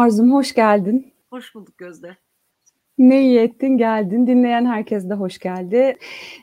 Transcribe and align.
Arzum 0.00 0.32
hoş 0.32 0.54
geldin. 0.54 1.12
Hoş 1.30 1.54
bulduk 1.54 1.78
Gözde. 1.78 2.16
Ne 2.98 3.22
iyi 3.22 3.38
ettin 3.38 3.78
geldin. 3.78 4.26
Dinleyen 4.26 4.66
herkes 4.66 5.10
de 5.10 5.14
hoş 5.14 5.38
geldi. 5.38 5.96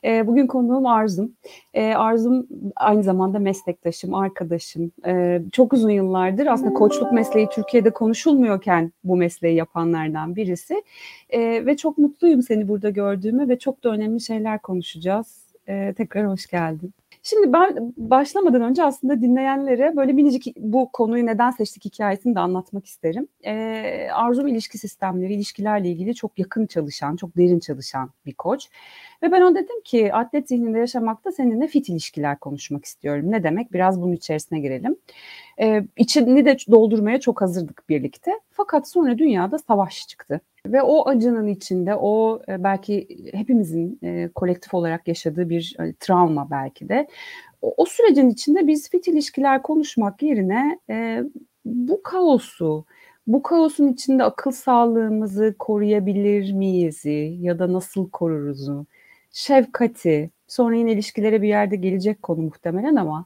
E, 0.04 0.28
bugün 0.28 0.48
konuğum 0.48 0.86
Arzum. 0.86 1.32
E, 1.74 1.94
Arzum 1.94 2.48
aynı 2.76 3.04
zamanda 3.04 3.40
meslektaşım, 3.40 4.14
arkadaşım. 4.14 4.92
E, 5.06 5.42
çok 5.52 5.74
uzun 5.74 5.90
yıllardır 5.90 6.46
aslında 6.48 6.74
koçluk 6.74 7.12
mesleği 7.12 7.50
Türkiye'de 7.50 7.90
konuşulmuyorken 7.90 8.92
bu 9.04 9.16
mesleği 9.16 9.56
yapanlardan 9.56 10.36
birisi. 10.36 10.84
E, 11.30 11.66
ve 11.66 11.78
çok 11.78 11.98
mutluyum 11.98 12.42
seni 12.42 12.68
burada 12.68 12.90
gördüğüme 12.90 13.50
ve 13.50 13.60
çok 13.60 13.84
da 13.84 13.90
önemli 13.90 14.22
şeyler 14.22 14.62
konuşacağız. 14.62 15.48
E, 15.68 15.94
tekrar 15.98 16.28
hoş 16.28 16.48
geldin. 16.48 16.94
Şimdi 17.30 17.54
ben 17.54 17.94
başlamadan 17.98 18.62
önce 18.62 18.84
aslında 18.84 19.22
dinleyenlere 19.22 19.96
böyle 19.96 20.14
minicik 20.14 20.58
bu 20.58 20.90
konuyu 20.94 21.26
neden 21.26 21.52
seçtik 21.52 21.86
hikayesini 21.86 22.36
de 22.36 22.40
anlatmak 22.40 22.86
isterim. 22.86 23.28
Ee, 23.46 24.08
Arzum 24.14 24.48
ilişki 24.48 24.78
sistemleri, 24.78 25.34
ilişkilerle 25.34 25.90
ilgili 25.90 26.16
çok 26.16 26.40
yakın 26.40 26.66
çalışan, 26.66 27.16
çok 27.16 27.38
derin 27.38 27.60
çalışan 27.60 28.10
bir 28.26 28.34
koç. 28.34 28.70
Ve 29.24 29.32
ben 29.32 29.42
ona 29.42 29.56
dedim 29.56 29.82
ki 29.86 30.14
atlet 30.14 30.48
zihninde 30.50 30.80
yaşamakta 30.80 31.32
seninle 31.32 31.68
fit 31.68 31.90
ilişkiler 31.90 32.40
konuşmak 32.40 32.86
istiyorum. 32.86 33.32
Ne 33.32 33.44
demek? 33.44 33.74
Biraz 33.74 34.02
bunun 34.02 34.14
içerisine 34.14 34.60
girelim. 34.60 34.96
Ee, 35.62 35.84
içini 35.98 36.46
de 36.46 36.58
doldurmaya 36.72 37.20
çok 37.20 37.42
hazırdık 37.42 37.90
birlikte. 37.90 38.32
Fakat 38.52 38.90
sonra 38.90 39.18
dünyada 39.18 39.58
savaş 39.58 40.08
çıktı. 40.08 40.42
Ve 40.66 40.82
o 40.82 41.10
acının 41.10 41.48
içinde 41.48 41.96
o 41.96 42.42
e, 42.48 42.64
belki 42.64 43.08
hepimizin 43.34 44.00
e, 44.04 44.30
kolektif 44.36 44.74
olarak 44.74 45.08
yaşadığı 45.08 45.50
bir 45.50 45.76
e, 45.80 45.94
travma 46.00 46.52
belki 46.52 46.90
de. 46.90 47.08
O, 47.62 47.74
o 47.78 47.86
sürecin 47.86 48.30
içinde 48.30 48.68
biz 48.68 48.90
fit 48.90 49.08
ilişkiler 49.08 49.62
konuşmak 49.62 50.24
yerine 50.24 50.80
e, 50.90 51.24
bu 51.66 52.04
kaosu, 52.04 52.86
bu 53.28 53.44
kaosun 53.44 53.88
içinde 53.88 54.24
akıl 54.24 54.52
sağlığımızı 54.52 55.56
koruyabilir 55.60 56.54
miyiz 56.54 57.06
ya 57.42 57.60
da 57.60 57.74
nasıl 57.74 58.10
koruruzu, 58.10 58.86
şefkati, 59.32 60.32
sonra 60.48 60.76
yine 60.76 60.92
ilişkilere 60.92 61.42
bir 61.42 61.48
yerde 61.48 61.76
gelecek 61.76 62.24
konu 62.24 62.42
muhtemelen 62.42 62.96
ama 62.96 63.26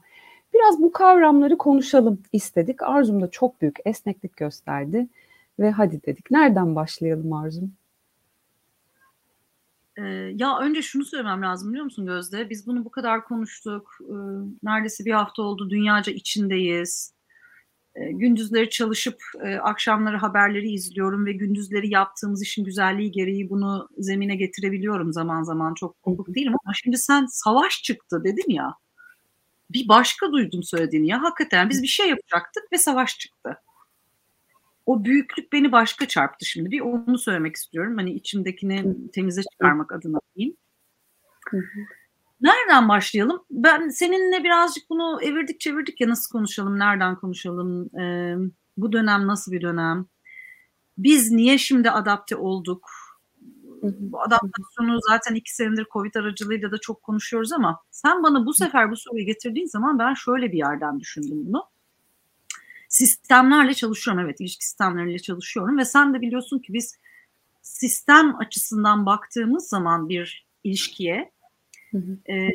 biraz 0.54 0.82
bu 0.82 0.92
kavramları 0.92 1.58
konuşalım 1.58 2.22
istedik. 2.32 2.82
Arzum 2.82 3.22
da 3.22 3.30
çok 3.30 3.60
büyük 3.60 3.76
esneklik 3.84 4.36
gösterdi 4.36 5.08
ve 5.58 5.70
hadi 5.70 6.02
dedik. 6.06 6.30
Nereden 6.30 6.76
başlayalım 6.76 7.32
Arzum? 7.32 7.72
Ee, 9.96 10.02
ya 10.34 10.58
önce 10.58 10.82
şunu 10.82 11.04
söylemem 11.04 11.42
lazım 11.42 11.68
biliyor 11.68 11.84
musun 11.84 12.06
Gözde? 12.06 12.50
Biz 12.50 12.66
bunu 12.66 12.84
bu 12.84 12.90
kadar 12.90 13.24
konuştuk. 13.24 13.98
Ee, 14.00 14.14
neredeyse 14.62 15.04
bir 15.04 15.12
hafta 15.12 15.42
oldu. 15.42 15.70
Dünyaca 15.70 16.12
içindeyiz. 16.12 17.14
Ee, 17.94 18.12
gündüzleri 18.12 18.70
çalışıp 18.70 19.22
e, 19.44 19.56
akşamları 19.56 20.16
haberleri 20.16 20.72
izliyorum 20.72 21.26
ve 21.26 21.32
gündüzleri 21.32 21.90
yaptığımız 21.90 22.42
işin 22.42 22.64
güzelliği 22.64 23.10
gereği 23.10 23.50
bunu 23.50 23.88
zemine 23.98 24.36
getirebiliyorum 24.36 25.12
zaman 25.12 25.42
zaman. 25.42 25.74
Çok 25.74 26.02
kopuk 26.02 26.34
değilim 26.34 26.54
ama 26.64 26.74
şimdi 26.74 26.98
sen 26.98 27.26
savaş 27.26 27.82
çıktı 27.82 28.24
dedin 28.24 28.52
ya. 28.52 28.74
Bir 29.72 29.88
başka 29.88 30.32
duydum 30.32 30.62
söylediğini 30.62 31.08
ya. 31.08 31.22
Hakikaten 31.22 31.70
biz 31.70 31.82
bir 31.82 31.88
şey 31.88 32.08
yapacaktık 32.08 32.72
ve 32.72 32.78
savaş 32.78 33.18
çıktı 33.18 33.58
o 34.86 35.04
büyüklük 35.04 35.52
beni 35.52 35.72
başka 35.72 36.08
çarptı 36.08 36.46
şimdi. 36.46 36.70
Bir 36.70 36.80
onu 36.80 37.18
söylemek 37.18 37.56
istiyorum. 37.56 37.96
Hani 37.96 38.12
içimdekini 38.12 39.10
temize 39.10 39.42
çıkarmak 39.42 39.92
adına 39.92 40.18
diyeyim. 40.36 40.56
Nereden 42.40 42.88
başlayalım? 42.88 43.44
Ben 43.50 43.88
seninle 43.88 44.44
birazcık 44.44 44.90
bunu 44.90 45.22
evirdik 45.22 45.60
çevirdik 45.60 46.00
ya 46.00 46.08
nasıl 46.08 46.32
konuşalım, 46.32 46.78
nereden 46.78 47.16
konuşalım, 47.16 47.98
ee, 48.00 48.36
bu 48.76 48.92
dönem 48.92 49.26
nasıl 49.26 49.52
bir 49.52 49.60
dönem, 49.60 50.06
biz 50.98 51.30
niye 51.30 51.58
şimdi 51.58 51.90
adapte 51.90 52.36
olduk, 52.36 52.90
bu 53.82 54.22
adaptasyonu 54.22 54.98
zaten 55.08 55.34
iki 55.34 55.54
senedir 55.54 55.86
Covid 55.92 56.14
aracılığıyla 56.14 56.70
da 56.70 56.78
çok 56.78 57.02
konuşuyoruz 57.02 57.52
ama 57.52 57.80
sen 57.90 58.22
bana 58.22 58.46
bu 58.46 58.54
sefer 58.54 58.90
bu 58.90 58.96
soruyu 58.96 59.26
getirdiğin 59.26 59.66
zaman 59.66 59.98
ben 59.98 60.14
şöyle 60.14 60.52
bir 60.52 60.58
yerden 60.58 61.00
düşündüm 61.00 61.46
bunu 61.46 61.64
sistemlerle 62.88 63.74
çalışıyorum. 63.74 64.24
Evet 64.24 64.40
ilişki 64.40 64.64
sistemleriyle 64.64 65.18
çalışıyorum 65.18 65.78
ve 65.78 65.84
sen 65.84 66.14
de 66.14 66.20
biliyorsun 66.20 66.58
ki 66.58 66.72
biz 66.72 66.98
sistem 67.62 68.36
açısından 68.36 69.06
baktığımız 69.06 69.68
zaman 69.68 70.08
bir 70.08 70.46
ilişkiye 70.64 71.32
hı 71.90 71.98
hı. 71.98 72.32
E, 72.32 72.48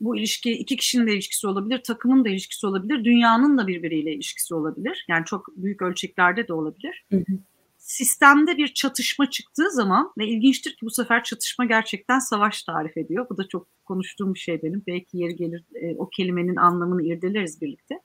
bu 0.00 0.16
ilişki 0.16 0.52
iki 0.52 0.76
kişinin 0.76 1.06
de 1.06 1.14
ilişkisi 1.14 1.46
olabilir, 1.46 1.82
takımın 1.82 2.24
da 2.24 2.28
ilişkisi 2.28 2.66
olabilir, 2.66 3.04
dünyanın 3.04 3.58
da 3.58 3.66
birbiriyle 3.66 4.12
ilişkisi 4.14 4.54
olabilir. 4.54 5.04
Yani 5.08 5.24
çok 5.24 5.56
büyük 5.56 5.82
ölçeklerde 5.82 6.48
de 6.48 6.52
olabilir. 6.52 7.04
Hı 7.10 7.16
hı. 7.16 7.38
Sistemde 7.90 8.56
bir 8.56 8.74
çatışma 8.74 9.30
çıktığı 9.30 9.70
zaman 9.70 10.12
ve 10.18 10.26
ilginçtir 10.26 10.70
ki 10.70 10.78
bu 10.82 10.90
sefer 10.90 11.24
çatışma 11.24 11.64
gerçekten 11.64 12.18
savaş 12.18 12.62
tarif 12.62 12.96
ediyor. 12.96 13.26
Bu 13.30 13.36
da 13.36 13.48
çok 13.48 13.66
konuştuğum 13.84 14.34
bir 14.34 14.38
şey 14.38 14.62
benim. 14.62 14.82
Belki 14.86 15.18
yeri 15.18 15.36
gelir 15.36 15.64
e, 15.74 15.96
o 15.96 16.08
kelimenin 16.08 16.56
anlamını 16.56 17.02
irdeleriz 17.02 17.60
birlikte. 17.60 18.00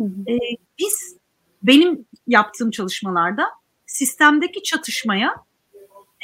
E, 0.00 0.38
biz 0.78 1.16
benim 1.62 2.06
yaptığım 2.26 2.70
çalışmalarda 2.70 3.44
sistemdeki 3.86 4.62
çatışmaya 4.62 5.34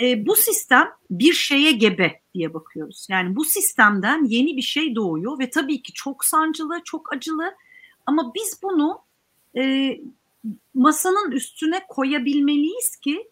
e, 0.03 0.27
bu 0.27 0.37
sistem 0.37 0.91
bir 1.11 1.33
şeye 1.33 1.73
gebe 1.73 2.21
diye 2.35 2.55
bakıyoruz. 2.55 3.07
Yani 3.11 3.37
bu 3.37 3.45
sistemden 3.45 4.25
yeni 4.25 4.57
bir 4.57 4.63
şey 4.63 4.95
doğuyor 4.95 5.39
ve 5.39 5.51
tabii 5.51 5.83
ki 5.83 5.93
çok 5.93 6.25
sancılı, 6.25 6.81
çok 6.85 7.13
acılı 7.13 7.55
ama 8.07 8.35
biz 8.35 8.61
bunu 8.63 8.99
e, 9.57 9.97
masanın 10.75 11.31
üstüne 11.31 11.87
koyabilmeliyiz 11.89 12.97
ki 12.97 13.31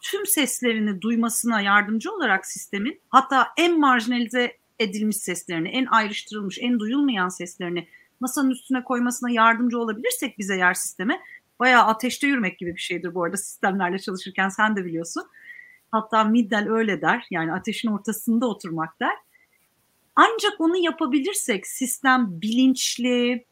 tüm 0.00 0.26
seslerini 0.26 1.02
duymasına 1.02 1.60
yardımcı 1.60 2.12
olarak 2.12 2.46
sistemin 2.46 3.00
hatta 3.08 3.48
en 3.56 3.80
marjinalize 3.80 4.56
edilmiş 4.78 5.16
seslerini, 5.16 5.68
en 5.68 5.86
ayrıştırılmış, 5.86 6.58
en 6.60 6.80
duyulmayan 6.80 7.28
seslerini 7.28 7.88
masanın 8.20 8.50
üstüne 8.50 8.84
koymasına 8.84 9.30
yardımcı 9.30 9.78
olabilirsek 9.78 10.38
bize 10.38 10.56
yer 10.56 10.74
sisteme 10.74 11.20
bayağı 11.58 11.84
ateşte 11.84 12.26
yürümek 12.26 12.58
gibi 12.58 12.74
bir 12.74 12.80
şeydir 12.80 13.14
bu 13.14 13.24
arada 13.24 13.36
sistemlerle 13.36 13.98
çalışırken 13.98 14.48
sen 14.48 14.76
de 14.76 14.84
biliyorsun. 14.84 15.22
Hatta 15.90 16.24
Middel 16.24 16.70
öyle 16.70 17.00
der 17.00 17.26
yani 17.30 17.52
ateşin 17.52 17.88
ortasında 17.88 18.46
oturmak 18.46 19.00
der. 19.00 19.14
Ancak 20.16 20.60
onu 20.60 20.76
yapabilirsek 20.76 21.66
sistem 21.66 22.28
bilinçli, 22.42 23.44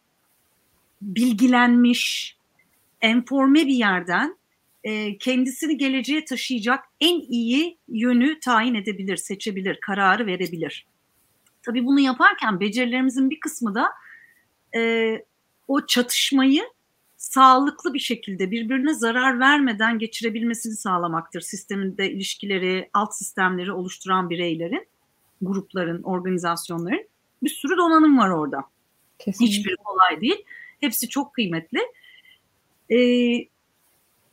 bilgilenmiş, 1.02 2.36
enforme 3.02 3.66
bir 3.66 3.74
yerden 3.74 4.36
e, 4.84 5.18
kendisini 5.18 5.76
geleceğe 5.76 6.24
taşıyacak 6.24 6.84
en 7.00 7.20
iyi 7.20 7.78
yönü 7.88 8.40
tayin 8.40 8.74
edebilir, 8.74 9.16
seçebilir, 9.16 9.78
kararı 9.80 10.26
verebilir. 10.26 10.86
Tabii 11.62 11.86
bunu 11.86 12.00
yaparken 12.00 12.60
becerilerimizin 12.60 13.30
bir 13.30 13.40
kısmı 13.40 13.74
da 13.74 13.88
e, 14.76 15.24
o 15.68 15.86
çatışmayı 15.86 16.62
sağlıklı 17.16 17.94
bir 17.94 17.98
şekilde 17.98 18.50
birbirine 18.50 18.94
zarar 18.94 19.40
vermeden 19.40 19.98
geçirebilmesini 19.98 20.76
sağlamaktır. 20.76 21.40
Sisteminde 21.40 22.12
ilişkileri, 22.12 22.90
alt 22.92 23.14
sistemleri 23.14 23.72
oluşturan 23.72 24.30
bireylerin, 24.30 24.88
grupların, 25.42 26.02
organizasyonların 26.02 27.08
bir 27.42 27.50
sürü 27.50 27.76
donanım 27.76 28.18
var 28.18 28.30
orada. 28.30 28.64
Kesinlikle. 29.18 29.56
Hiçbiri 29.56 29.76
kolay 29.76 30.20
değil. 30.20 30.44
Hepsi 30.80 31.08
çok 31.08 31.34
kıymetli. 31.34 31.78
Ee, 32.90 32.96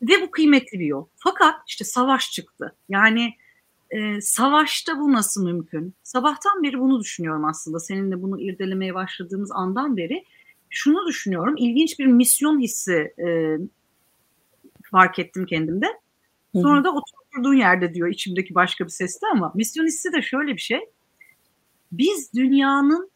ve 0.01 0.21
bu 0.21 0.31
kıymetli 0.31 0.79
bir 0.79 0.85
yol. 0.85 1.05
Fakat 1.15 1.55
işte 1.67 1.85
savaş 1.85 2.31
çıktı. 2.31 2.75
Yani 2.89 3.33
e, 3.91 4.21
savaşta 4.21 4.99
bu 4.99 5.13
nasıl 5.13 5.45
mümkün? 5.45 5.93
Sabahtan 6.03 6.63
beri 6.63 6.79
bunu 6.79 6.99
düşünüyorum 6.99 7.45
aslında. 7.45 7.79
Seninle 7.79 8.21
bunu 8.21 8.41
irdelemeye 8.41 8.93
başladığımız 8.93 9.51
andan 9.51 9.97
beri 9.97 10.23
şunu 10.69 11.07
düşünüyorum. 11.07 11.55
İlginç 11.57 11.99
bir 11.99 12.05
misyon 12.05 12.59
hissi 12.59 13.13
e, 13.27 13.57
fark 14.91 15.19
ettim 15.19 15.45
kendimde. 15.45 15.87
Sonra 16.55 16.83
da 16.83 16.91
oturduğun 16.91 17.53
yerde 17.53 17.93
diyor 17.93 18.07
içimdeki 18.07 18.55
başka 18.55 18.85
bir 18.85 18.89
seste 18.89 19.27
ama 19.31 19.51
misyon 19.55 19.85
hissi 19.85 20.13
de 20.13 20.21
şöyle 20.21 20.53
bir 20.53 20.61
şey. 20.61 20.79
Biz 21.91 22.33
dünyanın 22.33 23.11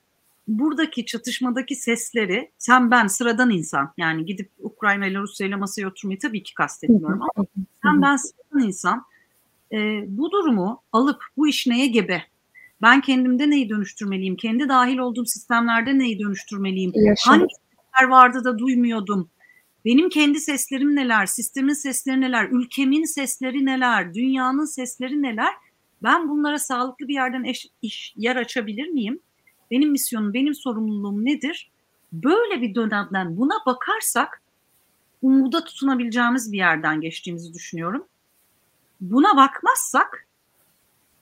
buradaki 0.48 1.06
çatışmadaki 1.06 1.76
sesleri 1.76 2.52
sen 2.58 2.92
ben 2.92 3.08
sıradan 3.08 3.50
insan 3.50 3.94
yani 3.98 4.26
gidip 4.26 4.52
Ukrayna 4.60 5.06
ile 5.06 5.20
Rusya 5.20 5.48
ile 5.48 5.56
masaya 5.56 5.88
oturmayı 5.88 6.20
tabii 6.20 6.44
ki 6.44 6.54
kastetmiyorum 6.54 7.22
ama 7.22 7.48
sen 7.84 8.02
ben 8.02 8.16
sıradan 8.16 8.68
insan 8.68 9.06
e, 9.72 10.06
bu 10.08 10.32
durumu 10.32 10.82
alıp 10.92 11.24
bu 11.38 11.48
iş 11.48 11.68
neye 11.68 11.88
gebe? 11.88 12.24
Ben 12.82 13.02
kendimde 13.02 13.50
neyi 13.50 13.70
dönüştürmeliyim? 13.70 14.36
Kendi 14.36 14.70
dahil 14.70 14.98
olduğum 14.98 15.26
sistemlerde 15.26 16.00
neyi 16.00 16.20
dönüştürmeliyim? 16.20 16.92
Yaşam. 16.96 17.34
Hangi 17.34 17.54
sesler 17.56 18.08
vardı 18.10 18.44
da 18.44 18.60
duymuyordum? 18.60 19.30
Benim 19.86 20.10
kendi 20.10 20.40
seslerim 20.40 20.96
neler? 20.96 21.26
Sistemin 21.26 21.74
sesleri 21.74 22.22
neler? 22.22 22.48
Ülkemin 22.52 23.04
sesleri 23.04 23.66
neler? 23.66 24.14
Dünyanın 24.14 24.66
sesleri 24.66 25.22
neler? 25.22 25.54
Ben 26.04 26.30
bunlara 26.30 26.60
sağlıklı 26.60 27.08
bir 27.08 27.14
yerden 27.14 27.44
eş, 27.44 27.68
iş, 27.82 28.14
yer 28.18 28.36
açabilir 28.36 28.88
miyim? 28.88 29.20
Benim 29.72 29.92
misyonum, 29.92 30.34
benim 30.34 30.56
sorumluluğum 30.56 31.26
nedir? 31.26 31.72
Böyle 32.14 32.62
bir 32.62 32.76
dönemden 32.76 33.38
buna 33.38 33.54
bakarsak 33.66 34.42
umuda 35.22 35.64
tutunabileceğimiz 35.64 36.52
bir 36.52 36.58
yerden 36.58 37.02
geçtiğimizi 37.02 37.54
düşünüyorum. 37.54 38.06
Buna 39.02 39.38
bakmazsak 39.38 40.28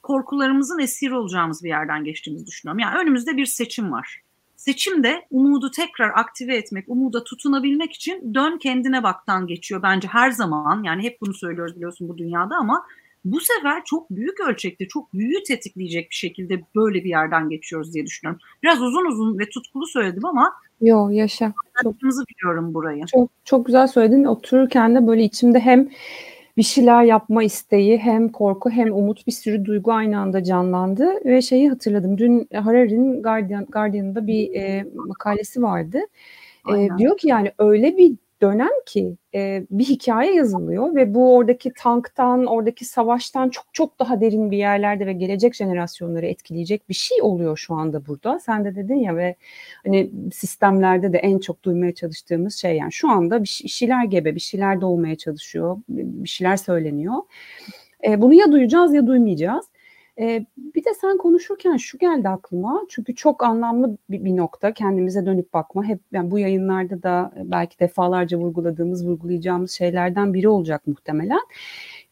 korkularımızın 0.03 0.79
esiri 0.79 1.15
olacağımız 1.15 1.63
bir 1.63 1.69
yerden 1.69 2.03
geçtiğimizi 2.03 2.47
düşünüyorum. 2.47 2.79
Yani 2.79 2.97
önümüzde 2.97 3.37
bir 3.37 3.45
seçim 3.45 3.91
var. 3.91 4.21
Seçimde 4.55 5.27
umudu 5.31 5.71
tekrar 5.71 6.09
aktive 6.09 6.55
etmek, 6.55 6.85
umuda 6.87 7.23
tutunabilmek 7.23 7.93
için 7.93 8.33
dön 8.33 8.57
kendine 8.57 9.03
baktan 9.03 9.47
geçiyor 9.47 9.83
bence 9.83 10.07
her 10.07 10.31
zaman. 10.31 10.83
Yani 10.83 11.03
hep 11.03 11.21
bunu 11.21 11.33
söylüyoruz 11.33 11.75
biliyorsun 11.75 12.09
bu 12.09 12.17
dünyada 12.17 12.55
ama 12.55 12.85
bu 13.25 13.39
sefer 13.39 13.81
çok 13.85 14.09
büyük 14.09 14.39
ölçekte, 14.39 14.87
çok 14.87 15.13
büyüğü 15.13 15.43
tetikleyecek 15.43 16.09
bir 16.09 16.15
şekilde 16.15 16.61
böyle 16.75 17.03
bir 17.03 17.09
yerden 17.09 17.49
geçiyoruz 17.49 17.93
diye 17.93 18.05
düşünüyorum. 18.05 18.41
Biraz 18.63 18.81
uzun 18.81 19.05
uzun 19.05 19.39
ve 19.39 19.49
tutkulu 19.49 19.87
söyledim 19.87 20.25
ama 20.25 20.53
Yo 20.81 21.09
yaşa. 21.09 21.53
Çok, 21.83 21.95
biliyorum 22.01 22.73
burayı. 22.73 23.05
Çok, 23.05 23.29
çok 23.45 23.65
güzel 23.65 23.87
söyledin. 23.87 24.23
Otururken 24.23 24.95
de 24.95 25.07
böyle 25.07 25.23
içimde 25.23 25.59
hem 25.59 25.89
bir 26.57 26.63
şeyler 26.63 27.03
yapma 27.03 27.43
isteği 27.43 27.97
hem 27.97 28.29
korku 28.29 28.69
hem 28.69 28.93
umut 28.93 29.27
bir 29.27 29.31
sürü 29.31 29.65
duygu 29.65 29.93
aynı 29.93 30.19
anda 30.19 30.43
canlandı 30.43 31.25
ve 31.25 31.41
şeyi 31.41 31.69
hatırladım. 31.69 32.17
Dün 32.17 32.47
Harari'nin 32.53 33.23
Guardian, 33.23 33.65
Guardian'da 33.65 34.27
bir 34.27 34.55
e, 34.55 34.85
makalesi 34.95 35.61
vardı. 35.61 35.99
E, 36.75 36.87
diyor 36.97 37.17
ki 37.17 37.27
yani 37.27 37.51
öyle 37.59 37.97
bir 37.97 38.15
dönem 38.41 38.69
ki 38.85 39.17
e, 39.35 39.65
bir 39.71 39.85
hikaye 39.85 40.35
yazılıyor 40.35 40.95
ve 40.95 41.13
bu 41.13 41.35
oradaki 41.35 41.73
tanktan, 41.73 42.45
oradaki 42.45 42.85
savaştan 42.85 43.49
çok 43.49 43.65
çok 43.73 43.99
daha 43.99 44.21
derin 44.21 44.51
bir 44.51 44.57
yerlerde 44.57 45.05
ve 45.05 45.13
gelecek 45.13 45.55
jenerasyonları 45.55 46.25
etkileyecek 46.25 46.89
bir 46.89 46.93
şey 46.93 47.21
oluyor 47.21 47.57
şu 47.57 47.73
anda 47.73 48.05
burada. 48.05 48.39
Sen 48.39 48.65
de 48.65 48.75
dedin 48.75 48.95
ya 48.95 49.15
ve 49.15 49.35
hani 49.85 50.11
sistemlerde 50.33 51.13
de 51.13 51.17
en 51.17 51.39
çok 51.39 51.63
duymaya 51.63 51.93
çalıştığımız 51.93 52.55
şey 52.55 52.75
yani 52.75 52.91
şu 52.91 53.09
anda 53.09 53.43
bir 53.43 53.47
şeyler 53.47 54.05
gebe, 54.05 54.35
bir 54.35 54.39
şeyler 54.39 54.81
doğmaya 54.81 55.15
çalışıyor, 55.15 55.77
bir 55.89 56.29
şeyler 56.29 56.57
söyleniyor. 56.57 57.15
E, 58.07 58.21
bunu 58.21 58.33
ya 58.33 58.51
duyacağız 58.51 58.93
ya 58.93 59.07
duymayacağız. 59.07 59.70
Ee, 60.21 60.45
bir 60.57 60.85
de 60.85 60.89
sen 61.01 61.17
konuşurken 61.17 61.77
şu 61.77 61.97
geldi 61.97 62.29
aklıma 62.29 62.85
çünkü 62.89 63.15
çok 63.15 63.43
anlamlı 63.43 63.97
bir, 64.09 64.25
bir 64.25 64.37
nokta 64.37 64.73
kendimize 64.73 65.25
dönüp 65.25 65.53
bakma. 65.53 65.83
Hep 65.83 65.99
yani 66.11 66.31
bu 66.31 66.39
yayınlarda 66.39 67.03
da 67.03 67.33
belki 67.43 67.79
defalarca 67.79 68.37
vurguladığımız, 68.37 69.07
vurgulayacağımız 69.07 69.71
şeylerden 69.71 70.33
biri 70.33 70.49
olacak 70.49 70.87
muhtemelen. 70.87 71.41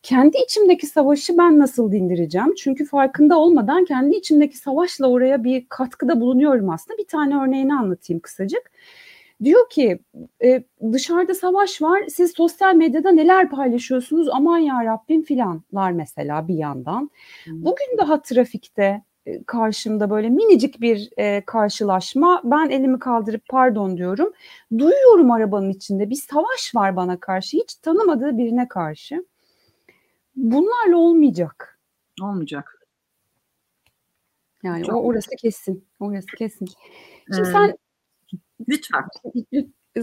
Kendi 0.03 0.37
içimdeki 0.37 0.87
savaşı 0.87 1.37
ben 1.37 1.59
nasıl 1.59 1.91
dindireceğim? 1.91 2.55
Çünkü 2.55 2.85
farkında 2.85 3.39
olmadan 3.39 3.85
kendi 3.85 4.15
içimdeki 4.15 4.57
savaşla 4.57 5.09
oraya 5.09 5.43
bir 5.43 5.65
katkıda 5.69 6.21
bulunuyorum 6.21 6.69
aslında. 6.69 6.97
Bir 6.97 7.07
tane 7.07 7.37
örneğini 7.37 7.73
anlatayım 7.73 8.19
kısacık. 8.19 8.71
Diyor 9.43 9.69
ki 9.69 9.99
e, 10.43 10.63
dışarıda 10.93 11.33
savaş 11.33 11.81
var 11.81 12.03
siz 12.09 12.31
sosyal 12.31 12.75
medyada 12.75 13.11
neler 13.11 13.49
paylaşıyorsunuz 13.49 14.27
aman 14.29 14.57
ya 14.57 14.85
Rabbim 14.85 15.23
filanlar 15.23 15.91
mesela 15.91 16.47
bir 16.47 16.55
yandan. 16.55 17.09
Bugün 17.47 17.97
daha 17.97 18.21
trafikte 18.21 19.01
e, 19.25 19.43
karşımda 19.43 20.09
böyle 20.09 20.29
minicik 20.29 20.81
bir 20.81 21.09
e, 21.17 21.41
karşılaşma 21.45 22.41
ben 22.43 22.69
elimi 22.69 22.99
kaldırıp 22.99 23.41
pardon 23.49 23.97
diyorum. 23.97 24.33
Duyuyorum 24.77 25.31
arabanın 25.31 25.69
içinde 25.69 26.09
bir 26.09 26.15
savaş 26.15 26.75
var 26.75 26.95
bana 26.95 27.19
karşı 27.19 27.57
hiç 27.57 27.75
tanımadığı 27.75 28.37
birine 28.37 28.67
karşı. 28.67 29.25
Bunlarla 30.35 30.97
olmayacak. 30.97 31.79
Olmayacak. 32.21 32.87
Yani 34.63 34.83
Çok 34.83 34.95
o 34.95 35.01
orası 35.01 35.31
kesin. 35.35 35.85
Orası 35.99 36.27
kesin. 36.37 36.67
Şimdi 37.33 37.49
ee, 37.49 37.51
sen 37.51 37.77
Lütfen. 38.67 39.03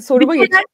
Soruma 0.01 0.37
geçelim. 0.37 0.65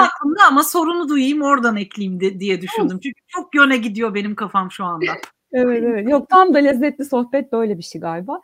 aklımda 0.00 0.44
ama 0.48 0.62
sorunu 0.62 1.08
duyayım 1.08 1.42
oradan 1.42 1.76
ekleyeyim 1.76 2.20
de, 2.20 2.40
diye 2.40 2.60
düşündüm. 2.60 3.00
Çünkü 3.02 3.20
çok 3.28 3.54
yöne 3.54 3.76
gidiyor 3.76 4.14
benim 4.14 4.34
kafam 4.34 4.70
şu 4.70 4.84
anda. 4.84 5.12
evet 5.52 5.82
evet. 5.86 6.08
Yok 6.08 6.28
tam 6.28 6.54
da 6.54 6.58
lezzetli 6.58 7.04
sohbet 7.04 7.52
böyle 7.52 7.78
bir 7.78 7.82
şey 7.82 8.00
galiba. 8.00 8.40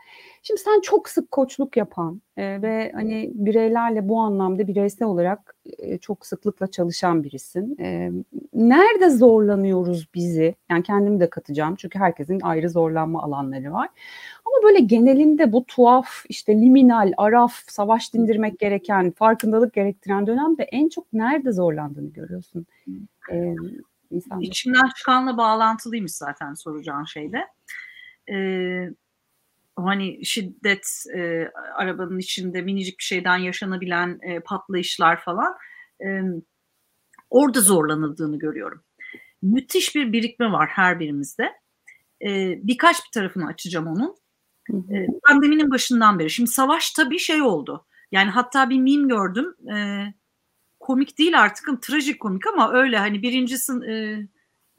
Şimdi 0.46 0.60
sen 0.60 0.80
çok 0.80 1.08
sık 1.08 1.30
koçluk 1.30 1.76
yapan 1.76 2.22
e, 2.36 2.62
ve 2.62 2.92
hani 2.94 3.30
bireylerle 3.34 4.08
bu 4.08 4.20
anlamda 4.20 4.66
bireysel 4.66 5.08
olarak 5.08 5.56
e, 5.78 5.98
çok 5.98 6.26
sıklıkla 6.26 6.66
çalışan 6.66 7.24
birisin. 7.24 7.76
E, 7.80 8.12
nerede 8.54 9.10
zorlanıyoruz 9.10 10.08
bizi? 10.14 10.54
Yani 10.70 10.82
kendimi 10.82 11.20
de 11.20 11.30
katacağım 11.30 11.76
çünkü 11.76 11.98
herkesin 11.98 12.40
ayrı 12.40 12.70
zorlanma 12.70 13.22
alanları 13.22 13.72
var. 13.72 13.88
Ama 14.44 14.56
böyle 14.62 14.78
genelinde 14.78 15.52
bu 15.52 15.64
tuhaf 15.64 16.24
işte 16.28 16.60
liminal, 16.60 17.12
araf, 17.16 17.52
savaş 17.66 18.14
dindirmek 18.14 18.58
gereken, 18.58 19.10
farkındalık 19.10 19.74
gerektiren 19.74 20.26
dönemde 20.26 20.62
en 20.62 20.88
çok 20.88 21.12
nerede 21.12 21.52
zorlandığını 21.52 22.12
görüyorsun? 22.12 22.66
İnsanlar. 24.10 24.44
İçimden 24.44 24.88
çıkanla 24.96 25.36
bağlantılıymış 25.36 26.12
zaten 26.12 26.54
soracağın 26.54 27.04
şeyde. 27.04 27.46
Ee, 28.32 28.90
hani 29.76 30.24
şiddet 30.24 31.04
e, 31.16 31.50
arabanın 31.74 32.18
içinde 32.18 32.62
minicik 32.62 32.98
bir 32.98 33.04
şeyden 33.04 33.36
yaşanabilen 33.36 34.18
e, 34.22 34.40
patlayışlar 34.40 35.20
falan 35.20 35.54
e, 36.04 36.20
orada 37.30 37.60
zorlanıldığını 37.60 38.38
görüyorum. 38.38 38.82
Müthiş 39.42 39.94
bir 39.94 40.12
birikme 40.12 40.52
var 40.52 40.68
her 40.68 41.00
birimizde. 41.00 41.52
E, 42.22 42.58
birkaç 42.62 42.96
bir 43.04 43.10
tarafını 43.14 43.46
açacağım 43.46 43.86
onun. 43.86 44.16
E, 44.90 45.06
pandeminin 45.28 45.70
başından 45.70 46.18
beri. 46.18 46.30
Şimdi 46.30 46.50
savaş 46.50 46.90
tabii 46.90 47.18
şey 47.18 47.42
oldu. 47.42 47.86
Yani 48.12 48.30
hatta 48.30 48.70
bir 48.70 48.78
meme 48.78 49.08
gördüm. 49.08 49.54
E, 49.76 49.76
komik 50.80 51.18
değil 51.18 51.40
artık, 51.40 51.82
trajik 51.82 52.20
komik 52.20 52.46
ama 52.46 52.72
öyle 52.72 52.98
hani 52.98 53.22
birinci 53.22 53.58
sın, 53.58 53.82
e, 53.82 54.28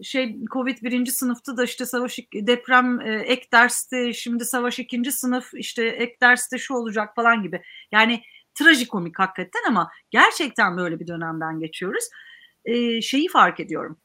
şey 0.03 0.39
Covid 0.53 0.77
birinci 0.83 1.11
sınıfta 1.11 1.57
da 1.57 1.63
işte 1.63 1.85
savaş 1.85 2.19
deprem 2.33 2.99
e, 3.01 3.19
ek 3.19 3.47
derste 3.53 4.13
şimdi 4.13 4.45
savaş 4.45 4.79
ikinci 4.79 5.11
sınıf 5.11 5.53
işte 5.53 5.85
ek 5.85 6.17
derste 6.21 6.57
şu 6.57 6.73
olacak 6.73 7.15
falan 7.15 7.44
gibi. 7.44 7.61
Yani 7.91 8.21
trajikomik 8.53 9.19
hakikaten 9.19 9.61
ama 9.67 9.89
gerçekten 10.11 10.77
böyle 10.77 10.99
bir 10.99 11.07
dönemden 11.07 11.59
geçiyoruz. 11.59 12.03
E, 12.65 13.01
şeyi 13.01 13.27
fark 13.27 13.59
ediyorum. 13.59 13.99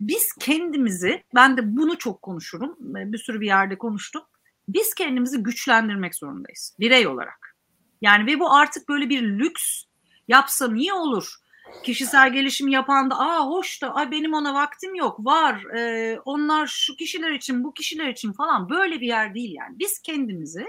Biz 0.00 0.32
kendimizi 0.40 1.24
ben 1.34 1.56
de 1.56 1.76
bunu 1.76 1.98
çok 1.98 2.22
konuşurum. 2.22 2.76
Bir 2.80 3.18
sürü 3.18 3.40
bir 3.40 3.46
yerde 3.46 3.78
konuştum 3.78 4.22
biz 4.68 4.94
kendimizi 4.94 5.42
güçlendirmek 5.42 6.14
zorundayız 6.14 6.76
birey 6.80 7.06
olarak. 7.06 7.56
Yani 8.00 8.26
ve 8.26 8.40
bu 8.40 8.54
artık 8.54 8.88
böyle 8.88 9.08
bir 9.08 9.22
lüks 9.22 9.84
yapsa 10.28 10.68
niye 10.68 10.92
olur? 10.92 11.34
Kişisel 11.82 12.32
gelişim 12.32 12.68
yapan 12.68 13.10
da 13.10 13.18
aa 13.18 13.46
hoş 13.46 13.82
da 13.82 13.94
ay 13.94 14.10
benim 14.10 14.34
ona 14.34 14.54
vaktim 14.54 14.94
yok 14.94 15.26
var 15.26 15.64
e, 15.64 16.18
onlar 16.24 16.66
şu 16.66 16.96
kişiler 16.96 17.30
için 17.30 17.64
bu 17.64 17.74
kişiler 17.74 18.08
için 18.08 18.32
falan 18.32 18.70
böyle 18.70 19.00
bir 19.00 19.06
yer 19.06 19.34
değil 19.34 19.54
yani. 19.54 19.78
Biz 19.78 19.98
kendimizi 19.98 20.66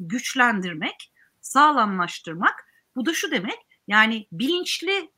güçlendirmek, 0.00 1.12
sağlamlaştırmak 1.40 2.66
bu 2.96 3.06
da 3.06 3.14
şu 3.14 3.30
demek 3.30 3.58
yani 3.88 4.26
bilinçli 4.32 5.10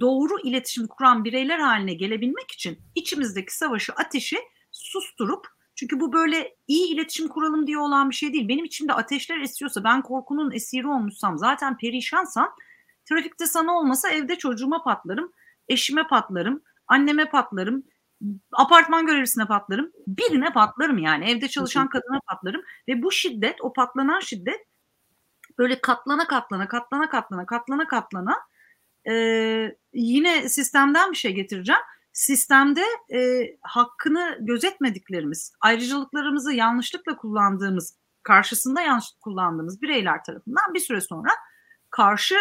doğru 0.00 0.40
iletişim 0.40 0.86
kuran 0.86 1.24
bireyler 1.24 1.58
haline 1.58 1.94
gelebilmek 1.94 2.50
için 2.50 2.78
içimizdeki 2.94 3.56
savaşı 3.56 3.92
ateşi 3.92 4.38
susturup 4.70 5.46
çünkü 5.74 6.00
bu 6.00 6.12
böyle 6.12 6.56
iyi 6.68 6.94
iletişim 6.94 7.28
kuralım 7.28 7.66
diye 7.66 7.78
olan 7.78 8.10
bir 8.10 8.14
şey 8.14 8.32
değil. 8.32 8.48
Benim 8.48 8.64
içimde 8.64 8.92
ateşler 8.92 9.40
esiyorsa 9.40 9.84
ben 9.84 10.02
korkunun 10.02 10.50
esiri 10.52 10.88
olmuşsam 10.88 11.38
zaten 11.38 11.76
perişansam 11.76 12.54
trafikte 13.08 13.46
sana 13.46 13.78
olmasa 13.78 14.08
evde 14.08 14.36
çocuğuma 14.36 14.82
patlarım, 14.82 15.32
eşime 15.68 16.06
patlarım, 16.06 16.62
anneme 16.86 17.30
patlarım, 17.30 17.82
apartman 18.52 19.06
görevlisine 19.06 19.46
patlarım, 19.46 19.92
birine 20.06 20.52
patlarım 20.52 20.98
yani. 20.98 21.30
Evde 21.30 21.48
çalışan 21.48 21.88
kadına 21.88 22.20
patlarım 22.26 22.62
ve 22.88 23.02
bu 23.02 23.12
şiddet 23.12 23.56
o 23.60 23.72
patlanan 23.72 24.20
şiddet 24.20 24.66
böyle 25.58 25.80
katlana 25.80 26.26
katlana 26.26 26.68
katlana 26.68 27.08
katlana 27.08 27.46
katlana 27.46 27.86
katlana 27.86 28.36
e, 29.10 29.76
yine 29.92 30.48
sistemden 30.48 31.10
bir 31.10 31.16
şey 31.16 31.34
getireceğim. 31.34 31.80
Sistemde 32.12 32.84
e, 33.14 33.50
hakkını 33.60 34.38
gözetmediklerimiz, 34.40 35.52
ayrıcalıklarımızı 35.60 36.52
yanlışlıkla 36.52 37.16
kullandığımız, 37.16 37.96
karşısında 38.22 38.80
yanlış 38.80 39.06
kullandığımız 39.20 39.82
bireyler 39.82 40.24
tarafından 40.24 40.74
bir 40.74 40.80
süre 40.80 41.00
sonra 41.00 41.30
karşı 41.90 42.36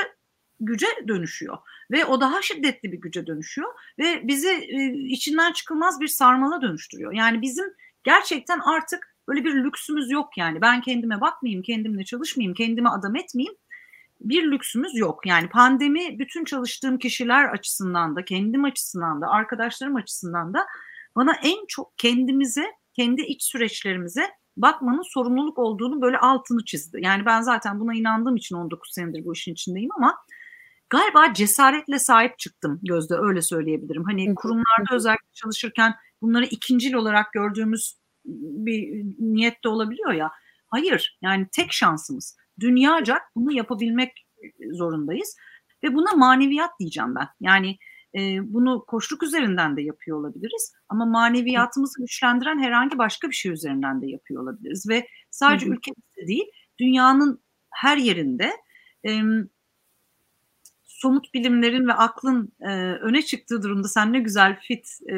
güce 0.65 0.88
dönüşüyor 1.08 1.58
ve 1.91 2.05
o 2.05 2.22
daha 2.22 2.41
şiddetli 2.41 2.91
bir 2.91 3.01
güce 3.01 3.27
dönüşüyor 3.27 3.74
ve 4.00 4.27
bizi 4.27 4.50
e, 4.50 4.93
içinden 4.93 5.53
çıkılmaz 5.53 6.01
bir 6.01 6.08
sarmala 6.08 6.62
dönüştürüyor. 6.62 7.13
Yani 7.13 7.41
bizim 7.41 7.65
gerçekten 8.03 8.60
artık 8.60 9.15
böyle 9.27 9.43
bir 9.43 9.53
lüksümüz 9.53 10.12
yok 10.12 10.38
yani 10.38 10.62
ben 10.62 10.82
kendime 10.82 11.22
bakmayayım, 11.22 11.63
kendimle 11.63 12.03
çalışmayayım, 12.03 12.53
kendime 12.53 12.89
adam 12.89 13.15
etmeyeyim 13.15 13.55
bir 14.24 14.51
lüksümüz 14.51 14.96
yok. 14.96 15.25
Yani 15.25 15.50
pandemi 15.50 16.20
bütün 16.20 16.46
çalıştığım 16.46 16.98
kişiler 16.98 17.46
açısından 17.46 18.15
da, 18.15 18.25
kendim 18.25 18.63
açısından 18.63 19.22
da, 19.22 19.27
arkadaşlarım 19.27 19.96
açısından 19.96 20.53
da 20.53 20.65
bana 21.15 21.34
en 21.43 21.65
çok 21.67 21.98
kendimize, 21.98 22.65
kendi 22.93 23.22
iç 23.22 23.43
süreçlerimize 23.43 24.29
bakmanın 24.58 25.13
sorumluluk 25.13 25.60
olduğunu 25.60 26.01
böyle 26.01 26.17
altını 26.17 26.65
çizdi. 26.65 27.00
Yani 27.01 27.25
ben 27.25 27.41
zaten 27.41 27.79
buna 27.79 27.93
inandığım 27.93 28.36
için 28.36 28.55
19 28.55 28.93
senedir 28.93 29.25
bu 29.25 29.34
işin 29.34 29.53
içindeyim 29.53 29.89
ama 29.98 30.17
galiba 30.93 31.33
cesaretle 31.33 32.00
sahip 32.00 32.39
çıktım 32.39 32.79
Gözde 32.83 33.15
öyle 33.15 33.41
söyleyebilirim. 33.41 34.03
Hani 34.03 34.35
kurumlarda 34.35 34.95
özellikle 34.95 35.33
çalışırken 35.33 35.93
bunları 36.21 36.45
ikincil 36.45 36.93
olarak 36.93 37.33
gördüğümüz 37.33 37.97
bir 38.25 39.05
niyet 39.19 39.63
de 39.63 39.69
olabiliyor 39.69 40.13
ya. 40.13 40.31
Hayır 40.67 41.17
yani 41.21 41.47
tek 41.51 41.73
şansımız 41.73 42.38
dünyaca 42.59 43.19
bunu 43.35 43.53
yapabilmek 43.53 44.27
zorundayız 44.71 45.38
ve 45.83 45.95
buna 45.95 46.12
maneviyat 46.12 46.79
diyeceğim 46.79 47.15
ben. 47.15 47.27
Yani 47.41 47.77
e, 48.15 48.53
bunu 48.53 48.85
koşluk 48.88 49.23
üzerinden 49.23 49.77
de 49.77 49.81
yapıyor 49.81 50.19
olabiliriz 50.19 50.73
ama 50.89 51.05
maneviyatımızı 51.05 52.01
güçlendiren 52.01 52.63
herhangi 52.63 52.97
başka 52.97 53.29
bir 53.29 53.35
şey 53.35 53.51
üzerinden 53.51 54.01
de 54.01 54.07
yapıyor 54.07 54.43
olabiliriz 54.43 54.89
ve 54.89 55.07
sadece 55.29 55.65
ülkemizde 55.65 56.27
değil 56.27 56.45
dünyanın 56.79 57.43
her 57.69 57.97
yerinde 57.97 58.51
e, 59.05 59.21
somut 61.03 61.33
bilimlerin 61.33 61.88
ve 61.88 61.93
aklın 61.93 62.53
e, 62.62 62.69
öne 63.01 63.22
çıktığı 63.22 63.63
durumda 63.63 63.88
sen 63.88 64.13
ne 64.13 64.19
güzel 64.19 64.60
fit, 64.60 65.00
e, 65.07 65.15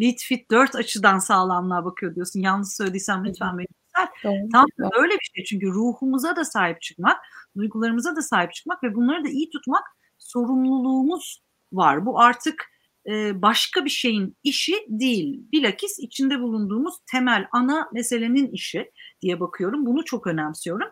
lead 0.00 0.18
fit 0.18 0.50
dört 0.50 0.76
açıdan 0.76 1.18
sağlamlığa 1.18 1.84
bakıyor 1.84 2.14
diyorsun. 2.14 2.40
Yanlış 2.40 2.68
söylediysem 2.68 3.24
lütfen 3.24 3.58
beni 3.58 3.66
düzelt. 3.66 4.50
Tam 4.52 4.66
da 4.78 4.90
öyle 4.96 5.12
bir 5.12 5.30
şey 5.34 5.44
çünkü 5.44 5.66
ruhumuza 5.66 6.36
da 6.36 6.44
sahip 6.44 6.82
çıkmak, 6.82 7.16
duygularımıza 7.56 8.16
da 8.16 8.22
sahip 8.22 8.52
çıkmak 8.52 8.82
ve 8.82 8.94
bunları 8.94 9.24
da 9.24 9.28
iyi 9.28 9.50
tutmak 9.50 9.84
sorumluluğumuz 10.18 11.42
var. 11.72 12.06
Bu 12.06 12.20
artık 12.20 12.70
e, 13.06 13.42
başka 13.42 13.84
bir 13.84 13.90
şeyin 13.90 14.36
işi 14.42 14.74
değil. 14.88 15.40
Bilakis 15.52 15.98
içinde 15.98 16.40
bulunduğumuz 16.40 16.94
temel 17.10 17.46
ana 17.52 17.88
meselenin 17.92 18.50
işi 18.50 18.90
diye 19.22 19.40
bakıyorum. 19.40 19.86
Bunu 19.86 20.04
çok 20.04 20.26
önemsiyorum. 20.26 20.88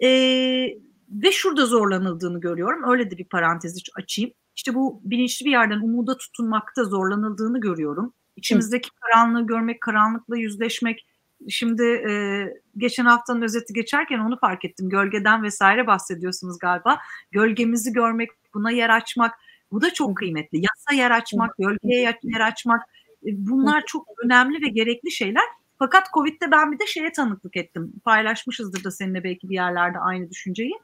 Eee 0.00 0.78
ve 1.10 1.32
şurada 1.32 1.66
zorlanıldığını 1.66 2.40
görüyorum. 2.40 2.90
Öyle 2.90 3.10
de 3.10 3.18
bir 3.18 3.24
parantez 3.24 3.82
açayım. 3.96 4.32
İşte 4.56 4.74
bu 4.74 5.00
bilinçli 5.04 5.46
bir 5.46 5.50
yerden 5.50 5.80
umuda 5.80 6.16
tutunmakta 6.16 6.84
zorlanıldığını 6.84 7.60
görüyorum. 7.60 8.12
İçimizdeki 8.36 8.90
karanlığı 9.00 9.46
görmek, 9.46 9.80
karanlıkla 9.80 10.36
yüzleşmek. 10.36 11.06
Şimdi 11.48 11.82
e, 11.82 12.44
geçen 12.76 13.04
haftanın 13.04 13.42
özeti 13.42 13.72
geçerken 13.72 14.18
onu 14.18 14.38
fark 14.38 14.64
ettim. 14.64 14.88
Gölgeden 14.88 15.42
vesaire 15.42 15.86
bahsediyorsunuz 15.86 16.58
galiba. 16.58 16.98
Gölgemizi 17.30 17.92
görmek, 17.92 18.30
buna 18.54 18.70
yer 18.70 18.90
açmak. 18.90 19.34
Bu 19.72 19.80
da 19.80 19.92
çok 19.92 20.16
kıymetli. 20.16 20.58
Yasa 20.58 21.02
yer 21.02 21.10
açmak, 21.10 21.56
gölgeye 21.58 22.14
yer 22.22 22.40
açmak. 22.40 22.82
E, 23.26 23.30
bunlar 23.36 23.82
çok 23.86 24.06
önemli 24.24 24.62
ve 24.62 24.68
gerekli 24.68 25.10
şeyler. 25.10 25.44
Fakat 25.78 26.12
Covid'de 26.14 26.50
ben 26.50 26.72
bir 26.72 26.78
de 26.78 26.86
şeye 26.86 27.12
tanıklık 27.12 27.56
ettim. 27.56 27.92
Paylaşmışızdır 28.04 28.84
da 28.84 28.90
seninle 28.90 29.24
belki 29.24 29.48
bir 29.48 29.54
yerlerde 29.54 29.98
aynı 29.98 30.30
düşünceyi 30.30 30.74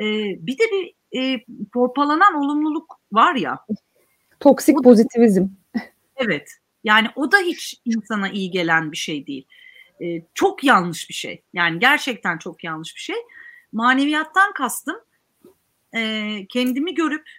e, 0.00 0.04
bir 0.46 0.58
de 0.58 0.62
bir 0.72 0.94
e, 1.20 1.44
porpalanan 1.72 2.34
olumluluk 2.34 3.00
var 3.12 3.34
ya. 3.34 3.58
Toksik 4.40 4.80
o, 4.80 4.82
pozitivizm. 4.82 5.46
Evet. 6.16 6.50
Yani 6.84 7.08
o 7.16 7.32
da 7.32 7.38
hiç 7.38 7.80
insana 7.84 8.28
iyi 8.28 8.50
gelen 8.50 8.92
bir 8.92 8.96
şey 8.96 9.26
değil. 9.26 9.46
E, 10.02 10.22
çok 10.34 10.64
yanlış 10.64 11.08
bir 11.08 11.14
şey. 11.14 11.42
Yani 11.52 11.78
gerçekten 11.78 12.38
çok 12.38 12.64
yanlış 12.64 12.96
bir 12.96 13.00
şey. 13.00 13.16
Maneviyattan 13.72 14.52
kastım 14.52 14.96
e, 15.94 16.46
kendimi 16.48 16.94
görüp, 16.94 17.30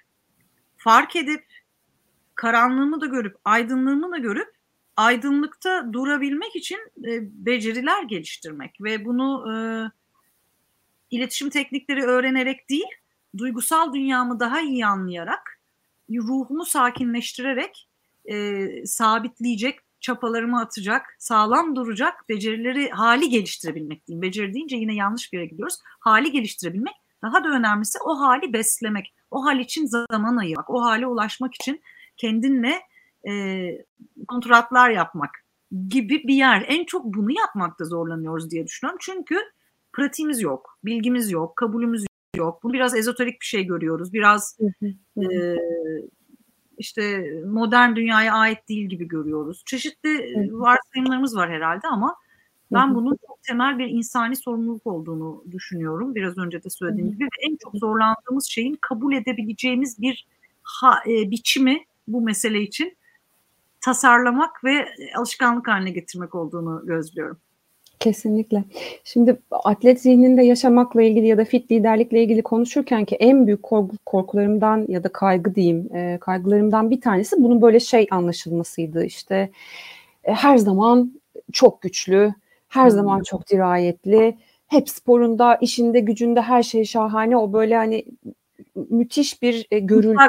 fark 0.78 1.16
edip, 1.16 1.46
karanlığımı 2.36 3.02
da 3.02 3.06
görüp, 3.06 3.36
aydınlığımı 3.46 4.12
da 4.12 4.18
görüp 4.18 4.60
aydınlıkta 4.98 5.94
durabilmek 5.94 6.56
için 6.56 6.80
e, 6.98 7.46
beceriler 7.46 8.04
geliştirmek 8.04 8.78
ve 8.82 9.06
bunu 9.06 9.54
e, 9.54 9.56
iletişim 11.12 11.50
teknikleri 11.50 12.04
öğrenerek 12.04 12.70
değil, 12.70 12.88
duygusal 13.38 13.94
dünyamı 13.94 14.40
daha 14.40 14.62
iyi 14.62 14.86
anlayarak, 14.86 15.60
ruhumu 16.10 16.66
sakinleştirerek 16.66 17.90
e, 18.26 18.68
sabitleyecek, 18.86 19.80
çapalarımı 20.00 20.60
atacak, 20.62 21.16
sağlam 21.20 21.76
duracak 21.76 22.30
becerileri 22.30 22.90
hali 22.90 23.30
geliştirebilmek 23.30 24.08
diyeyim. 24.08 24.22
Beceri 24.22 24.54
deyince 24.54 24.76
yine 24.76 24.96
yanlış 24.96 25.34
bir 25.34 25.38
yere 25.38 25.48
gidiyoruz. 25.48 25.80
Hali 26.00 26.32
geliştirebilmek, 26.32 26.94
daha 27.22 27.44
da 27.44 27.50
önemlisi 27.50 28.00
o 28.06 28.20
hali 28.20 28.54
beslemek. 28.54 29.14
O 29.32 29.46
hal 29.46 29.60
için 29.60 29.86
zaman 29.86 30.38
ayırmak, 30.38 30.70
o 30.70 30.82
hale 30.82 31.08
ulaşmak 31.08 31.56
için 31.56 31.82
kendinle 32.18 32.82
e, 33.28 33.66
kontratlar 34.28 34.90
yapmak 34.90 35.32
gibi 35.88 36.24
bir 36.28 36.36
yer. 36.36 36.66
En 36.68 36.86
çok 36.86 37.06
bunu 37.06 37.32
yapmakta 37.32 37.86
zorlanıyoruz 37.86 38.52
diye 38.52 38.68
düşünüyorum. 38.68 39.00
Çünkü 39.02 39.40
pratiğimiz 39.94 40.42
yok, 40.42 40.78
bilgimiz 40.86 41.32
yok, 41.32 41.56
kabulümüz 41.56 42.06
yok. 42.36 42.64
Bunu 42.64 42.74
biraz 42.74 42.96
ezoterik 42.96 43.42
bir 43.42 43.46
şey 43.46 43.64
görüyoruz. 43.64 44.14
Biraz 44.14 44.58
e, 45.18 45.56
işte 46.78 47.34
modern 47.46 47.96
dünyaya 47.96 48.34
ait 48.34 48.70
değil 48.70 48.90
gibi 48.90 49.08
görüyoruz. 49.08 49.64
Çeşitli 49.66 50.10
varsayımlarımız 50.52 51.36
var 51.36 51.50
herhalde 51.50 51.88
ama 51.88 52.16
ben 52.72 52.96
bunun 52.96 53.18
çok 53.28 53.44
temel 53.44 53.78
bir 53.80 53.88
insani 53.88 54.36
sorumluluk 54.36 54.88
olduğunu 54.88 55.44
düşünüyorum. 55.52 56.16
Biraz 56.16 56.38
önce 56.38 56.64
de 56.64 56.70
söylediğim 56.70 57.12
gibi. 57.12 57.28
En 57.50 57.58
çok 57.64 57.76
zorlandığımız 57.76 58.46
şeyin 58.46 58.78
kabul 58.82 59.14
edebileceğimiz 59.14 60.02
bir 60.02 60.28
ha, 60.62 61.00
e, 61.08 61.32
biçimi 61.32 61.86
bu 62.08 62.22
mesele 62.22 62.62
için 62.62 62.98
tasarlamak 63.82 64.64
ve 64.64 64.86
alışkanlık 65.18 65.68
haline 65.68 65.92
getirmek 65.92 66.36
olduğunu 66.36 66.82
gözlüyorum. 66.86 67.38
Kesinlikle. 68.00 68.64
Şimdi 69.04 69.40
atlet 69.52 70.02
zihninde 70.02 70.44
yaşamakla 70.44 71.02
ilgili 71.02 71.28
ya 71.28 71.38
da 71.38 71.46
fit 71.46 71.72
liderlikle 71.72 72.24
ilgili 72.24 72.42
konuşurken 72.42 73.06
ki 73.06 73.16
en 73.16 73.48
büyük 73.48 73.64
korku, 73.64 73.96
korkularımdan 74.06 74.86
ya 74.88 75.04
da 75.04 75.10
kaygı 75.10 75.56
diyeyim, 75.56 75.96
e, 75.96 76.18
kaygılarımdan 76.22 76.92
bir 76.92 77.02
tanesi 77.02 77.44
bunun 77.44 77.62
böyle 77.62 77.80
şey 77.80 78.08
anlaşılmasıydı. 78.12 79.06
İşte 79.06 79.50
e, 80.24 80.34
her 80.34 80.58
zaman 80.58 81.14
çok 81.54 81.82
güçlü, 81.82 82.34
her 82.68 82.84
hmm. 82.84 82.92
zaman 82.92 83.24
çok 83.24 83.50
dirayetli, 83.50 84.38
hep 84.68 84.90
sporunda, 84.90 85.56
işinde, 85.56 86.00
gücünde 86.00 86.42
her 86.42 86.64
şey 86.64 86.86
şahane. 86.86 87.38
O 87.38 87.54
böyle 87.54 87.76
hani 87.76 88.06
müthiş 88.90 89.42
bir 89.42 89.68
e, 89.72 89.80
görüntü, 89.80 90.24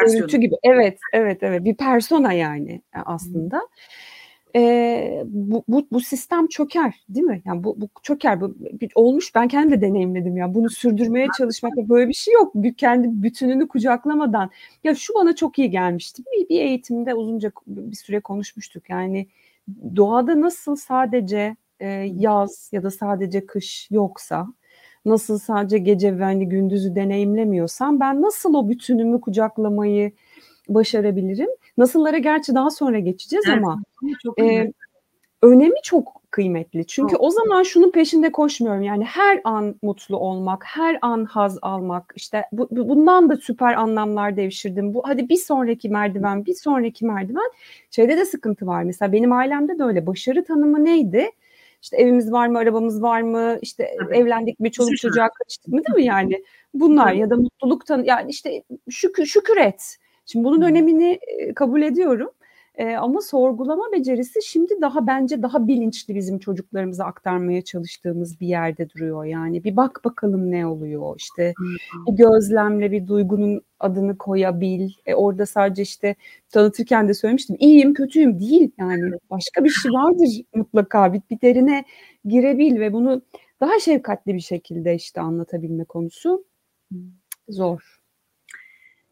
görüntü 0.00 0.38
gibi. 0.38 0.54
Evet, 0.62 0.98
evet, 1.12 1.42
evet. 1.42 1.64
Bir 1.64 1.74
persona 1.74 2.32
yani 2.32 2.82
e, 2.96 2.98
aslında. 3.04 3.56
Hmm 3.56 4.07
e, 4.56 5.22
bu, 5.26 5.64
bu, 5.68 5.86
bu 5.92 6.00
sistem 6.00 6.46
çöker 6.46 6.94
değil 7.08 7.26
mi? 7.26 7.42
Yani 7.44 7.64
bu, 7.64 7.80
bu 7.80 7.88
çöker. 8.02 8.40
Bu, 8.40 8.54
bir, 8.58 8.92
olmuş 8.94 9.34
ben 9.34 9.48
kendim 9.48 9.70
de 9.70 9.86
deneyimledim 9.86 10.36
ya. 10.36 10.54
Bunu 10.54 10.70
sürdürmeye 10.70 11.26
çalışmakla 11.38 11.88
böyle 11.88 12.08
bir 12.08 12.14
şey 12.14 12.34
yok. 12.34 12.54
Bir, 12.54 12.74
kendi 12.74 13.22
bütününü 13.22 13.68
kucaklamadan. 13.68 14.50
Ya 14.84 14.94
şu 14.94 15.14
bana 15.14 15.34
çok 15.34 15.58
iyi 15.58 15.70
gelmişti. 15.70 16.22
Bir, 16.32 16.48
bir 16.48 16.60
eğitimde 16.60 17.14
uzunca 17.14 17.52
bir 17.66 17.96
süre 17.96 18.20
konuşmuştuk. 18.20 18.90
Yani 18.90 19.26
doğada 19.96 20.40
nasıl 20.40 20.76
sadece 20.76 21.56
e, 21.80 21.86
yaz 22.16 22.70
ya 22.72 22.82
da 22.82 22.90
sadece 22.90 23.46
kış 23.46 23.88
yoksa 23.90 24.46
nasıl 25.04 25.38
sadece 25.38 25.78
gece 25.78 26.18
ve 26.18 26.24
hani 26.24 26.48
gündüzü 26.48 26.94
deneyimlemiyorsam 26.94 28.00
ben 28.00 28.22
nasıl 28.22 28.54
o 28.54 28.68
bütünümü 28.68 29.20
kucaklamayı 29.20 30.12
başarabilirim? 30.68 31.48
Nasıllara 31.78 32.18
gerçi 32.18 32.54
daha 32.54 32.70
sonra 32.70 32.98
geçeceğiz 32.98 33.44
evet, 33.48 33.58
ama 33.58 33.82
çok 34.22 34.40
e, 34.40 34.72
önemi 35.42 35.82
çok 35.82 36.22
kıymetli. 36.30 36.86
Çünkü 36.86 37.12
çok. 37.12 37.22
o 37.22 37.30
zaman 37.30 37.62
şunun 37.62 37.90
peşinde 37.90 38.32
koşmuyorum. 38.32 38.82
Yani 38.82 39.04
her 39.04 39.40
an 39.44 39.74
mutlu 39.82 40.16
olmak, 40.16 40.64
her 40.66 40.98
an 41.02 41.24
haz 41.24 41.58
almak. 41.62 42.12
İşte 42.16 42.44
bu, 42.52 42.68
bundan 42.70 43.30
da 43.30 43.36
süper 43.36 43.74
anlamlar 43.74 44.36
devşirdim. 44.36 44.94
Bu 44.94 45.02
hadi 45.04 45.28
bir 45.28 45.36
sonraki 45.36 45.88
merdiven, 45.88 46.46
bir 46.46 46.54
sonraki 46.54 47.06
merdiven. 47.06 47.50
Şeyde 47.90 48.16
de 48.16 48.24
sıkıntı 48.24 48.66
var. 48.66 48.82
Mesela 48.82 49.12
benim 49.12 49.32
ailemde 49.32 49.78
de 49.78 49.84
öyle. 49.84 50.06
Başarı 50.06 50.44
tanımı 50.44 50.84
neydi? 50.84 51.30
İşte 51.82 51.96
evimiz 51.96 52.32
var 52.32 52.48
mı, 52.48 52.58
arabamız 52.58 53.02
var 53.02 53.20
mı? 53.20 53.58
İşte 53.62 53.96
Tabii. 53.98 54.16
evlendik 54.16 54.60
mi, 54.60 54.72
çoluk 54.72 54.96
çocuğa 54.96 55.28
kaçtık 55.28 55.68
mı 55.68 55.80
değil 55.84 55.96
mi 55.96 56.04
yani? 56.04 56.44
Bunlar 56.74 57.12
ya 57.12 57.30
da 57.30 57.36
mutluluk 57.36 57.86
tanı 57.86 58.06
yani 58.06 58.30
işte 58.30 58.62
şükür 58.90 59.26
şükür 59.26 59.56
et. 59.56 59.96
Şimdi 60.32 60.44
bunun 60.44 60.62
önemini 60.62 61.18
kabul 61.54 61.82
ediyorum. 61.82 62.30
E, 62.74 62.96
ama 62.96 63.20
sorgulama 63.20 63.84
becerisi 63.92 64.42
şimdi 64.42 64.74
daha 64.80 65.06
bence 65.06 65.42
daha 65.42 65.66
bilinçli 65.68 66.14
bizim 66.14 66.38
çocuklarımıza 66.38 67.04
aktarmaya 67.04 67.62
çalıştığımız 67.62 68.40
bir 68.40 68.46
yerde 68.46 68.90
duruyor. 68.90 69.24
Yani 69.24 69.64
bir 69.64 69.76
bak 69.76 70.00
bakalım 70.04 70.50
ne 70.50 70.66
oluyor 70.66 71.14
işte 71.18 71.54
bir 72.06 72.16
gözlemle 72.16 72.90
bir 72.92 73.06
duygunun 73.06 73.62
adını 73.80 74.18
koyabil. 74.18 74.90
E, 75.06 75.14
orada 75.14 75.46
sadece 75.46 75.82
işte 75.82 76.14
tanıtırken 76.50 77.08
de 77.08 77.14
söylemiştim 77.14 77.56
iyiyim 77.60 77.94
kötüyüm 77.94 78.40
değil 78.40 78.70
yani 78.78 79.12
başka 79.30 79.64
bir 79.64 79.70
şey 79.70 79.92
vardır 79.92 80.28
mutlaka 80.54 81.12
bir, 81.12 81.22
bir 81.30 81.40
derine 81.40 81.84
girebil 82.24 82.80
ve 82.80 82.92
bunu 82.92 83.22
daha 83.60 83.80
şefkatli 83.80 84.34
bir 84.34 84.40
şekilde 84.40 84.94
işte 84.94 85.20
anlatabilme 85.20 85.84
konusu 85.84 86.44
zor. 87.48 87.97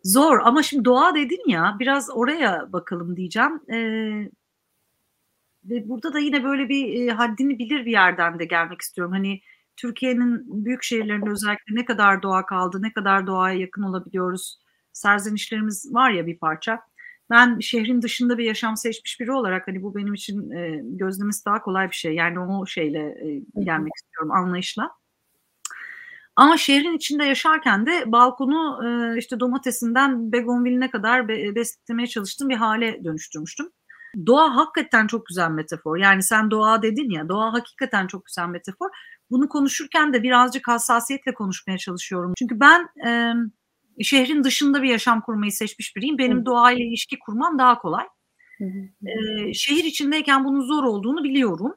Zor 0.06 0.38
ama 0.44 0.62
şimdi 0.62 0.84
doğa 0.84 1.14
dedin 1.14 1.42
ya 1.50 1.76
biraz 1.80 2.10
oraya 2.10 2.72
bakalım 2.72 3.16
diyeceğim. 3.16 3.60
Ee, 3.72 4.30
ve 5.64 5.88
burada 5.88 6.12
da 6.14 6.18
yine 6.18 6.44
böyle 6.44 6.68
bir 6.68 7.08
e, 7.08 7.10
haddini 7.12 7.58
bilir 7.58 7.86
bir 7.86 7.90
yerden 7.90 8.38
de 8.38 8.44
gelmek 8.44 8.80
istiyorum. 8.80 9.12
Hani 9.12 9.40
Türkiye'nin 9.76 10.64
büyük 10.64 10.82
şehirlerinde 10.82 11.30
özellikle 11.30 11.74
ne 11.74 11.84
kadar 11.84 12.22
doğa 12.22 12.46
kaldı, 12.46 12.82
ne 12.82 12.92
kadar 12.92 13.26
doğaya 13.26 13.58
yakın 13.58 13.82
olabiliyoruz. 13.82 14.58
Serzenişlerimiz 14.92 15.94
var 15.94 16.10
ya 16.10 16.26
bir 16.26 16.38
parça. 16.38 16.80
Ben 17.30 17.58
şehrin 17.60 18.02
dışında 18.02 18.38
bir 18.38 18.44
yaşam 18.44 18.76
seçmiş 18.76 19.20
biri 19.20 19.32
olarak 19.32 19.68
hani 19.68 19.82
bu 19.82 19.94
benim 19.94 20.14
için 20.14 20.50
e, 20.50 20.80
gözlemesi 20.84 21.44
daha 21.44 21.62
kolay 21.62 21.90
bir 21.90 21.94
şey. 21.96 22.14
Yani 22.14 22.40
o 22.40 22.66
şeyle 22.66 22.98
e, 23.00 23.42
gelmek 23.64 23.92
istiyorum 23.96 24.30
anlayışla. 24.32 24.90
Ama 26.36 26.56
şehrin 26.56 26.96
içinde 26.96 27.24
yaşarken 27.24 27.86
de 27.86 28.12
balkonu 28.12 28.80
e, 28.86 29.18
işte 29.18 29.40
domatesinden 29.40 30.32
begonviline 30.32 30.90
kadar 30.90 31.28
be, 31.28 31.54
beslemeye 31.54 32.06
çalıştığım 32.06 32.48
bir 32.48 32.56
hale 32.56 33.04
dönüştürmüştüm. 33.04 33.70
Doğa 34.26 34.56
hakikaten 34.56 35.06
çok 35.06 35.26
güzel 35.26 35.50
metafor. 35.50 35.96
Yani 35.96 36.22
sen 36.22 36.50
doğa 36.50 36.82
dedin 36.82 37.10
ya, 37.10 37.28
doğa 37.28 37.52
hakikaten 37.52 38.06
çok 38.06 38.24
güzel 38.24 38.46
metafor. 38.46 38.88
Bunu 39.30 39.48
konuşurken 39.48 40.12
de 40.12 40.22
birazcık 40.22 40.68
hassasiyetle 40.68 41.34
konuşmaya 41.34 41.78
çalışıyorum. 41.78 42.32
Çünkü 42.38 42.60
ben 42.60 42.88
e, 43.08 43.34
şehrin 44.04 44.44
dışında 44.44 44.82
bir 44.82 44.88
yaşam 44.88 45.20
kurmayı 45.20 45.52
seçmiş 45.52 45.96
biriyim. 45.96 46.18
Benim 46.18 46.40
Hı. 46.40 46.46
doğayla 46.46 46.84
ilişki 46.84 47.18
kurmam 47.18 47.58
daha 47.58 47.78
kolay. 47.78 48.04
Hı 48.58 48.64
hı. 48.64 49.08
E, 49.08 49.54
şehir 49.54 49.84
içindeyken 49.84 50.44
bunun 50.44 50.60
zor 50.60 50.84
olduğunu 50.84 51.24
biliyorum. 51.24 51.74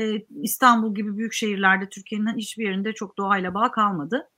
E, 0.00 0.26
İstanbul 0.42 0.94
gibi 0.94 1.16
büyük 1.16 1.32
şehirlerde 1.32 1.88
Türkiye'nin 1.88 2.36
hiçbir 2.36 2.64
yerinde 2.64 2.92
çok 2.92 3.18
doğayla 3.18 3.54
bağ 3.54 3.70
kalmadı. 3.70 4.30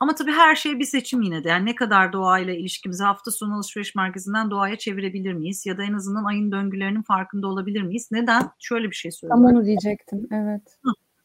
Ama 0.00 0.14
tabii 0.14 0.32
her 0.32 0.56
şey 0.56 0.78
bir 0.78 0.84
seçim 0.84 1.22
yine 1.22 1.44
de. 1.44 1.48
Yani 1.48 1.66
ne 1.66 1.74
kadar 1.74 2.12
doğayla 2.12 2.54
ilişkimizi 2.54 3.04
hafta 3.04 3.30
sonu 3.30 3.54
alışveriş 3.54 3.94
merkezinden 3.94 4.50
doğaya 4.50 4.78
çevirebilir 4.78 5.32
miyiz? 5.32 5.66
Ya 5.66 5.78
da 5.78 5.82
en 5.82 5.92
azından 5.92 6.24
ayın 6.24 6.52
döngülerinin 6.52 7.02
farkında 7.02 7.46
olabilir 7.46 7.82
miyiz? 7.82 8.08
Neden? 8.12 8.50
Şöyle 8.58 8.90
bir 8.90 8.96
şey 8.96 9.12
söyleyeyim. 9.12 9.42
Tam 9.46 9.56
onu 9.56 9.64
diyecektim, 9.64 10.28
evet. 10.32 10.78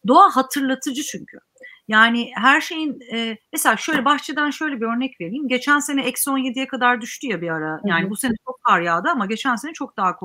Doğa 0.08 0.36
hatırlatıcı 0.36 1.04
çünkü. 1.04 1.38
Yani 1.88 2.32
her 2.36 2.62
şeyin 2.62 3.00
e, 3.14 3.38
mesela 3.54 3.78
şöyle 3.78 4.06
bahçeden 4.06 4.50
şöyle 4.50 4.82
bir 4.82 4.86
örnek 4.86 5.22
vereyim. 5.22 5.48
Geçen 5.48 5.80
sene 5.80 6.04
eksi 6.04 6.30
17'ye 6.30 6.68
kadar 6.68 7.02
düştü 7.02 7.28
ya 7.28 7.42
bir 7.42 7.50
ara. 7.50 7.82
Yani 7.86 8.10
bu 8.10 8.16
sene 8.16 8.34
çok 8.46 8.64
kar 8.64 8.82
yağdı 8.82 9.10
ama 9.10 9.26
geçen 9.26 9.56
sene 9.56 9.74
çok 9.74 9.98
daha 9.98 10.16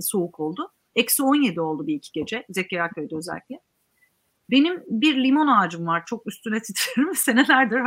soğuk 0.00 0.40
oldu. 0.40 0.72
Eksi 0.96 1.22
17 1.22 1.60
oldu 1.60 1.86
bir 1.86 1.94
iki 1.94 2.12
gece 2.12 2.46
Zekeriya 2.50 2.88
Köy'de 2.88 3.16
özellikle. 3.16 3.60
Benim 4.50 4.82
bir 4.86 5.24
limon 5.24 5.46
ağacım 5.46 5.86
var. 5.86 6.02
Çok 6.06 6.26
üstüne 6.26 6.62
titrerim. 6.62 7.14
Senelerdir 7.14 7.82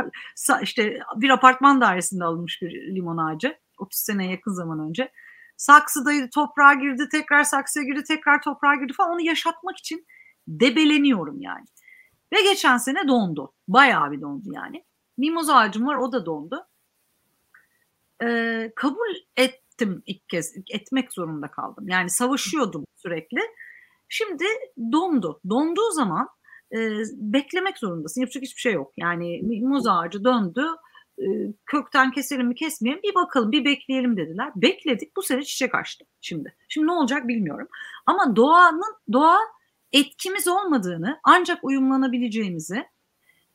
işte 0.62 1.00
bir 1.16 1.30
apartman 1.30 1.80
dairesinde 1.80 2.24
alınmış 2.24 2.62
bir 2.62 2.94
limon 2.94 3.16
ağacı. 3.16 3.58
30 3.78 4.00
sene 4.00 4.30
yakın 4.30 4.52
zaman 4.52 4.88
önce. 4.88 5.12
Saksıdaydı, 5.56 6.30
toprağa 6.34 6.74
girdi, 6.74 7.08
tekrar 7.12 7.44
saksıya 7.44 7.84
girdi, 7.84 8.02
tekrar 8.08 8.42
toprağa 8.42 8.74
girdi 8.74 8.92
falan. 8.92 9.10
Onu 9.12 9.20
yaşatmak 9.20 9.78
için 9.78 10.06
debeleniyorum 10.48 11.40
yani. 11.40 11.64
Ve 12.32 12.42
geçen 12.42 12.76
sene 12.76 13.08
dondu. 13.08 13.52
Bayağı 13.68 14.12
bir 14.12 14.20
dondu 14.20 14.48
yani. 14.52 14.84
Mimoz 15.18 15.50
ağacım 15.50 15.86
var 15.86 15.94
o 15.96 16.12
da 16.12 16.26
dondu. 16.26 16.66
Ee, 18.22 18.72
kabul 18.76 19.14
ettim 19.78 20.02
ilk 20.06 20.28
kez. 20.28 20.54
Etmek 20.70 21.12
zorunda 21.12 21.50
kaldım. 21.50 21.88
Yani 21.88 22.10
savaşıyordum 22.10 22.84
sürekli. 22.96 23.40
Şimdi 24.08 24.44
dondu. 24.92 25.40
Donduğu 25.48 25.90
zaman 25.92 26.28
e, 26.72 26.78
beklemek 27.12 27.78
zorundasın. 27.78 28.20
Yapacak 28.20 28.42
hiçbir 28.42 28.60
şey 28.60 28.72
yok. 28.72 28.92
Yani 28.96 29.42
muz 29.62 29.86
ağacı 29.86 30.24
döndü. 30.24 30.66
E, 31.18 31.26
kökten 31.66 32.10
keselim 32.10 32.46
mi 32.46 32.54
kesmeyelim 32.54 33.02
bir 33.02 33.14
bakalım 33.14 33.52
bir 33.52 33.64
bekleyelim 33.64 34.16
dediler. 34.16 34.52
Bekledik 34.56 35.16
bu 35.16 35.22
sene 35.22 35.42
çiçek 35.42 35.74
açtı 35.74 36.04
şimdi. 36.20 36.56
Şimdi 36.68 36.86
ne 36.86 36.92
olacak 36.92 37.28
bilmiyorum. 37.28 37.68
Ama 38.06 38.36
doğanın 38.36 38.96
doğa 39.12 39.38
etkimiz 39.92 40.48
olmadığını 40.48 41.20
ancak 41.24 41.64
uyumlanabileceğimizi 41.64 42.84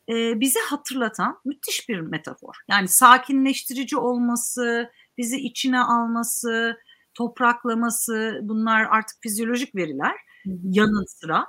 e, 0.10 0.40
bize 0.40 0.60
hatırlatan 0.60 1.40
müthiş 1.46 1.90
bir 1.90 2.00
metafor. 2.00 2.56
Yani 2.70 2.88
sakinleştirici 2.88 3.98
olması, 3.98 4.92
bizi 5.17 5.38
içine 5.38 5.80
alması, 5.80 6.78
topraklaması 7.13 8.39
bunlar 8.43 8.88
artık 8.89 9.17
fizyolojik 9.21 9.76
veriler 9.76 10.15
yanı 10.63 11.08
sıra. 11.08 11.45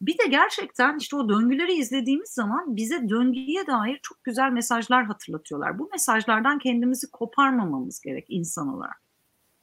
Bir 0.00 0.18
de 0.18 0.26
gerçekten 0.30 0.98
işte 0.98 1.16
o 1.16 1.28
döngüleri 1.28 1.72
izlediğimiz 1.72 2.30
zaman 2.30 2.76
bize 2.76 3.08
döngüye 3.08 3.66
dair 3.66 3.98
çok 4.02 4.24
güzel 4.24 4.50
mesajlar 4.52 5.04
hatırlatıyorlar. 5.04 5.78
Bu 5.78 5.88
mesajlardan 5.92 6.58
kendimizi 6.58 7.10
koparmamamız 7.10 8.00
gerek 8.00 8.26
insan 8.28 8.74
olarak. 8.74 9.05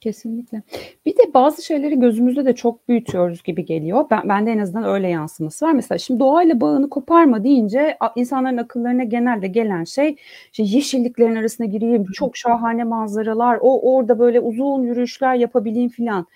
Kesinlikle. 0.03 0.61
Bir 1.05 1.11
de 1.11 1.33
bazı 1.33 1.65
şeyleri 1.65 1.99
gözümüzde 1.99 2.45
de 2.45 2.55
çok 2.55 2.87
büyütüyoruz 2.87 3.43
gibi 3.43 3.65
geliyor. 3.65 4.05
Ben, 4.11 4.29
bende 4.29 4.51
en 4.51 4.57
azından 4.57 4.83
öyle 4.83 5.07
yansıması 5.07 5.65
var. 5.65 5.71
Mesela 5.71 5.97
şimdi 5.97 6.19
doğayla 6.19 6.61
bağını 6.61 6.89
koparma 6.89 7.43
deyince 7.43 7.97
insanların 8.15 8.57
akıllarına 8.57 9.03
genelde 9.03 9.47
gelen 9.47 9.83
şey 9.83 10.15
işte 10.51 10.63
yeşilliklerin 10.63 11.35
arasına 11.35 11.67
gireyim, 11.67 12.05
çok 12.05 12.37
şahane 12.37 12.83
manzaralar, 12.83 13.59
o 13.61 13.95
orada 13.95 14.19
böyle 14.19 14.39
uzun 14.39 14.83
yürüyüşler 14.83 15.35
yapabileyim 15.35 15.89
filan. 15.89 16.27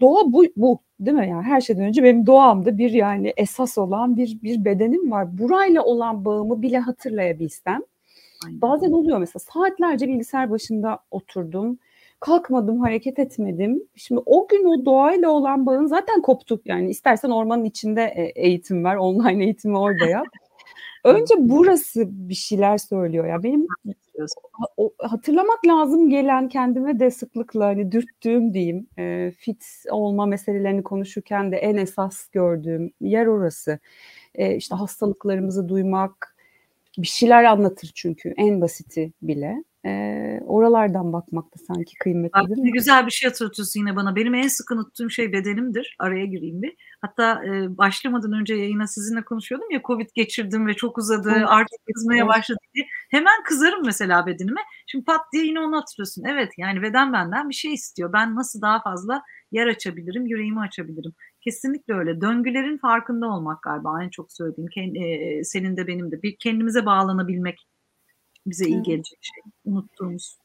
Doğa 0.00 0.32
bu, 0.32 0.44
bu 0.56 0.78
değil 1.00 1.16
mi? 1.16 1.28
Yani 1.28 1.42
her 1.42 1.60
şeyden 1.60 1.84
önce 1.84 2.04
benim 2.04 2.26
doğamda 2.26 2.78
bir 2.78 2.90
yani 2.90 3.32
esas 3.36 3.78
olan 3.78 4.16
bir 4.16 4.38
bir 4.42 4.64
bedenim 4.64 5.10
var. 5.10 5.38
Burayla 5.38 5.82
olan 5.82 6.24
bağımı 6.24 6.62
bile 6.62 6.78
hatırlayabilsem. 6.78 7.80
Aynen. 8.46 8.60
Bazen 8.60 8.90
oluyor 8.90 9.18
mesela 9.18 9.40
saatlerce 9.52 10.08
bilgisayar 10.08 10.50
başında 10.50 10.98
oturdum 11.10 11.78
kalkmadım, 12.22 12.80
hareket 12.80 13.18
etmedim. 13.18 13.82
Şimdi 13.96 14.20
o 14.26 14.48
gün 14.48 14.64
o 14.64 14.84
doğayla 14.84 15.30
olan 15.30 15.66
bağın 15.66 15.86
zaten 15.86 16.22
koptu. 16.22 16.62
Yani 16.64 16.90
istersen 16.90 17.30
ormanın 17.30 17.64
içinde 17.64 18.02
e, 18.02 18.22
eğitim 18.22 18.84
ver, 18.84 18.96
online 18.96 19.44
eğitimi 19.44 19.78
orada 19.78 20.06
yap. 20.06 20.26
Önce 21.04 21.34
burası 21.38 22.04
bir 22.08 22.34
şeyler 22.34 22.78
söylüyor 22.78 23.26
ya. 23.26 23.42
Benim 23.42 23.66
hatırlamak 24.98 25.66
lazım 25.66 26.10
gelen 26.10 26.48
kendime 26.48 27.00
de 27.00 27.10
sıklıkla 27.10 27.66
hani 27.66 27.92
dürttüğüm 27.92 28.54
diyeyim 28.54 28.86
e, 28.98 29.32
fit 29.38 29.64
olma 29.90 30.26
meselelerini 30.26 30.82
konuşurken 30.82 31.52
de 31.52 31.56
en 31.56 31.76
esas 31.76 32.28
gördüğüm 32.28 32.92
yer 33.00 33.26
orası. 33.26 33.78
E, 34.34 34.56
işte 34.56 34.74
hastalıklarımızı 34.74 35.68
duymak 35.68 36.36
bir 36.98 37.06
şeyler 37.06 37.44
anlatır 37.44 37.92
çünkü 37.94 38.34
en 38.36 38.60
basiti 38.60 39.12
bile. 39.22 39.64
E, 39.86 40.40
oralardan 40.46 41.12
bakmak 41.12 41.44
da 41.44 41.58
sanki 41.66 41.94
kıymetli 41.98 42.32
Bak, 42.32 42.48
değil 42.48 42.62
mi? 42.62 42.72
Güzel 42.72 43.06
bir 43.06 43.10
şey 43.10 43.28
hatırlatıyorsun 43.28 43.80
yine 43.80 43.96
bana. 43.96 44.16
Benim 44.16 44.34
en 44.34 44.48
sık 44.48 44.70
unuttuğum 44.70 45.10
şey 45.10 45.32
bedenimdir. 45.32 45.96
Araya 45.98 46.26
gireyim 46.26 46.62
bir. 46.62 46.76
Hatta 47.00 47.44
e, 47.44 47.76
başlamadan 47.78 48.32
önce 48.32 48.54
yayına 48.54 48.86
sizinle 48.86 49.24
konuşuyordum 49.24 49.70
ya 49.70 49.80
Covid 49.84 50.08
geçirdim 50.14 50.66
ve 50.66 50.74
çok 50.74 50.98
uzadı 50.98 51.32
evet. 51.36 51.44
artık 51.48 51.78
kızmaya 51.94 52.26
başladı 52.28 52.58
diye. 52.74 52.86
Hemen 53.10 53.42
kızarım 53.44 53.84
mesela 53.84 54.26
bedenime. 54.26 54.60
Şimdi 54.86 55.04
pat 55.04 55.20
diye 55.32 55.44
yine 55.44 55.60
onu 55.60 55.76
hatırlıyorsun. 55.76 56.24
Evet 56.24 56.52
yani 56.58 56.82
beden 56.82 57.12
benden 57.12 57.48
bir 57.48 57.54
şey 57.54 57.74
istiyor. 57.74 58.12
Ben 58.12 58.36
nasıl 58.36 58.60
daha 58.62 58.82
fazla 58.82 59.22
yer 59.52 59.66
açabilirim, 59.66 60.26
yüreğimi 60.26 60.60
açabilirim. 60.60 61.12
Kesinlikle 61.40 61.94
öyle. 61.94 62.20
Döngülerin 62.20 62.78
farkında 62.78 63.26
olmak 63.26 63.62
galiba 63.62 64.04
en 64.04 64.08
çok 64.08 64.32
söylediğim. 64.32 64.96
E, 64.96 65.44
senin 65.44 65.76
de 65.76 65.86
benim 65.86 66.12
de. 66.12 66.22
Bir 66.22 66.36
kendimize 66.36 66.86
bağlanabilmek 66.86 67.66
bize 68.46 68.68
iyi 68.68 68.82
gelecek 68.82 69.18
şey. 69.20 69.42
Unuttuğumuz. 69.64 70.38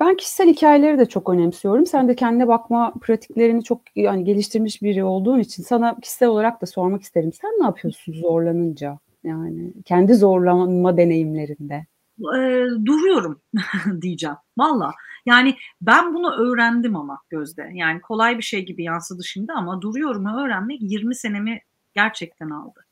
Ben 0.00 0.16
kişisel 0.18 0.48
hikayeleri 0.48 0.98
de 0.98 1.06
çok 1.06 1.28
önemsiyorum. 1.28 1.86
Sen 1.86 2.08
de 2.08 2.14
kendine 2.14 2.48
bakma 2.48 2.92
pratiklerini 3.00 3.64
çok 3.64 3.80
yani 3.96 4.24
geliştirmiş 4.24 4.82
biri 4.82 5.04
olduğun 5.04 5.38
için 5.38 5.62
sana 5.62 6.00
kişisel 6.00 6.28
olarak 6.28 6.62
da 6.62 6.66
sormak 6.66 7.02
isterim. 7.02 7.32
Sen 7.32 7.50
ne 7.50 7.64
yapıyorsun 7.64 8.12
zorlanınca? 8.12 8.98
Yani 9.24 9.72
kendi 9.84 10.14
zorlanma 10.14 10.96
deneyimlerinde. 10.96 11.86
E, 12.20 12.40
duruyorum 12.84 13.40
diyeceğim. 14.02 14.36
Valla. 14.58 14.92
Yani 15.26 15.54
ben 15.80 16.14
bunu 16.14 16.32
öğrendim 16.32 16.96
ama 16.96 17.18
Gözde. 17.30 17.70
Yani 17.74 18.00
kolay 18.00 18.38
bir 18.38 18.42
şey 18.42 18.66
gibi 18.66 18.82
yansıdı 18.82 19.24
şimdi 19.24 19.52
ama 19.52 19.82
duruyorum 19.82 20.26
öğrenmek 20.26 20.82
20 20.82 21.14
senemi 21.14 21.60
gerçekten 21.94 22.50
aldı. 22.50 22.86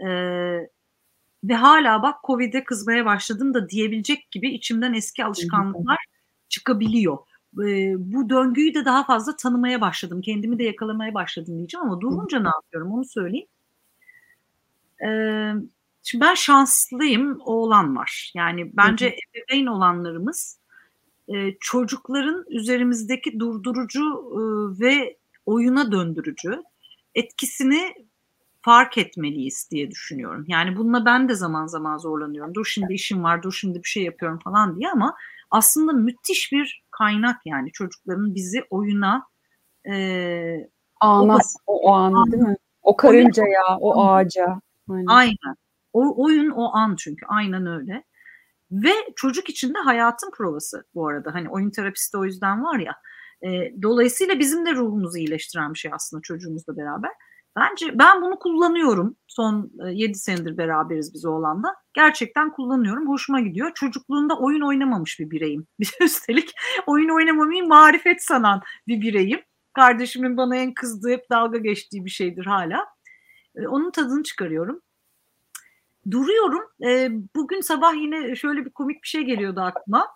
E, 0.00 0.08
ve 1.44 1.54
hala 1.54 2.02
bak 2.02 2.18
Covid'e 2.26 2.64
kızmaya 2.64 3.04
başladım 3.04 3.54
da 3.54 3.68
diyebilecek 3.68 4.30
gibi 4.30 4.50
içimden 4.54 4.94
eski 4.94 5.24
alışkanlıklar 5.24 5.98
çıkabiliyor. 6.48 7.18
E, 7.58 7.94
bu 8.12 8.30
döngüyü 8.30 8.74
de 8.74 8.84
daha 8.84 9.04
fazla 9.04 9.36
tanımaya 9.36 9.80
başladım. 9.80 10.20
Kendimi 10.20 10.58
de 10.58 10.64
yakalamaya 10.64 11.14
başladım 11.14 11.58
diyeceğim 11.58 11.86
ama 11.86 12.00
durunca 12.00 12.40
ne 12.40 12.48
yapıyorum 12.48 12.92
onu 12.92 13.04
söyleyeyim. 13.04 13.46
E, 15.04 15.08
şimdi 16.02 16.24
ben 16.24 16.34
şanslıyım 16.34 17.38
oğlan 17.40 17.96
var. 17.96 18.32
Yani 18.34 18.76
bence 18.76 19.06
ebeveyn 19.06 19.66
olanlarımız 19.66 20.58
e, 21.28 21.54
çocukların 21.60 22.44
üzerimizdeki 22.48 23.40
durdurucu 23.40 24.04
e, 24.32 24.40
ve 24.80 25.16
oyuna 25.46 25.92
döndürücü 25.92 26.62
etkisini 27.14 27.94
fark 28.62 28.98
etmeliyiz 28.98 29.68
diye 29.70 29.90
düşünüyorum. 29.90 30.44
Yani 30.48 30.76
bununla 30.76 31.04
ben 31.04 31.28
de 31.28 31.34
zaman 31.34 31.66
zaman 31.66 31.98
zorlanıyorum. 31.98 32.54
Dur 32.54 32.64
şimdi 32.64 32.92
işim 32.94 33.24
var, 33.24 33.42
dur 33.42 33.52
şimdi 33.52 33.78
bir 33.78 33.88
şey 33.88 34.02
yapıyorum 34.02 34.38
falan 34.44 34.76
diye 34.76 34.90
ama 34.90 35.14
aslında 35.50 35.92
müthiş 35.92 36.52
bir 36.52 36.84
kaynak 36.90 37.36
yani 37.46 37.72
çocukların 37.72 38.34
bizi 38.34 38.64
oyuna 38.70 39.26
e, 39.92 40.68
ana, 41.00 41.38
o, 41.66 41.90
o 41.90 41.92
an 41.92 42.32
değil 42.32 42.42
mi? 42.42 42.56
O 42.82 42.96
karıncaya, 42.96 43.76
o 43.80 44.04
ağaca. 44.04 44.60
Aynen. 44.90 45.06
Aynen. 45.06 45.56
O 45.92 46.24
oyun 46.24 46.50
o 46.50 46.76
an 46.76 46.96
çünkü 46.98 47.26
aynen 47.28 47.66
öyle. 47.66 48.04
Ve 48.72 48.92
çocuk 49.16 49.48
için 49.50 49.74
de 49.74 49.78
hayatın 49.78 50.30
provası 50.30 50.84
bu 50.94 51.08
arada. 51.08 51.34
Hani 51.34 51.48
oyun 51.48 51.70
terapisti 51.70 52.16
o 52.16 52.24
yüzden 52.24 52.64
var 52.64 52.78
ya. 52.78 52.94
E, 53.42 53.82
dolayısıyla 53.82 54.38
bizim 54.38 54.66
de 54.66 54.74
ruhumuzu 54.74 55.18
iyileştiren 55.18 55.74
bir 55.74 55.78
şey 55.78 55.90
aslında 55.94 56.20
çocuğumuzla 56.22 56.76
beraber. 56.76 57.10
Bence 57.56 57.98
ben 57.98 58.22
bunu 58.22 58.38
kullanıyorum. 58.38 59.16
Son 59.28 59.70
7 59.90 60.10
e, 60.10 60.14
senedir 60.14 60.58
beraberiz 60.58 61.14
biz 61.14 61.24
oğlanla. 61.24 61.74
Gerçekten 61.94 62.52
kullanıyorum. 62.52 63.08
Hoşuma 63.08 63.40
gidiyor. 63.40 63.70
Çocukluğunda 63.74 64.38
oyun 64.38 64.60
oynamamış 64.60 65.20
bir 65.20 65.30
bireyim. 65.30 65.66
Bir 65.80 65.96
üstelik 66.00 66.50
oyun 66.86 67.08
oynamamayı 67.08 67.64
marifet 67.64 68.22
sanan 68.22 68.62
bir 68.88 69.00
bireyim. 69.00 69.40
Kardeşimin 69.72 70.36
bana 70.36 70.56
en 70.56 70.74
kızdığı 70.74 71.10
hep 71.10 71.30
dalga 71.30 71.58
geçtiği 71.58 72.04
bir 72.04 72.10
şeydir 72.10 72.46
hala. 72.46 72.86
E, 73.56 73.66
onun 73.66 73.90
tadını 73.90 74.22
çıkarıyorum. 74.22 74.80
Duruyorum. 76.10 76.62
E, 76.84 77.10
bugün 77.36 77.60
sabah 77.60 77.94
yine 77.94 78.36
şöyle 78.36 78.64
bir 78.64 78.70
komik 78.70 79.02
bir 79.02 79.08
şey 79.08 79.22
geliyordu 79.22 79.60
aklıma. 79.60 80.08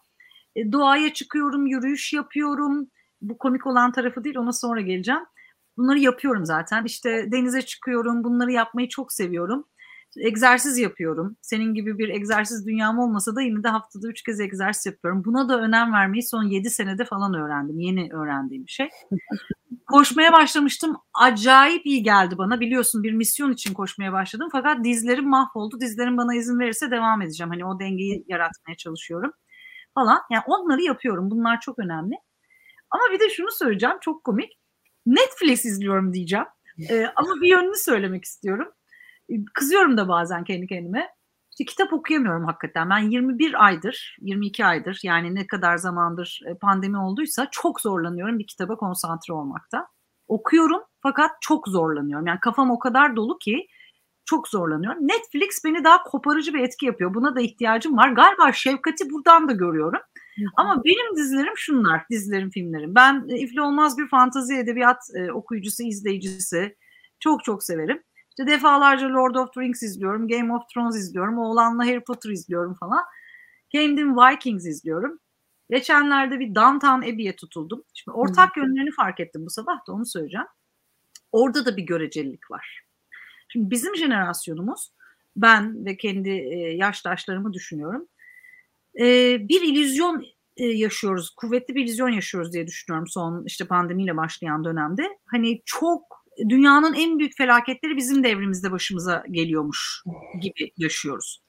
Doğaya 0.73 1.13
çıkıyorum, 1.13 1.67
yürüyüş 1.67 2.13
yapıyorum. 2.13 2.91
Bu 3.23 3.39
komik 3.39 3.67
olan 3.67 3.93
tarafı 3.93 4.25
değil 4.25 4.37
ona 4.37 4.53
sonra 4.53 4.81
geleceğim 4.81 5.23
Bunları 5.77 5.99
yapıyorum 5.99 6.45
zaten. 6.47 6.85
İşte 6.85 7.33
denize 7.33 7.63
çıkıyorum. 7.63 8.25
Bunları 8.25 8.53
yapmayı 8.53 8.89
çok 8.89 9.13
seviyorum. 9.13 9.65
Egzersiz 10.17 10.79
yapıyorum. 10.79 11.37
Senin 11.43 11.75
gibi 11.75 11.99
bir 11.99 12.09
egzersiz 12.09 12.67
dünyam 12.67 12.99
olmasa 12.99 13.37
da 13.37 13.43
yine 13.43 13.63
de 13.63 13.69
haftada 13.69 14.09
üç 14.09 14.23
kez 14.23 14.41
egzersiz 14.41 14.87
yapıyorum. 14.87 15.25
Buna 15.25 15.49
da 15.49 15.61
önem 15.61 15.93
vermeyi 15.93 16.23
son 16.23 16.43
yedi 16.43 16.71
senede 16.71 17.05
falan 17.05 17.35
öğrendim. 17.35 17.79
Yeni 17.81 18.13
öğrendiğim 18.13 18.67
bir 18.67 18.71
şey. 18.71 18.89
Koşmaya 19.87 20.33
başlamıştım. 20.33 20.97
Acayip 21.15 21.87
iyi 21.87 22.03
geldi 22.03 22.39
bana. 22.39 22.61
Biliyorsun 22.61 23.03
bir 23.03 23.13
misyon 23.13 23.53
için 23.53 23.75
koşmaya 23.75 24.13
başladım. 24.13 24.49
Fakat 24.53 24.85
dizlerim 24.85 25.29
mahvoldu. 25.29 25.81
Dizlerim 25.81 26.17
bana 26.17 26.35
izin 26.35 26.59
verirse 26.61 26.91
devam 26.91 27.23
edeceğim. 27.23 27.51
Hani 27.51 27.65
o 27.67 27.81
dengeyi 27.81 28.25
yaratmaya 28.29 28.77
çalışıyorum 28.77 29.33
falan. 29.95 30.21
Yani 30.31 30.43
onları 30.47 30.83
yapıyorum. 30.83 31.31
Bunlar 31.31 31.61
çok 31.61 31.79
önemli. 31.79 32.15
Ama 32.91 33.03
bir 33.13 33.21
de 33.21 33.31
şunu 33.31 33.51
söyleyeceğim. 33.51 33.97
Çok 34.01 34.25
komik. 34.25 34.53
Netflix 35.07 35.65
izliyorum 35.65 36.13
diyeceğim. 36.13 36.47
Ee, 36.91 37.07
ama 37.17 37.35
bir 37.41 37.51
yönünü 37.51 37.77
söylemek 37.77 38.25
istiyorum. 38.25 38.69
Ee, 39.31 39.35
kızıyorum 39.55 39.97
da 39.97 40.09
bazen 40.09 40.45
kendi 40.45 40.67
kendime. 40.67 41.09
İşte 41.51 41.65
kitap 41.65 41.93
okuyamıyorum 41.93 42.45
hakikaten. 42.45 42.91
Ben 42.91 42.99
21 42.99 43.65
aydır, 43.65 44.17
22 44.21 44.67
aydır 44.67 45.01
yani 45.03 45.35
ne 45.35 45.47
kadar 45.47 45.77
zamandır 45.77 46.41
e, 46.47 46.55
pandemi 46.55 46.99
olduysa 46.99 47.49
çok 47.51 47.81
zorlanıyorum 47.81 48.39
bir 48.39 48.47
kitaba 48.47 48.77
konsantre 48.77 49.35
olmakta. 49.35 49.87
Okuyorum 50.29 50.83
fakat 51.03 51.31
çok 51.41 51.69
zorlanıyorum. 51.69 52.27
Yani 52.27 52.41
kafam 52.41 52.71
o 52.71 52.79
kadar 52.79 53.17
dolu 53.17 53.39
ki 53.39 53.67
çok 54.25 54.49
zorlanıyorum. 54.49 55.09
Netflix 55.09 55.65
beni 55.65 55.85
daha 55.85 56.03
koparıcı 56.03 56.55
bir 56.55 56.65
etki 56.65 56.87
yapıyor. 56.87 57.15
Buna 57.15 57.37
da 57.37 57.41
ihtiyacım 57.41 57.97
var. 57.97 58.09
Galiba 58.09 58.53
şefkati 58.53 59.11
buradan 59.11 59.49
da 59.49 59.53
görüyorum. 59.53 60.01
Ama 60.57 60.85
benim 60.85 61.17
dizilerim 61.17 61.57
şunlar, 61.57 62.03
dizilerim, 62.11 62.51
filmlerim. 62.51 62.95
Ben 62.95 63.29
e, 63.29 63.39
ifli 63.39 63.61
olmaz 63.61 63.99
bir 63.99 64.09
fantazi 64.09 64.55
edebiyat 64.55 65.03
e, 65.15 65.33
okuyucusu, 65.33 65.83
izleyicisi. 65.83 66.77
Çok 67.21 67.45
çok 67.45 67.63
severim. 67.63 68.03
İşte 68.29 68.47
defalarca 68.47 69.09
Lord 69.09 69.35
of 69.35 69.55
the 69.55 69.61
Rings 69.61 69.83
izliyorum, 69.83 70.29
Game 70.29 70.53
of 70.53 70.63
Thrones 70.75 70.97
izliyorum, 70.97 71.39
oğlanla 71.39 71.87
Harry 71.87 72.05
Potter 72.05 72.31
izliyorum 72.31 72.75
falan. 72.75 73.05
Kendim 73.71 74.17
Vikings 74.17 74.67
izliyorum. 74.67 75.19
Geçenlerde 75.71 76.41
bir 76.41 76.55
Downtown 76.55 77.03
Abbey'e 77.03 77.37
tutuldum. 77.37 77.83
Şimdi 77.95 78.17
ortak 78.17 78.57
yönlerini 78.57 78.91
fark 78.91 79.21
ettim 79.21 79.47
bu 79.47 79.51
sabah 79.51 79.87
da 79.89 79.93
onu 79.93 80.07
söyleyeceğim. 80.07 80.47
Orada 81.33 81.65
da 81.65 81.77
bir 81.77 81.83
görecelilik 81.83 82.51
var. 82.51 82.83
Şimdi 83.49 83.71
bizim 83.71 83.97
jenerasyonumuz, 83.97 84.93
ben 85.37 85.85
ve 85.85 85.97
kendi 85.97 86.31
e, 86.31 86.57
yaştaşlarımı 86.57 87.53
düşünüyorum 87.53 88.09
e, 89.01 89.37
bir 89.49 89.63
illüzyon 89.63 90.25
e, 90.57 90.65
yaşıyoruz, 90.65 91.31
kuvvetli 91.31 91.75
bir 91.75 91.85
illüzyon 91.85 92.09
yaşıyoruz 92.09 92.53
diye 92.53 92.67
düşünüyorum 92.67 93.09
son 93.09 93.45
işte 93.47 93.65
pandemiyle 93.65 94.17
başlayan 94.17 94.65
dönemde. 94.65 95.03
Hani 95.27 95.63
çok 95.65 96.03
dünyanın 96.49 96.95
en 96.95 97.19
büyük 97.19 97.37
felaketleri 97.37 97.97
bizim 97.97 98.25
devrimizde 98.25 98.71
başımıza 98.71 99.25
geliyormuş 99.31 100.03
gibi 100.41 100.73
yaşıyoruz. 100.77 101.43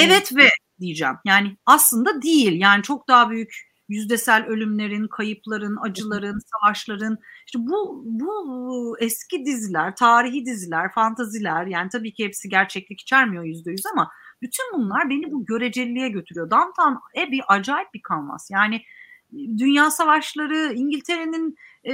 Evet 0.00 0.36
ve 0.36 0.48
diyeceğim. 0.80 1.14
Yani 1.24 1.56
aslında 1.66 2.22
değil. 2.22 2.60
Yani 2.60 2.82
çok 2.82 3.08
daha 3.08 3.30
büyük 3.30 3.74
yüzdesel 3.88 4.46
ölümlerin, 4.46 5.08
kayıpların, 5.08 5.76
acıların, 5.82 6.38
savaşların. 6.38 7.18
İşte 7.46 7.58
bu 7.58 8.02
bu 8.06 8.96
eski 9.00 9.44
diziler, 9.44 9.96
tarihi 9.96 10.46
diziler, 10.46 10.92
fantaziler 10.92 11.66
yani 11.66 11.88
tabii 11.88 12.12
ki 12.12 12.24
hepsi 12.24 12.48
gerçeklik 12.48 13.00
içermiyor 13.00 13.44
yüzde 13.44 13.70
yüz 13.70 13.86
ama 13.92 14.10
bütün 14.44 14.72
bunlar 14.72 15.10
beni 15.10 15.32
bu 15.32 15.46
göreceliliğe 15.46 16.08
götürüyor. 16.08 16.50
Downton 16.50 17.00
Abbey 17.16 17.40
acayip 17.48 17.94
bir 17.94 18.02
kanvas. 18.02 18.50
Yani 18.50 18.82
dünya 19.32 19.90
savaşları, 19.90 20.72
İngiltere'nin 20.74 21.56
e, 21.84 21.92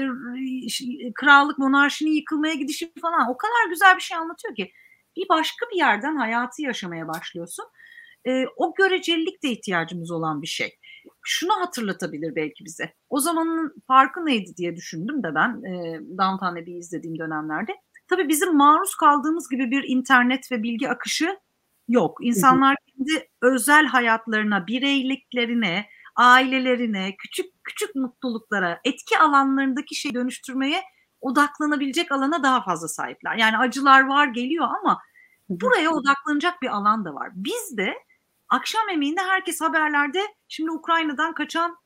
krallık 1.15 1.59
monarşinin 1.59 2.11
yıkılmaya 2.11 2.55
gidişi 2.55 2.93
falan 3.01 3.31
o 3.31 3.37
kadar 3.37 3.71
güzel 3.71 3.97
bir 3.97 4.03
şey 4.03 4.17
anlatıyor 4.17 4.55
ki 4.55 4.73
bir 5.17 5.29
başka 5.29 5.67
bir 5.73 5.77
yerden 5.77 6.17
hayatı 6.17 6.63
yaşamaya 6.63 7.09
başlıyorsun. 7.09 7.65
E, 8.27 8.45
o 8.57 8.75
görecelilik 8.75 9.43
de 9.43 9.49
ihtiyacımız 9.49 10.11
olan 10.11 10.43
bir 10.43 10.47
şey. 10.47 10.79
Şunu 11.23 11.53
hatırlatabilir 11.53 12.37
belki 12.37 12.65
bize. 12.65 12.95
O 13.09 13.21
zamanın 13.21 13.83
farkı 13.87 14.27
neydi 14.27 14.57
diye 14.57 14.77
düşündüm 14.77 15.23
de 15.23 15.35
ben 15.35 15.63
e, 15.65 16.01
Downton 16.19 16.57
Abbey'i 16.57 16.79
izlediğim 16.79 17.19
dönemlerde. 17.19 17.73
Tabii 18.09 18.29
bizim 18.29 18.57
maruz 18.57 18.95
kaldığımız 18.95 19.49
gibi 19.49 19.71
bir 19.71 19.85
internet 19.89 20.53
ve 20.53 20.63
bilgi 20.63 20.89
akışı 20.89 21.39
yok. 21.91 22.19
İnsanlar 22.21 22.77
kendi 22.87 23.29
özel 23.43 23.87
hayatlarına, 23.87 24.67
bireyliklerine, 24.67 25.87
ailelerine, 26.17 27.17
küçük 27.17 27.65
küçük 27.65 27.95
mutluluklara, 27.95 28.81
etki 28.85 29.19
alanlarındaki 29.19 29.95
şey 29.95 30.15
dönüştürmeye 30.15 30.83
odaklanabilecek 31.21 32.13
alana 32.13 32.43
daha 32.43 32.65
fazla 32.65 32.89
sahipler. 32.89 33.37
Yani 33.37 33.59
acılar 33.59 34.07
var 34.07 34.27
geliyor 34.27 34.67
ama 34.83 35.01
buraya 35.49 35.91
odaklanacak 35.91 36.63
bir 36.63 36.69
alan 36.69 37.05
da 37.05 37.15
var. 37.15 37.31
Biz 37.35 37.77
de 37.77 37.95
akşam 38.49 38.89
yemeğinde 38.91 39.21
herkes 39.21 39.61
haberlerde 39.61 40.23
şimdi 40.49 40.71
Ukrayna'dan 40.71 41.35
kaçan 41.35 41.77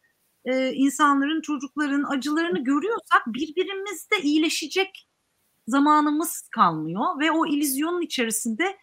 e, 0.44 0.72
insanların, 0.72 1.40
çocukların 1.40 2.04
acılarını 2.10 2.64
görüyorsak 2.64 3.22
birbirimizde 3.26 4.18
iyileşecek 4.22 5.08
zamanımız 5.66 6.48
kalmıyor 6.54 7.20
ve 7.20 7.30
o 7.30 7.46
ilizyonun 7.46 8.02
içerisinde 8.02 8.76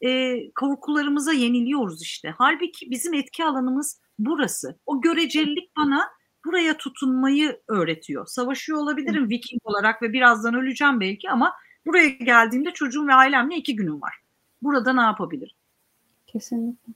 e, 0.00 0.36
korkularımıza 0.50 1.32
yeniliyoruz 1.32 2.02
işte. 2.02 2.34
Halbuki 2.38 2.90
bizim 2.90 3.14
etki 3.14 3.44
alanımız 3.44 4.00
burası. 4.18 4.78
O 4.86 5.00
görecelilik 5.00 5.76
bana 5.76 6.04
buraya 6.46 6.76
tutunmayı 6.76 7.60
öğretiyor. 7.68 8.26
Savaşıyor 8.26 8.78
olabilirim 8.78 9.28
Viking 9.30 9.60
olarak 9.64 10.02
ve 10.02 10.12
birazdan 10.12 10.54
öleceğim 10.54 11.00
belki 11.00 11.30
ama 11.30 11.52
buraya 11.86 12.08
geldiğimde 12.08 12.70
çocuğum 12.70 13.06
ve 13.06 13.14
ailemle 13.14 13.56
iki 13.56 13.76
günüm 13.76 14.02
var. 14.02 14.14
Burada 14.62 14.92
ne 14.92 15.00
yapabilirim? 15.00 15.56
Kesinlikle. 16.26 16.92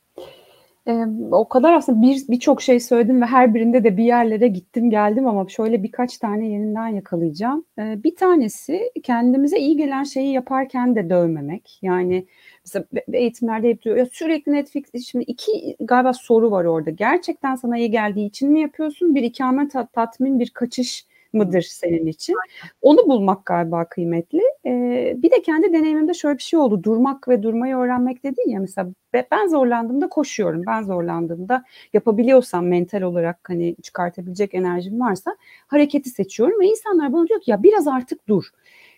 Ee, 0.88 1.06
o 1.30 1.48
kadar 1.48 1.72
aslında 1.72 2.02
bir 2.02 2.28
birçok 2.28 2.62
şey 2.62 2.80
söyledim 2.80 3.22
ve 3.22 3.26
her 3.26 3.54
birinde 3.54 3.84
de 3.84 3.96
bir 3.96 4.04
yerlere 4.04 4.48
gittim 4.48 4.90
geldim 4.90 5.26
ama 5.26 5.48
şöyle 5.48 5.82
birkaç 5.82 6.18
tane 6.18 6.48
yerinden 6.48 6.88
yakalayacağım. 6.88 7.64
Ee, 7.78 8.02
bir 8.04 8.16
tanesi 8.16 8.92
kendimize 9.02 9.58
iyi 9.58 9.76
gelen 9.76 10.04
şeyi 10.04 10.32
yaparken 10.32 10.96
de 10.96 11.10
dövmemek. 11.10 11.78
Yani 11.82 12.26
mesela 12.66 12.84
eğitimlerde 13.12 13.68
hep 13.68 13.82
diyor 13.82 13.96
ya 13.96 14.06
sürekli 14.06 14.52
Netflix 14.52 15.06
şimdi 15.06 15.24
iki 15.24 15.76
galiba 15.80 16.12
soru 16.12 16.50
var 16.50 16.64
orada. 16.64 16.90
Gerçekten 16.90 17.54
sana 17.54 17.78
iyi 17.78 17.90
geldiği 17.90 18.26
için 18.26 18.52
mi 18.52 18.60
yapıyorsun? 18.60 19.14
Bir 19.14 19.22
ikamet 19.22 19.72
tatmin 19.92 20.38
bir 20.38 20.50
kaçış 20.50 21.06
mıdır 21.32 21.62
senin 21.62 22.06
için? 22.06 22.34
Onu 22.82 23.08
bulmak 23.08 23.46
galiba 23.46 23.84
kıymetli. 23.84 24.42
Ee, 24.66 25.14
bir 25.16 25.30
de 25.30 25.42
kendi 25.42 25.72
deneyimimde 25.72 26.14
şöyle 26.14 26.38
bir 26.38 26.42
şey 26.42 26.58
oldu. 26.60 26.82
Durmak 26.82 27.28
ve 27.28 27.42
durmayı 27.42 27.76
öğrenmek 27.76 28.24
dedin 28.24 28.50
ya 28.50 28.60
mesela 28.60 28.88
ben 29.30 29.48
zorlandığımda 29.48 30.08
koşuyorum. 30.08 30.62
Ben 30.66 30.82
zorlandığımda 30.82 31.64
yapabiliyorsam 31.92 32.66
mental 32.66 33.02
olarak 33.02 33.38
hani 33.48 33.76
çıkartabilecek 33.82 34.54
enerjim 34.54 35.00
varsa 35.00 35.36
hareketi 35.66 36.10
seçiyorum 36.10 36.60
ve 36.60 36.66
insanlar 36.66 37.12
bana 37.12 37.28
diyor 37.28 37.40
ki 37.40 37.50
ya 37.50 37.62
biraz 37.62 37.88
artık 37.88 38.28
dur. 38.28 38.44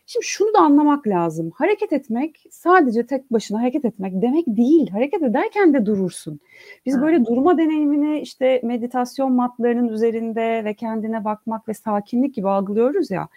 Şimdi 0.07 0.27
şunu 0.27 0.55
da 0.55 0.59
anlamak 0.59 1.07
lazım. 1.07 1.51
Hareket 1.55 1.93
etmek 1.93 2.45
sadece 2.51 3.07
tek 3.07 3.33
başına 3.33 3.61
hareket 3.61 3.85
etmek 3.85 4.23
demek 4.23 4.45
değil. 4.47 4.91
Hareket 4.91 5.23
ederken 5.23 5.75
de 5.75 5.87
durursun. 5.87 6.41
Biz 6.87 7.01
böyle 7.01 7.25
durma 7.25 7.59
deneyimini 7.59 8.21
işte 8.21 8.61
meditasyon 8.65 9.33
matlarının 9.33 9.89
üzerinde 9.89 10.65
ve 10.65 10.75
kendine 10.75 11.25
bakmak 11.25 11.69
ve 11.69 11.75
sakinlik 11.75 12.35
gibi 12.35 12.49
algılıyoruz 12.49 13.11
ya. 13.11 13.29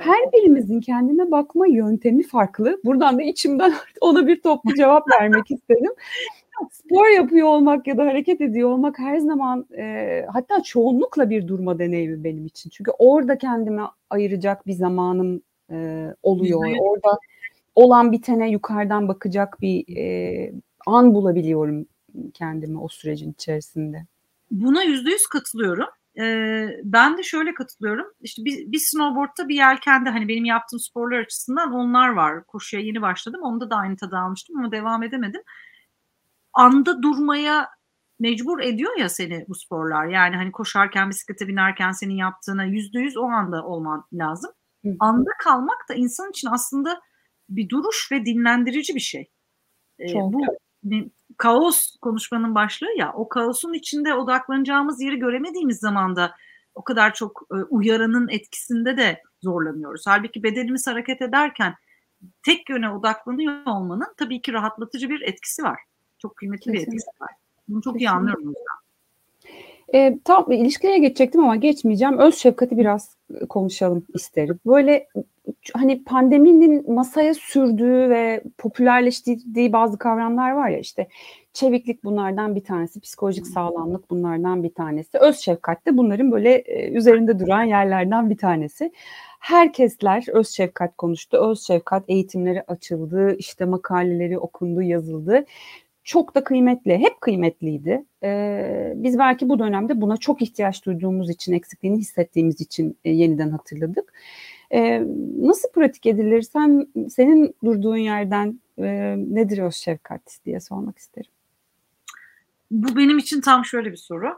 Her 0.00 0.32
birimizin 0.32 0.80
kendine 0.80 1.30
bakma 1.30 1.66
yöntemi 1.66 2.22
farklı. 2.22 2.80
Buradan 2.84 3.18
da 3.18 3.22
içimden 3.22 3.72
ona 4.00 4.26
bir 4.26 4.40
toplu 4.40 4.74
cevap 4.74 5.04
vermek 5.20 5.50
istedim. 5.50 5.92
Spor 6.70 7.08
yapıyor 7.08 7.46
olmak 7.48 7.86
ya 7.86 7.98
da 7.98 8.04
hareket 8.04 8.40
ediyor 8.40 8.70
olmak 8.70 8.98
her 8.98 9.18
zaman 9.18 9.66
e, 9.78 10.26
hatta 10.32 10.62
çoğunlukla 10.62 11.30
bir 11.30 11.48
durma 11.48 11.78
deneyimi 11.78 12.24
benim 12.24 12.46
için. 12.46 12.70
Çünkü 12.70 12.90
orada 12.98 13.38
kendime 13.38 13.82
ayıracak 14.10 14.66
bir 14.66 14.72
zamanım 14.72 15.42
e, 15.70 16.06
oluyor. 16.22 16.76
Orada 16.80 17.18
olan 17.74 18.12
bitene 18.12 18.50
yukarıdan 18.50 19.08
bakacak 19.08 19.60
bir 19.60 19.96
e, 19.96 20.52
an 20.86 21.14
bulabiliyorum 21.14 21.86
kendimi 22.34 22.80
o 22.80 22.88
sürecin 22.88 23.32
içerisinde. 23.32 24.06
Buna 24.50 24.82
yüzde 24.82 25.10
yüz 25.10 25.26
katılıyorum. 25.26 25.88
Ee, 26.18 26.80
ben 26.84 27.18
de 27.18 27.22
şöyle 27.22 27.54
katılıyorum. 27.54 28.06
İşte 28.20 28.44
bir, 28.44 28.72
bir 28.72 28.78
snowboardta 28.78 29.48
bir 29.48 29.54
yelkende 29.54 30.10
hani 30.10 30.28
benim 30.28 30.44
yaptığım 30.44 30.80
sporlar 30.80 31.18
açısından 31.18 31.72
onlar 31.72 32.08
var. 32.08 32.46
Koşuya 32.46 32.82
yeni 32.82 33.02
başladım. 33.02 33.40
Onda 33.42 33.70
da 33.70 33.76
aynı 33.76 33.96
tadı 33.96 34.16
almıştım 34.16 34.58
ama 34.58 34.72
devam 34.72 35.02
edemedim. 35.02 35.42
Anda 36.52 37.02
durmaya 37.02 37.68
mecbur 38.20 38.60
ediyor 38.60 38.98
ya 38.98 39.08
seni 39.08 39.44
bu 39.48 39.54
sporlar. 39.54 40.06
Yani 40.06 40.36
hani 40.36 40.52
koşarken, 40.52 41.10
bisiklete 41.10 41.48
binerken 41.48 41.92
senin 41.92 42.14
yaptığına 42.14 42.64
yüzde 42.64 43.00
yüz 43.00 43.16
o 43.16 43.24
anda 43.24 43.64
olman 43.64 44.04
lazım. 44.12 44.50
Anda 45.00 45.30
kalmak 45.38 45.88
da 45.88 45.94
insan 45.94 46.30
için 46.30 46.48
aslında 46.48 47.00
bir 47.48 47.68
duruş 47.68 48.12
ve 48.12 48.26
dinlendirici 48.26 48.94
bir 48.94 49.00
şey. 49.00 49.30
Ee, 50.00 50.14
bu 50.14 50.40
kaos 51.36 51.96
konuşmanın 51.96 52.54
başlığı 52.54 52.98
ya 52.98 53.12
o 53.14 53.28
kaosun 53.28 53.72
içinde 53.72 54.14
odaklanacağımız 54.14 55.00
yeri 55.00 55.18
göremediğimiz 55.18 55.78
zaman 55.78 56.16
da 56.16 56.34
o 56.74 56.84
kadar 56.84 57.14
çok 57.14 57.42
e, 57.50 57.54
uyaranın 57.54 58.28
etkisinde 58.28 58.96
de 58.96 59.22
zorlanıyoruz. 59.42 60.02
Halbuki 60.06 60.42
bedenimiz 60.42 60.86
hareket 60.86 61.22
ederken 61.22 61.74
tek 62.42 62.70
yöne 62.70 62.90
odaklanıyor 62.90 63.66
olmanın 63.66 64.14
tabii 64.16 64.42
ki 64.42 64.52
rahatlatıcı 64.52 65.10
bir 65.10 65.20
etkisi 65.20 65.62
var. 65.62 65.80
Çok 66.18 66.36
kıymetli 66.36 66.72
Kesinlikle. 66.72 66.92
bir 66.92 66.96
etkisi 66.96 67.20
var. 67.20 67.30
Bunu 67.68 67.82
çok 67.82 67.94
Kesinlikle. 67.94 68.04
iyi 68.04 68.10
anlıyorum. 68.10 68.54
E, 69.94 70.18
tam 70.24 70.52
ilişkiye 70.52 70.98
geçecektim 70.98 71.40
ama 71.40 71.56
geçmeyeceğim. 71.56 72.18
Öz 72.18 72.34
şefkati 72.34 72.78
biraz 72.78 73.16
konuşalım 73.48 74.06
isterim. 74.14 74.60
Böyle 74.66 75.08
hani 75.74 76.04
pandeminin 76.04 76.92
masaya 76.92 77.34
sürdüğü 77.34 78.10
ve 78.10 78.42
popülerleştirdiği 78.58 79.72
bazı 79.72 79.98
kavramlar 79.98 80.50
var 80.50 80.68
ya 80.68 80.78
işte 80.78 81.08
çeviklik 81.52 82.04
bunlardan 82.04 82.54
bir 82.54 82.64
tanesi, 82.64 83.00
psikolojik 83.00 83.46
sağlamlık 83.46 84.10
bunlardan 84.10 84.62
bir 84.62 84.74
tanesi. 84.74 85.18
Öz 85.18 85.38
şefkat 85.38 85.86
de 85.86 85.96
bunların 85.96 86.32
böyle 86.32 86.54
e, 86.54 86.90
üzerinde 86.90 87.38
duran 87.38 87.62
yerlerden 87.62 88.30
bir 88.30 88.38
tanesi. 88.38 88.92
Herkesler 89.40 90.24
öz 90.32 90.48
şefkat 90.48 90.96
konuştu. 90.96 91.50
Öz 91.50 91.66
şefkat 91.66 92.04
eğitimleri 92.08 92.62
açıldı, 92.62 93.36
işte 93.38 93.64
makaleleri 93.64 94.38
okundu, 94.38 94.82
yazıldı 94.82 95.44
çok 96.06 96.34
da 96.34 96.44
kıymetli, 96.44 96.98
hep 96.98 97.20
kıymetliydi. 97.20 98.04
Ee, 98.22 98.92
biz 98.96 99.18
belki 99.18 99.48
bu 99.48 99.58
dönemde 99.58 100.00
buna 100.00 100.16
çok 100.16 100.42
ihtiyaç 100.42 100.84
duyduğumuz 100.84 101.30
için, 101.30 101.52
eksikliğini 101.52 101.98
hissettiğimiz 101.98 102.60
için 102.60 102.98
e, 103.04 103.10
yeniden 103.10 103.50
hatırladık. 103.50 104.12
Ee, 104.72 105.02
nasıl 105.38 105.68
pratik 105.72 106.06
edilir? 106.06 106.42
Sen 106.42 106.86
senin 107.10 107.56
durduğun 107.64 107.96
yerden 107.96 108.60
e, 108.78 109.14
nedir 109.18 109.58
o 109.58 109.70
şefkat 109.70 110.38
diye 110.44 110.60
sormak 110.60 110.98
isterim. 110.98 111.30
Bu 112.70 112.96
benim 112.96 113.18
için 113.18 113.40
tam 113.40 113.64
şöyle 113.64 113.92
bir 113.92 113.96
soru. 113.96 114.34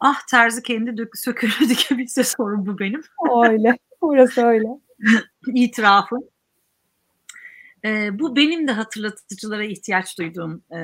Ah 0.00 0.26
terzi 0.30 0.62
kendi 0.62 0.96
dök 0.96 1.18
sökülü 1.18 1.68
dikebilse 1.68 2.24
sorun 2.24 2.66
bu 2.66 2.78
benim. 2.78 3.02
Öyle. 3.44 3.78
Orası 4.00 4.42
öyle. 4.42 4.68
İtirafım. 5.54 6.22
E, 7.84 8.18
bu 8.18 8.36
benim 8.36 8.68
de 8.68 8.72
hatırlatıcılara 8.72 9.64
ihtiyaç 9.64 10.18
duyduğum 10.18 10.64
e, 10.72 10.78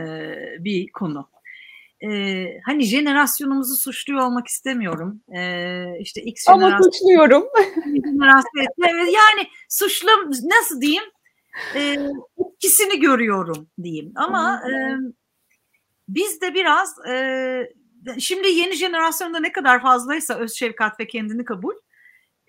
bir 0.59 0.93
konu. 0.93 1.31
E, 2.05 2.45
hani 2.65 2.85
jenerasyonumuzu 2.85 3.77
suçluyor 3.77 4.21
olmak 4.21 4.47
istemiyorum. 4.47 5.21
E, 5.37 5.85
işte 6.01 6.23
X 6.23 6.45
jenerasyon. 6.45 6.71
Ama 6.71 6.83
suçluyorum. 6.83 7.45
evet, 8.89 9.15
yani 9.15 9.49
suçlu 9.69 10.09
nasıl 10.45 10.81
diyeyim? 10.81 11.05
E, 11.75 11.97
etkisini 12.39 13.01
görüyorum 13.01 13.69
diyeyim. 13.83 14.13
Ama 14.17 14.63
e, 14.71 14.73
biz 16.09 16.41
de 16.41 16.55
biraz 16.55 17.07
e, 17.09 17.73
şimdi 18.19 18.49
yeni 18.49 18.75
jenerasyonda 18.75 19.41
ne 19.41 19.53
kadar 19.53 19.83
fazlaysa 19.83 20.35
öz 20.35 20.55
şefkat 20.55 21.01
ve 21.01 21.07
kendini 21.07 21.45
kabul 21.45 21.75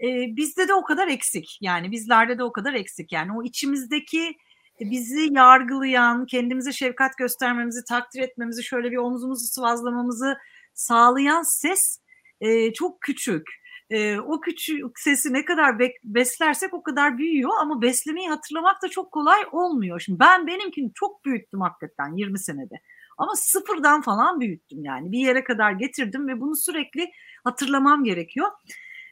e, 0.04 0.36
bizde 0.36 0.68
de 0.68 0.74
o 0.74 0.84
kadar 0.84 1.08
eksik. 1.08 1.58
Yani 1.62 1.92
bizlerde 1.92 2.38
de 2.38 2.44
o 2.44 2.52
kadar 2.52 2.74
eksik. 2.74 3.12
Yani 3.12 3.32
o 3.38 3.44
içimizdeki 3.44 4.36
bizi 4.80 5.34
yargılayan, 5.34 6.26
kendimize 6.26 6.72
şefkat 6.72 7.18
göstermemizi, 7.18 7.84
takdir 7.84 8.22
etmemizi, 8.22 8.64
şöyle 8.64 8.92
bir 8.92 8.98
omzumuzu 8.98 9.46
sıvazlamamızı 9.46 10.38
sağlayan 10.74 11.42
ses 11.42 12.00
e, 12.42 12.74
çok 12.74 13.02
küçük. 13.02 13.48
E, 13.90 14.20
o 14.20 14.42
küçük 14.42 15.00
sesi 15.00 15.34
ne 15.34 15.46
kadar 15.46 15.80
be- 15.80 15.94
beslersek 16.04 16.74
o 16.74 16.84
kadar 16.84 17.18
büyüyor 17.18 17.52
ama 17.60 17.82
beslemeyi 17.82 18.30
hatırlamak 18.30 18.84
da 18.84 18.88
çok 18.88 19.12
kolay 19.12 19.40
olmuyor. 19.52 20.00
Şimdi 20.00 20.20
ben 20.20 20.48
benimkini 20.48 20.92
çok 20.94 21.26
büyüttüm 21.26 21.62
hakikaten 21.62 22.18
20 22.18 22.40
senede. 22.40 22.76
Ama 23.18 23.36
sıfırdan 23.36 24.02
falan 24.02 24.40
büyüttüm 24.40 24.86
yani 24.86 25.12
bir 25.12 25.20
yere 25.20 25.44
kadar 25.44 25.72
getirdim 25.72 26.28
ve 26.28 26.42
bunu 26.42 26.56
sürekli 26.56 27.12
hatırlamam 27.44 28.04
gerekiyor. 28.04 28.48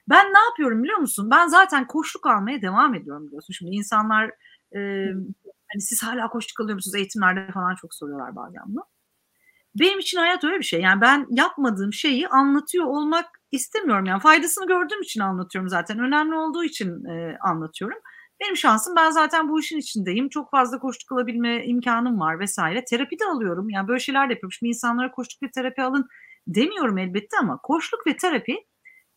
Ben 0.09 0.25
ne 0.33 0.39
yapıyorum 0.49 0.83
biliyor 0.83 0.97
musun? 0.97 1.31
Ben 1.31 1.47
zaten 1.47 1.87
koşluk 1.87 2.27
almaya 2.27 2.61
devam 2.61 2.95
ediyorum 2.95 3.27
biliyorsun. 3.27 3.53
Şimdi 3.53 3.75
insanlar 3.75 4.25
e, 4.75 4.79
hani 5.73 5.81
siz 5.81 6.03
hala 6.03 6.29
koşluk 6.29 6.59
alıyor 6.59 6.75
musunuz? 6.75 6.95
Eğitimlerde 6.95 7.51
falan 7.53 7.75
çok 7.75 7.95
soruyorlar 7.95 8.35
bazen 8.35 8.63
bunu. 8.67 8.83
Benim 9.75 9.99
için 9.99 10.17
hayat 10.17 10.43
öyle 10.43 10.59
bir 10.59 10.63
şey. 10.63 10.81
Yani 10.81 11.01
ben 11.01 11.27
yapmadığım 11.29 11.93
şeyi 11.93 12.27
anlatıyor 12.27 12.85
olmak 12.85 13.25
istemiyorum. 13.51 14.05
Yani 14.05 14.21
faydasını 14.21 14.67
gördüğüm 14.67 15.01
için 15.01 15.21
anlatıyorum 15.21 15.69
zaten. 15.69 15.99
Önemli 15.99 16.35
olduğu 16.35 16.63
için 16.63 17.05
e, 17.05 17.37
anlatıyorum. 17.41 17.97
Benim 18.41 18.57
şansım 18.57 18.95
ben 18.95 19.11
zaten 19.11 19.49
bu 19.49 19.59
işin 19.59 19.77
içindeyim. 19.77 20.29
Çok 20.29 20.51
fazla 20.51 20.79
koştuk 20.79 21.11
alabilme 21.11 21.65
imkanım 21.65 22.19
var 22.19 22.39
vesaire. 22.39 22.85
Terapi 22.85 23.19
de 23.19 23.25
alıyorum. 23.25 23.69
Yani 23.69 23.87
böyle 23.87 23.99
şeyler 23.99 24.29
de 24.29 24.33
yapıyorum. 24.33 24.51
Şimdi 24.51 24.69
insanlara 24.69 25.11
koştuk 25.11 25.43
ve 25.43 25.51
terapi 25.51 25.81
alın 25.81 26.07
demiyorum 26.47 26.97
elbette 26.97 27.37
ama 27.41 27.59
koşluk 27.63 28.07
ve 28.07 28.17
terapi 28.17 28.57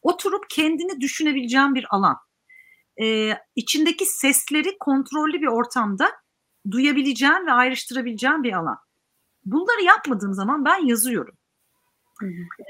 oturup 0.02 0.50
kendini 0.50 1.00
düşünebileceğin 1.00 1.74
bir 1.74 1.86
alan. 1.90 2.16
Ee, 3.02 3.32
içindeki 3.56 4.06
sesleri 4.06 4.78
kontrollü 4.80 5.40
bir 5.40 5.46
ortamda 5.46 6.10
duyabileceğin 6.70 7.46
ve 7.46 7.52
ayrıştırabileceğin 7.52 8.42
bir 8.42 8.52
alan. 8.52 8.78
Bunları 9.44 9.82
yapmadığım 9.82 10.34
zaman 10.34 10.64
ben 10.64 10.86
yazıyorum. 10.86 11.34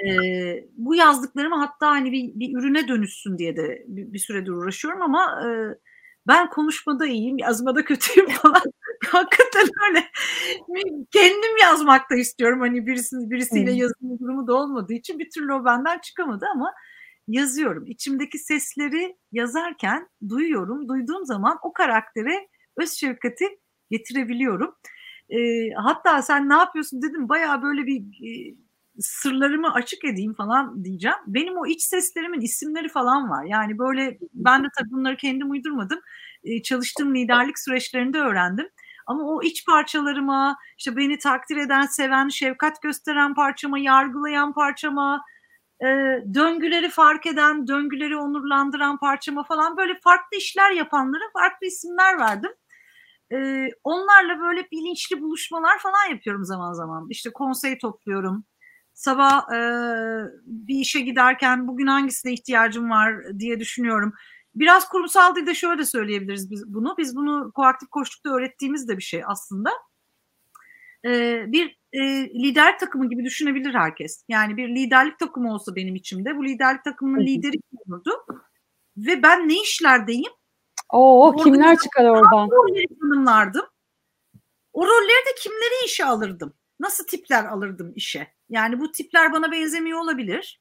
Ee, 0.07 0.65
bu 0.77 0.95
yazdıklarımı 0.95 1.57
hatta 1.57 1.91
hani 1.91 2.13
bir, 2.13 2.33
bir 2.35 2.59
ürüne 2.59 2.89
dönüşsün 2.89 3.39
diye 3.39 3.57
de 3.57 3.85
bir, 3.87 4.13
bir 4.13 4.19
süredir 4.19 4.51
uğraşıyorum 4.51 5.03
ama 5.03 5.43
e, 5.45 5.49
ben 6.27 6.51
konuşmada 6.51 7.07
iyiyim, 7.07 7.39
yazmada 7.39 7.85
kötüyüm 7.85 8.29
falan. 8.29 8.63
Hakikaten 9.07 9.69
öyle. 9.89 10.05
Kendim 11.13 11.57
yazmakta 11.63 12.15
istiyorum. 12.15 12.61
Hani 12.61 12.87
birisi, 12.87 13.17
birisiyle 13.17 13.73
yazma 13.73 14.19
durumu 14.21 14.47
da 14.47 14.55
olmadığı 14.55 14.93
için 14.93 15.19
bir 15.19 15.31
türlü 15.31 15.53
o 15.55 15.65
benden 15.65 15.99
çıkamadı 15.99 16.47
ama 16.55 16.73
yazıyorum. 17.29 17.87
İçimdeki 17.87 18.39
sesleri 18.39 19.17
yazarken 19.33 20.09
duyuyorum. 20.29 20.89
Duyduğum 20.89 21.27
zaman 21.27 21.59
o 21.63 21.73
karaktere 21.73 22.49
öz 22.77 22.93
şefkati 22.93 23.45
getirebiliyorum. 23.91 24.75
E, 25.31 25.71
hatta 25.71 26.23
sen 26.23 26.49
ne 26.49 26.55
yapıyorsun 26.55 27.03
dedim 27.03 27.29
bayağı 27.29 27.63
böyle 27.63 27.87
bir 27.87 28.01
e, 28.01 28.55
sırlarımı 29.01 29.73
açık 29.73 30.05
edeyim 30.05 30.35
falan 30.35 30.85
diyeceğim. 30.85 31.17
Benim 31.27 31.57
o 31.57 31.67
iç 31.67 31.83
seslerimin 31.83 32.41
isimleri 32.41 32.89
falan 32.89 33.31
var. 33.31 33.45
Yani 33.45 33.79
böyle 33.79 34.19
ben 34.35 34.65
de 34.65 34.69
tabii 34.79 34.91
bunları 34.91 35.17
kendim 35.17 35.51
uydurmadım. 35.51 36.01
E, 36.45 36.63
çalıştığım 36.63 37.15
liderlik 37.15 37.59
süreçlerinde 37.59 38.19
öğrendim. 38.19 38.69
Ama 39.07 39.23
o 39.23 39.43
iç 39.43 39.67
parçalarıma, 39.67 40.57
işte 40.79 40.97
beni 40.97 41.19
takdir 41.19 41.57
eden, 41.57 41.87
seven, 41.87 42.29
şefkat 42.29 42.83
gösteren 42.83 43.35
parçama, 43.35 43.79
yargılayan 43.79 44.53
parçama, 44.53 45.23
e, 45.83 45.87
döngüleri 46.35 46.89
fark 46.89 47.27
eden, 47.27 47.67
döngüleri 47.67 48.17
onurlandıran 48.17 48.99
parçama 48.99 49.45
falan 49.45 49.77
böyle 49.77 49.99
farklı 50.05 50.37
işler 50.37 50.71
yapanlara 50.71 51.25
farklı 51.33 51.67
isimler 51.67 52.19
verdim. 52.19 52.51
E, 53.33 53.69
onlarla 53.85 54.41
böyle 54.41 54.69
bilinçli 54.73 55.21
buluşmalar 55.21 55.79
falan 55.79 56.11
yapıyorum 56.11 56.45
zaman 56.45 56.73
zaman. 56.73 57.07
İşte 57.11 57.31
konsey 57.33 57.79
topluyorum. 57.79 58.45
Sabah 58.95 59.53
e, 59.53 59.61
bir 60.47 60.75
işe 60.75 61.01
giderken 61.01 61.69
bugün 61.69 61.87
hangisine 61.87 62.33
ihtiyacım 62.33 62.91
var 62.91 63.15
diye 63.39 63.61
düşünüyorum. 63.61 64.13
Biraz 64.55 64.89
kurumsal 64.89 65.37
dilde 65.37 65.55
şöyle 65.55 65.85
söyleyebiliriz 65.85 66.51
biz 66.51 66.65
bunu. 66.75 66.95
Biz 66.99 67.17
bunu 67.17 67.53
koaktif 67.55 67.89
koştukta 67.91 68.31
öğrettiğimiz 68.31 68.89
de 68.89 68.97
bir 68.97 69.03
şey 69.03 69.23
aslında. 69.27 69.71
E, 71.05 71.45
bir 71.53 71.79
e, 71.93 72.01
lider 72.31 72.79
takımı 72.79 73.11
gibi 73.11 73.25
düşünebilir 73.25 73.75
herkes. 73.75 74.25
Yani 74.29 74.57
bir 74.57 74.69
liderlik 74.69 75.19
takımı 75.19 75.55
olsa 75.55 75.77
benim 75.77 75.95
içimde 75.95 76.37
bu 76.37 76.45
liderlik 76.45 76.85
takımının 76.85 77.27
lideri 77.27 77.53
kim 77.53 77.79
olurdu? 77.87 78.11
Ve 78.97 79.23
ben 79.23 79.49
ne 79.49 79.63
işlerdeyim? 79.63 80.33
Oo 80.93 81.37
kimler 81.45 81.77
çıkar 81.77 82.05
oradan? 82.05 82.49
Tanımlardım. 83.01 83.67
O 84.73 84.87
rolleri 84.87 85.27
de 85.27 85.35
kimleri 85.43 85.85
işe 85.87 86.05
alırdım? 86.05 86.55
Nasıl 86.81 87.07
tipler 87.07 87.45
alırdım 87.45 87.93
işe? 87.97 88.35
Yani 88.49 88.81
bu 88.81 88.93
tipler 88.93 89.33
bana 89.33 89.53
benzemiyor 89.53 89.99
olabilir. 89.99 90.61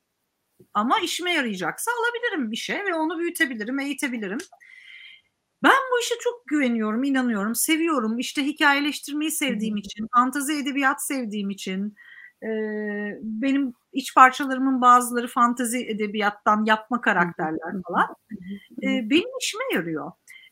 Ama 0.73 0.99
işime 0.99 1.33
yarayacaksa 1.33 1.91
alabilirim 1.91 2.51
işe 2.51 2.85
ve 2.85 2.93
onu 2.93 3.19
büyütebilirim, 3.19 3.79
eğitebilirim. 3.79 4.37
Ben 5.63 5.71
bu 5.91 5.99
işe 5.99 6.15
çok 6.21 6.47
güveniyorum, 6.47 7.03
inanıyorum, 7.03 7.55
seviyorum. 7.55 8.19
İşte 8.19 8.43
hikayeleştirmeyi 8.45 9.31
sevdiğim 9.31 9.77
için, 9.77 10.07
fantazi 10.15 10.53
edebiyat 10.53 11.03
sevdiğim 11.03 11.49
için, 11.49 11.95
e, 12.43 12.47
benim 13.21 13.73
iç 13.93 14.15
parçalarımın 14.15 14.81
bazıları 14.81 15.27
fantazi 15.27 15.87
edebiyattan 15.87 16.65
yapma 16.65 17.01
karakterler 17.01 17.73
falan. 17.87 18.15
E, 18.83 18.87
benim 19.09 19.29
işime 19.41 19.63
yarıyor. 19.73 20.11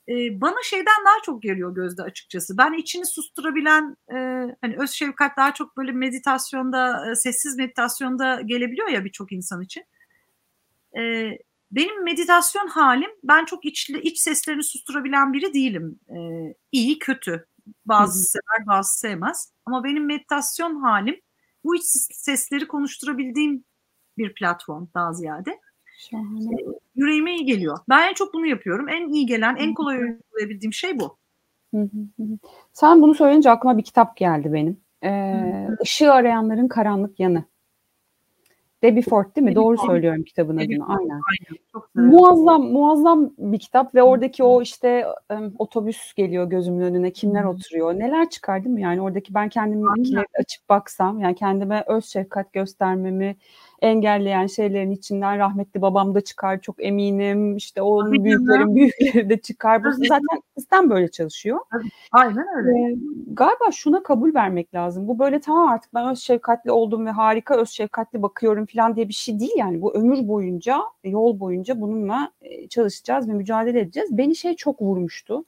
E, 0.10 0.42
bana 0.42 0.56
şeyden 0.64 1.06
daha 1.06 1.22
çok 1.26 1.42
geliyor 1.44 1.76
Gözde 1.76 2.04
açıkçası. 2.04 2.58
Ben 2.58 2.74
içini 2.74 3.06
susturabilen, 3.06 3.98
e, 4.12 4.16
hani 4.62 4.76
öz 4.80 4.92
şefkat 4.92 5.38
daha 5.38 5.54
çok 5.54 5.78
böyle 5.78 5.92
meditasyonda, 5.92 7.12
e, 7.12 7.16
sessiz 7.16 7.58
meditasyonda 7.58 8.42
gelebiliyor 8.42 8.90
ya 8.90 9.06
birçok 9.06 9.32
insan 9.32 9.62
için. 9.62 9.84
E, 10.98 11.32
benim 11.72 12.04
meditasyon 12.04 12.68
halim, 12.68 13.10
ben 13.24 13.46
çok 13.46 13.66
içli, 13.66 14.02
iç 14.02 14.20
seslerini 14.20 14.64
susturabilen 14.64 15.34
biri 15.34 15.54
değilim. 15.54 16.00
E, 16.10 16.18
iyi, 16.72 17.00
kötü. 17.00 17.48
Bazı 17.86 18.20
sever, 18.20 18.68
bazı 18.68 19.00
sevmez. 19.00 19.54
Ama 19.66 19.84
benim 19.84 20.06
meditasyon 20.06 20.76
halim 20.76 21.22
bu 21.64 21.76
iç 21.76 21.84
sesleri 22.14 22.68
konuşturabildiğim 22.68 23.64
bir 24.18 24.34
platform 24.34 24.88
daha 24.94 25.14
ziyade. 25.14 25.60
Şahane. 25.98 26.56
Yüreğime 26.96 27.36
iyi 27.36 27.46
geliyor. 27.46 27.78
Ben 27.90 28.10
en 28.10 28.14
çok 28.14 28.34
bunu 28.34 28.46
yapıyorum. 28.46 28.90
En 28.90 29.10
iyi 29.14 29.26
gelen, 29.26 29.56
en 29.56 29.74
kolay 29.74 29.98
uygulayabildiğim 29.98 30.74
şey 30.74 31.00
bu. 31.00 31.18
Sen 32.74 33.02
bunu 33.02 33.16
söyleyince 33.16 33.50
aklıma 33.50 33.78
bir 33.78 33.84
kitap 33.84 34.18
geldi 34.18 34.54
benim. 34.54 34.82
Ee, 35.04 35.68
Işığı 35.84 36.14
Arayanların 36.14 36.68
Karanlık 36.68 37.20
Yanı. 37.20 37.44
Debbie 38.84 39.02
Ford 39.02 39.36
değil 39.36 39.46
mi? 39.46 39.52
Debbie 39.52 39.56
Doğru 39.56 39.78
Ford. 39.78 39.88
söylüyorum 39.88 40.24
kitabın 40.24 40.58
Debbie 40.58 40.76
adını. 40.76 40.88
Ford. 40.88 40.98
Aynen. 41.00 42.12
Muazzam 42.12 42.64
muazzam 42.64 43.32
bir 43.38 43.60
kitap 43.60 43.96
ve 43.96 44.04
oradaki 44.04 44.44
o 44.44 44.62
işte 44.62 45.06
um, 45.34 45.54
otobüs 45.58 46.14
geliyor 46.14 46.50
gözümün 46.50 46.82
önüne. 46.82 47.12
Kimler 47.12 47.44
hmm. 47.44 47.50
oturuyor? 47.50 47.94
Neler 47.94 48.30
çıkar 48.30 48.64
değil 48.64 48.76
mi? 48.76 48.82
Yani 48.82 49.02
oradaki 49.02 49.34
ben 49.34 49.50
kendimi 49.50 49.86
açıp 50.40 50.70
baksam 50.70 51.20
yani 51.20 51.36
kendime 51.36 51.84
öz 51.88 52.06
şefkat 52.06 52.54
göstermemi 52.54 53.36
engelleyen 53.86 54.48
şeylerin 54.48 54.92
içinden 54.92 55.38
rahmetli 55.38 55.82
babam 55.82 56.16
da 56.16 56.22
çıkar 56.22 56.62
çok 56.62 56.76
eminim. 56.86 57.58
İşte 57.58 57.82
onun 57.82 58.10
Tabii 58.10 58.24
büyüklerin 58.24 58.76
büyükleri 58.76 59.30
de 59.30 59.42
çıkar. 59.42 59.84
Bu 59.84 59.92
zaten 59.92 60.42
sistem 60.58 60.90
böyle 60.90 61.12
çalışıyor. 61.12 61.60
Aynen 62.12 62.46
öyle. 62.58 62.94
Ee, 62.94 62.98
galiba 63.28 63.72
şuna 63.72 64.04
kabul 64.04 64.34
vermek 64.34 64.74
lazım. 64.74 65.08
Bu 65.08 65.20
böyle 65.20 65.40
tamam 65.40 65.68
artık 65.68 65.94
ben 65.94 66.10
öz 66.10 66.20
şefkatli 66.20 66.72
oldum 66.72 67.06
ve 67.06 67.12
harika 67.12 67.58
öz 67.58 67.70
şefkatli 67.70 68.22
bakıyorum 68.22 68.66
falan 68.66 68.96
diye 68.96 69.08
bir 69.08 69.14
şey 69.14 69.40
değil 69.40 69.56
yani. 69.58 69.82
Bu 69.82 69.96
ömür 69.96 70.28
boyunca, 70.28 70.82
yol 71.04 71.40
boyunca 71.40 71.82
bununla 71.82 72.32
çalışacağız 72.70 73.30
ve 73.30 73.34
mücadele 73.34 73.80
edeceğiz. 73.80 74.18
Beni 74.18 74.36
şey 74.36 74.56
çok 74.56 74.82
vurmuştu. 74.82 75.46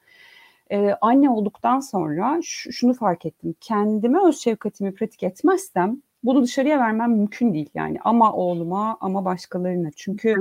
Ee, 0.71 0.95
anne 1.02 1.30
olduktan 1.30 1.80
sonra 1.80 2.39
şunu 2.43 2.93
fark 2.93 3.26
ettim. 3.26 3.56
Kendime 3.62 4.28
öz 4.28 4.39
şefkatimi 4.39 4.93
pratik 4.93 5.23
etmezsem 5.23 6.02
bunu 6.28 6.44
dışarıya 6.44 6.80
vermem 6.80 7.12
mümkün 7.12 7.54
değil 7.54 7.70
yani. 7.74 7.98
Ama 8.04 8.34
oğluma 8.34 8.98
ama 9.02 9.26
başkalarına. 9.26 9.90
Çünkü 9.96 10.36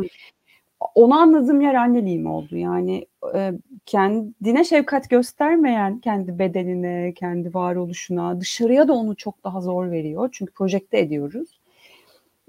onu 0.94 1.14
anladığım 1.14 1.60
yer 1.60 1.74
anneliğim 1.74 2.26
oldu. 2.26 2.56
Yani 2.56 3.06
e, 3.34 3.52
kendine 3.86 4.64
şefkat 4.64 5.10
göstermeyen 5.10 5.98
kendi 5.98 6.38
bedenine 6.38 7.12
kendi 7.12 7.54
varoluşuna 7.54 8.40
dışarıya 8.40 8.88
da 8.88 8.92
onu 8.92 9.16
çok 9.16 9.44
daha 9.44 9.60
zor 9.60 9.90
veriyor. 9.90 10.28
Çünkü 10.32 10.52
projekte 10.52 10.98
ediyoruz 10.98 11.60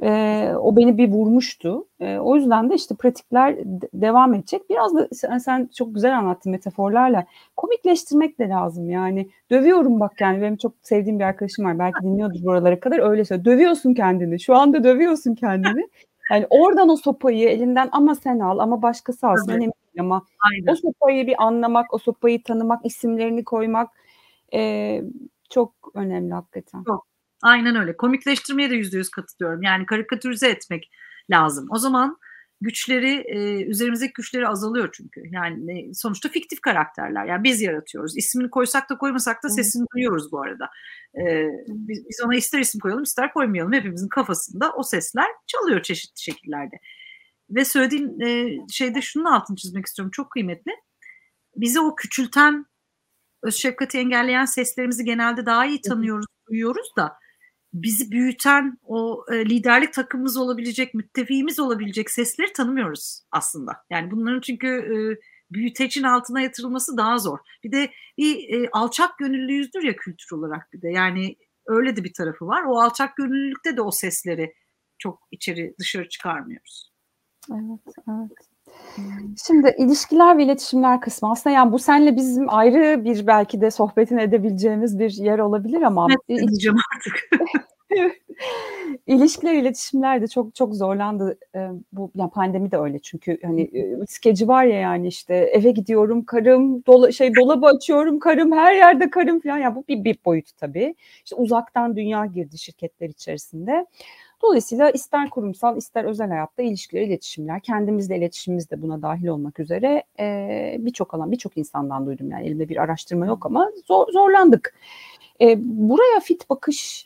e, 0.03 0.51
o 0.59 0.75
beni 0.75 0.97
bir 0.97 1.11
vurmuştu. 1.11 1.87
E, 1.99 2.17
o 2.17 2.35
yüzden 2.35 2.69
de 2.69 2.75
işte 2.75 2.95
pratikler 2.95 3.55
devam 3.93 4.33
edecek. 4.33 4.69
Biraz 4.69 4.95
da 4.95 5.07
sen, 5.13 5.37
sen 5.37 5.69
çok 5.75 5.95
güzel 5.95 6.17
anlattın 6.17 6.51
metaforlarla. 6.51 7.25
Komikleştirmek 7.55 8.39
de 8.39 8.49
lazım 8.49 8.89
yani. 8.89 9.29
Dövüyorum 9.51 9.99
bak 9.99 10.21
yani 10.21 10.41
benim 10.41 10.57
çok 10.57 10.73
sevdiğim 10.81 11.19
bir 11.19 11.23
arkadaşım 11.23 11.65
var. 11.65 11.79
Belki 11.79 12.03
dinliyordur 12.03 12.43
buralara 12.43 12.79
kadar 12.79 13.09
öyle 13.09 13.25
söylüyor. 13.25 13.45
Dövüyorsun 13.45 13.93
kendini. 13.93 14.39
Şu 14.39 14.55
anda 14.55 14.83
dövüyorsun 14.83 15.35
kendini. 15.35 15.87
Yani 16.31 16.47
oradan 16.49 16.89
o 16.89 16.95
sopayı 16.95 17.49
elinden 17.49 17.89
ama 17.91 18.15
sen 18.15 18.39
al 18.39 18.59
ama 18.59 18.81
başkası 18.81 19.27
alsın. 19.27 19.51
Önemli 19.51 19.61
değil 19.61 19.99
ama 19.99 20.25
Aynen. 20.51 20.71
o 20.71 20.75
sopayı 20.75 21.27
bir 21.27 21.43
anlamak, 21.43 21.93
o 21.93 21.97
sopayı 21.97 22.43
tanımak, 22.43 22.85
isimlerini 22.85 23.43
koymak 23.43 23.89
e, 24.53 25.01
çok 25.49 25.73
önemli 25.93 26.33
hakikaten. 26.33 26.83
Çok. 26.83 27.07
Aynen 27.47 27.75
öyle. 27.75 27.97
Komikleştirmeye 27.97 28.69
de 28.69 28.75
yüzde 28.75 28.97
yüz 28.97 29.09
katılıyorum. 29.09 29.61
Yani 29.61 29.85
karikatürize 29.85 30.49
etmek 30.49 30.91
lazım. 31.31 31.67
O 31.69 31.77
zaman 31.77 32.17
güçleri, 32.61 33.23
e, 33.27 33.63
üzerimizdeki 33.63 34.13
güçleri 34.13 34.47
azalıyor 34.47 34.89
çünkü. 34.93 35.23
Yani 35.31 35.95
sonuçta 35.95 36.29
fiktif 36.29 36.61
karakterler. 36.61 37.25
Yani 37.25 37.43
biz 37.43 37.61
yaratıyoruz. 37.61 38.17
İsmini 38.17 38.49
koysak 38.49 38.89
da 38.89 38.97
koymasak 38.97 39.43
da 39.43 39.49
sesini 39.49 39.85
duyuyoruz 39.95 40.31
bu 40.31 40.41
arada. 40.41 40.69
E, 41.15 41.47
biz, 41.67 42.05
biz 42.09 42.21
ona 42.25 42.35
ister 42.35 42.59
isim 42.59 42.79
koyalım 42.79 43.03
ister 43.03 43.33
koymayalım. 43.33 43.73
Hepimizin 43.73 44.09
kafasında 44.09 44.73
o 44.73 44.83
sesler 44.83 45.27
çalıyor 45.47 45.81
çeşitli 45.81 46.21
şekillerde. 46.21 46.75
Ve 47.49 47.65
söylediğin 47.65 48.19
e, 48.19 48.57
şeyde 48.69 49.01
şunun 49.01 49.25
altını 49.25 49.57
çizmek 49.57 49.85
istiyorum. 49.85 50.11
Çok 50.11 50.31
kıymetli. 50.31 50.71
Bizi 51.55 51.79
o 51.79 51.95
küçülten, 51.95 52.65
öz 53.43 53.55
şefkati 53.55 53.97
engelleyen 53.97 54.45
seslerimizi 54.45 55.05
genelde 55.05 55.45
daha 55.45 55.65
iyi 55.65 55.81
tanıyoruz, 55.81 56.25
duyuyoruz 56.49 56.87
da 56.97 57.17
bizi 57.83 58.11
büyüten 58.11 58.77
o 58.83 59.25
e, 59.31 59.45
liderlik 59.45 59.93
takımımız 59.93 60.37
olabilecek, 60.37 60.93
müttefiğimiz 60.93 61.59
olabilecek 61.59 62.11
sesleri 62.11 62.53
tanımıyoruz 62.53 63.21
aslında. 63.31 63.71
Yani 63.89 64.11
bunların 64.11 64.41
çünkü 64.41 64.67
e, 64.67 64.97
büyütecin 65.51 66.03
altına 66.03 66.41
yatırılması 66.41 66.97
daha 66.97 67.17
zor. 67.17 67.39
Bir 67.63 67.71
de 67.71 67.91
bir 68.17 68.53
e, 68.53 68.69
alçak 68.71 69.17
gönüllüyüzdür 69.17 69.83
ya 69.83 69.95
kültür 69.95 70.37
olarak 70.37 70.73
bir 70.73 70.81
de. 70.81 70.89
Yani 70.89 71.35
öyle 71.67 71.95
de 71.95 72.03
bir 72.03 72.13
tarafı 72.13 72.47
var. 72.47 72.63
O 72.63 72.79
alçak 72.79 73.15
gönüllülükte 73.17 73.77
de 73.77 73.81
o 73.81 73.91
sesleri 73.91 74.53
çok 74.97 75.27
içeri 75.31 75.75
dışarı 75.79 76.09
çıkarmıyoruz. 76.09 76.91
Evet, 77.51 77.95
evet. 78.09 78.31
Şimdi 79.47 79.75
ilişkiler 79.77 80.37
ve 80.37 80.43
iletişimler 80.43 81.01
kısmı 81.01 81.31
aslında 81.31 81.55
yani 81.55 81.71
bu 81.71 81.79
senle 81.79 82.15
bizim 82.15 82.49
ayrı 82.49 83.05
bir 83.05 83.27
belki 83.27 83.61
de 83.61 83.71
sohbetin 83.71 84.17
edebileceğimiz 84.17 84.99
bir 84.99 85.09
yer 85.09 85.39
olabilir 85.39 85.81
ama 85.81 86.07
evet, 86.09 86.43
edeceğim 86.43 86.77
artık. 86.95 87.29
İlişkiler, 89.07 89.53
iletişimler 89.53 90.21
de 90.21 90.27
çok 90.27 90.55
çok 90.55 90.75
zorlandı. 90.75 91.37
Ee, 91.55 91.69
bu 91.91 92.11
ya 92.15 92.29
pandemi 92.29 92.71
de 92.71 92.77
öyle 92.77 92.99
çünkü 92.99 93.39
hani 93.43 93.61
e, 93.61 94.05
skeci 94.07 94.47
var 94.47 94.63
ya 94.63 94.79
yani 94.79 95.07
işte 95.07 95.35
eve 95.35 95.71
gidiyorum 95.71 96.25
karım, 96.25 96.85
dola, 96.85 97.11
şey 97.11 97.35
dolabı 97.35 97.65
açıyorum 97.65 98.19
karım, 98.19 98.51
her 98.51 98.75
yerde 98.75 99.09
karım 99.09 99.39
falan. 99.39 99.57
Ya 99.57 99.75
bu 99.75 99.83
bir 99.87 100.03
bir 100.03 100.17
boyutu 100.25 100.55
tabii. 100.55 100.95
İşte 101.25 101.35
uzaktan 101.35 101.95
dünya 101.95 102.25
girdi 102.25 102.57
şirketler 102.57 103.09
içerisinde. 103.09 103.85
Dolayısıyla 104.41 104.91
ister 104.91 105.29
kurumsal 105.29 105.77
ister 105.77 106.03
özel 106.03 106.29
hayatta 106.29 106.63
ilişkiler, 106.63 107.01
iletişimler, 107.01 107.61
kendimizle 107.61 108.17
iletişimimiz 108.17 108.71
de 108.71 108.81
buna 108.81 109.01
dahil 109.01 109.27
olmak 109.27 109.59
üzere 109.59 110.03
e, 110.19 110.75
birçok 110.79 111.13
alan, 111.13 111.31
birçok 111.31 111.57
insandan 111.57 112.05
duydum 112.05 112.31
yani 112.31 112.47
elimde 112.47 112.69
bir 112.69 112.77
araştırma 112.77 113.25
yok 113.25 113.45
ama 113.45 113.71
zor, 113.85 114.11
zorlandık. 114.11 114.75
E, 115.41 115.55
buraya 115.59 116.19
fit 116.19 116.49
bakış 116.49 117.05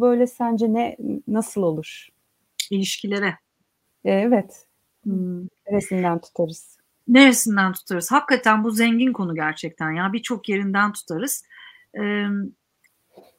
böyle 0.00 0.26
sence 0.26 0.72
ne 0.72 0.96
nasıl 1.28 1.62
olur? 1.62 2.08
İlişkilere. 2.70 3.38
E, 4.04 4.12
evet. 4.12 4.66
Hmm. 5.04 5.42
Neresinden 5.70 6.20
tutarız? 6.20 6.76
Neresinden 7.08 7.72
tutarız? 7.72 8.12
Hakikaten 8.12 8.64
bu 8.64 8.70
zengin 8.70 9.12
konu 9.12 9.34
gerçekten 9.34 9.90
ya. 9.90 10.12
Birçok 10.12 10.48
yerinden 10.48 10.92
tutarız. 10.92 11.44
Ee, 11.98 12.26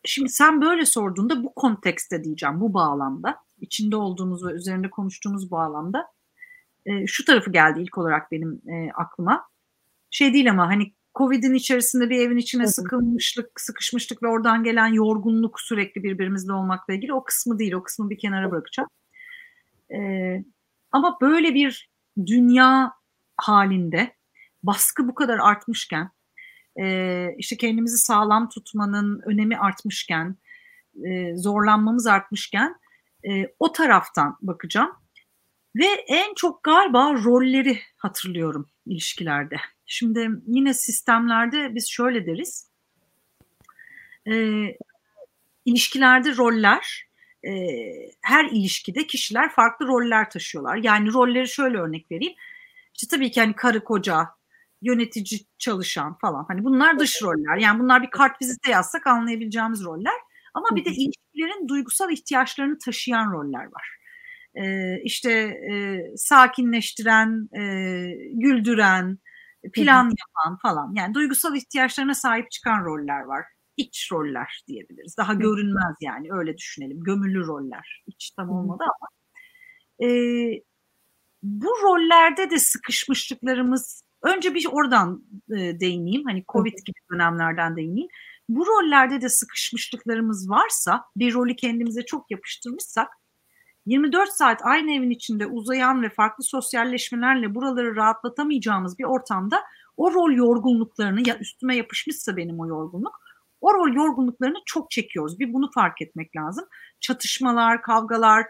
Şimdi 0.03 0.29
sen 0.29 0.61
böyle 0.61 0.85
sorduğunda 0.85 1.43
bu 1.43 1.53
kontekste 1.55 2.23
diyeceğim, 2.23 2.61
bu 2.61 2.73
bağlamda, 2.73 3.35
içinde 3.61 3.95
olduğumuz 3.95 4.45
ve 4.45 4.51
üzerinde 4.51 4.89
konuştuğumuz 4.89 5.51
bağlamda 5.51 6.07
e, 6.85 7.07
şu 7.07 7.25
tarafı 7.25 7.51
geldi 7.51 7.81
ilk 7.81 7.97
olarak 7.97 8.31
benim 8.31 8.61
e, 8.67 8.91
aklıma. 8.91 9.47
Şey 10.09 10.33
değil 10.33 10.49
ama 10.51 10.67
hani 10.67 10.93
Covid'in 11.17 11.53
içerisinde 11.53 12.09
bir 12.09 12.19
evin 12.19 12.37
içine 12.37 12.67
sıkılmışlık, 12.67 13.61
sıkışmışlık 13.61 14.23
ve 14.23 14.27
oradan 14.27 14.63
gelen 14.63 14.87
yorgunluk 14.87 15.61
sürekli 15.61 16.03
birbirimizle 16.03 16.53
olmakla 16.53 16.93
ilgili 16.93 17.13
o 17.13 17.23
kısmı 17.23 17.59
değil, 17.59 17.73
o 17.73 17.83
kısmı 17.83 18.09
bir 18.09 18.17
kenara 18.17 18.51
bırakacağım. 18.51 18.89
E, 19.91 19.99
ama 20.91 21.17
böyle 21.21 21.53
bir 21.53 21.89
dünya 22.25 22.93
halinde 23.37 24.15
baskı 24.63 25.07
bu 25.07 25.15
kadar 25.15 25.39
artmışken 25.39 26.11
e, 26.79 27.27
işte 27.37 27.57
kendimizi 27.57 27.97
sağlam 27.97 28.49
tutmanın 28.49 29.21
önemi 29.25 29.57
artmışken, 29.57 30.35
e, 31.05 31.35
zorlanmamız 31.35 32.07
artmışken 32.07 32.75
e, 33.29 33.53
o 33.59 33.71
taraftan 33.71 34.37
bakacağım. 34.41 34.91
Ve 35.75 35.85
en 36.07 36.33
çok 36.33 36.63
galiba 36.63 37.13
rolleri 37.13 37.79
hatırlıyorum 37.97 38.69
ilişkilerde. 38.85 39.57
Şimdi 39.87 40.29
yine 40.47 40.73
sistemlerde 40.73 41.75
biz 41.75 41.89
şöyle 41.89 42.25
deriz. 42.25 42.67
E, 44.27 44.33
ilişkilerde 45.65 46.37
roller, 46.37 47.07
e, 47.43 47.51
her 48.21 48.45
ilişkide 48.45 49.07
kişiler 49.07 49.51
farklı 49.51 49.87
roller 49.87 50.29
taşıyorlar. 50.29 50.75
Yani 50.75 51.13
rolleri 51.13 51.47
şöyle 51.47 51.77
örnek 51.77 52.11
vereyim. 52.11 52.33
İşte 52.93 53.07
tabii 53.15 53.31
ki 53.31 53.39
hani 53.39 53.53
karı 53.53 53.83
koca, 53.83 54.27
yönetici 54.81 55.41
çalışan 55.57 56.17
falan. 56.17 56.45
Hani 56.47 56.63
bunlar 56.63 56.99
dış 56.99 57.21
roller. 57.23 57.57
Yani 57.57 57.79
bunlar 57.79 58.03
bir 58.03 58.09
kart 58.09 58.41
vizite 58.41 58.71
yazsak 58.71 59.07
anlayabileceğimiz 59.07 59.83
roller. 59.83 60.13
Ama 60.53 60.75
bir 60.75 60.85
de 60.85 60.89
ilişkilerin 60.89 61.67
duygusal 61.67 62.11
ihtiyaçlarını 62.11 62.77
taşıyan 62.79 63.31
roller 63.31 63.65
var. 63.65 63.97
Ee, 64.55 65.01
işte 65.03 65.31
e, 65.71 66.01
sakinleştiren, 66.17 67.49
e, 67.59 67.61
güldüren, 68.33 69.19
plan 69.71 70.03
yapan 70.03 70.57
falan. 70.61 70.93
Yani 70.95 71.13
duygusal 71.13 71.55
ihtiyaçlarına 71.55 72.13
sahip 72.13 72.51
çıkan 72.51 72.85
roller 72.85 73.21
var. 73.21 73.45
İç 73.77 74.09
roller 74.11 74.63
diyebiliriz. 74.67 75.17
Daha 75.17 75.33
görünmez 75.33 75.95
yani 76.01 76.27
öyle 76.31 76.57
düşünelim. 76.57 77.03
Gömülü 77.03 77.47
roller. 77.47 78.03
İç 78.07 78.31
tam 78.31 78.49
olmadı 78.49 78.83
ama. 78.83 79.09
E, 80.09 80.09
bu 81.43 81.69
rollerde 81.83 82.49
de 82.49 82.59
sıkışmışlıklarımız 82.59 84.03
önce 84.23 84.53
bir 84.53 84.67
oradan 84.71 85.25
e, 85.57 85.79
değineyim. 85.79 86.23
Hani 86.25 86.43
Covid 86.47 86.77
gibi 86.85 86.99
dönemlerden 87.13 87.75
değineyim. 87.75 88.09
Bu 88.49 88.65
rollerde 88.67 89.21
de 89.21 89.29
sıkışmışlıklarımız 89.29 90.49
varsa 90.49 91.03
bir 91.15 91.33
rolü 91.33 91.55
kendimize 91.55 92.05
çok 92.05 92.31
yapıştırmışsak 92.31 93.07
24 93.87 94.29
saat 94.29 94.59
aynı 94.63 94.91
evin 94.91 95.09
içinde 95.09 95.45
uzayan 95.45 96.01
ve 96.01 96.09
farklı 96.09 96.43
sosyalleşmelerle 96.43 97.55
buraları 97.55 97.95
rahatlatamayacağımız 97.95 98.99
bir 98.99 99.03
ortamda 99.03 99.63
o 99.97 100.13
rol 100.13 100.31
yorgunluklarını 100.31 101.29
ya 101.29 101.37
üstüme 101.37 101.75
yapışmışsa 101.75 102.37
benim 102.37 102.59
o 102.59 102.67
yorgunluk 102.67 103.15
o 103.61 103.73
rol 103.73 103.93
yorgunluklarını 103.93 104.57
çok 104.65 104.91
çekiyoruz. 104.91 105.39
Bir 105.39 105.53
bunu 105.53 105.71
fark 105.71 106.01
etmek 106.01 106.35
lazım. 106.35 106.65
Çatışmalar, 106.99 107.81
kavgalar, 107.81 108.45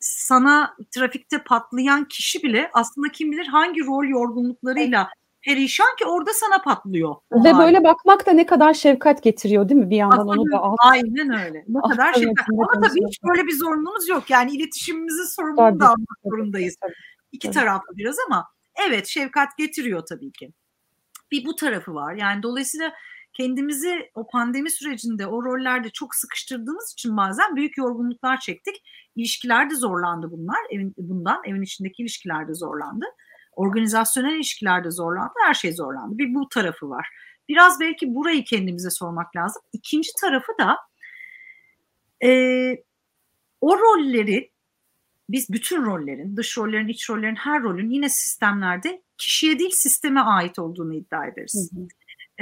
sana 0.00 0.76
trafikte 0.90 1.42
patlayan 1.42 2.04
kişi 2.04 2.42
bile 2.42 2.70
aslında 2.72 3.08
kim 3.08 3.32
bilir 3.32 3.46
hangi 3.46 3.86
rol 3.86 4.04
yorgunluklarıyla 4.04 5.08
perişan 5.46 5.96
ki 5.98 6.06
orada 6.06 6.32
sana 6.32 6.62
patlıyor. 6.62 7.14
Ve 7.32 7.52
hali. 7.52 7.66
böyle 7.66 7.84
bakmak 7.84 8.26
da 8.26 8.30
ne 8.30 8.46
kadar 8.46 8.74
şefkat 8.74 9.22
getiriyor 9.22 9.68
değil 9.68 9.80
mi 9.80 9.90
bir 9.90 9.96
yandan 9.96 10.18
aslında, 10.18 10.40
onu 10.40 10.52
da 10.52 10.58
alt. 10.58 10.78
Aynen 10.80 11.44
öyle. 11.44 11.64
Ne 11.68 11.80
kadar 11.80 12.14
şefkat. 12.14 12.46
Ama 12.52 12.80
tabii 12.80 13.06
hiç 13.08 13.22
böyle 13.22 13.46
bir 13.46 13.52
zorunluluğumuz 13.52 14.08
yok. 14.08 14.30
Yani 14.30 14.50
iletişimimizin 14.50 15.24
sorumluluğunu 15.24 15.80
da 15.80 15.86
almak 15.86 16.18
zorundayız. 16.24 16.76
Tabii. 16.80 16.92
İki 17.32 17.50
taraflı 17.50 17.96
biraz 17.96 18.16
ama 18.26 18.48
evet 18.88 19.06
şefkat 19.06 19.56
getiriyor 19.58 20.06
tabii 20.06 20.32
ki. 20.32 20.52
Bir 21.30 21.44
bu 21.44 21.56
tarafı 21.56 21.94
var. 21.94 22.14
Yani 22.14 22.42
dolayısıyla 22.42 22.92
kendimizi 23.32 24.10
o 24.14 24.26
pandemi 24.26 24.70
sürecinde 24.70 25.26
o 25.26 25.44
rollerde 25.44 25.90
çok 25.90 26.14
sıkıştırdığımız 26.14 26.92
için 26.92 27.16
bazen 27.16 27.56
büyük 27.56 27.76
yorgunluklar 27.76 28.40
çektik. 28.40 28.82
İlişkiler 29.16 29.70
de 29.70 29.74
zorlandı 29.74 30.30
bunlar. 30.30 30.58
Evin, 30.70 30.94
bundan 30.98 31.40
evin 31.44 31.62
içindeki 31.62 32.02
ilişkiler 32.02 32.48
de 32.48 32.54
zorlandı. 32.54 33.06
Organizasyonel 33.56 34.34
ilişkiler 34.34 34.84
de 34.84 34.90
zorlandı. 34.90 35.32
Her 35.46 35.54
şey 35.54 35.72
zorlandı. 35.72 36.18
Bir 36.18 36.34
bu 36.34 36.48
tarafı 36.48 36.90
var. 36.90 37.08
Biraz 37.48 37.80
belki 37.80 38.14
burayı 38.14 38.44
kendimize 38.44 38.90
sormak 38.90 39.36
lazım. 39.36 39.62
İkinci 39.72 40.10
tarafı 40.20 40.52
da 40.60 40.76
e, 42.24 42.30
o 43.60 43.78
rolleri 43.78 44.50
biz 45.28 45.50
bütün 45.50 45.84
rollerin, 45.84 46.36
dış 46.36 46.58
rollerin, 46.58 46.88
iç 46.88 47.10
rollerin, 47.10 47.34
her 47.34 47.62
rolün 47.62 47.90
yine 47.90 48.08
sistemlerde 48.08 49.02
kişiye 49.18 49.58
değil 49.58 49.70
sisteme 49.70 50.20
ait 50.20 50.58
olduğunu 50.58 50.94
iddia 50.94 51.26
ederiz. 51.26 51.70
Hı 51.74 51.80
hı. 51.80 51.88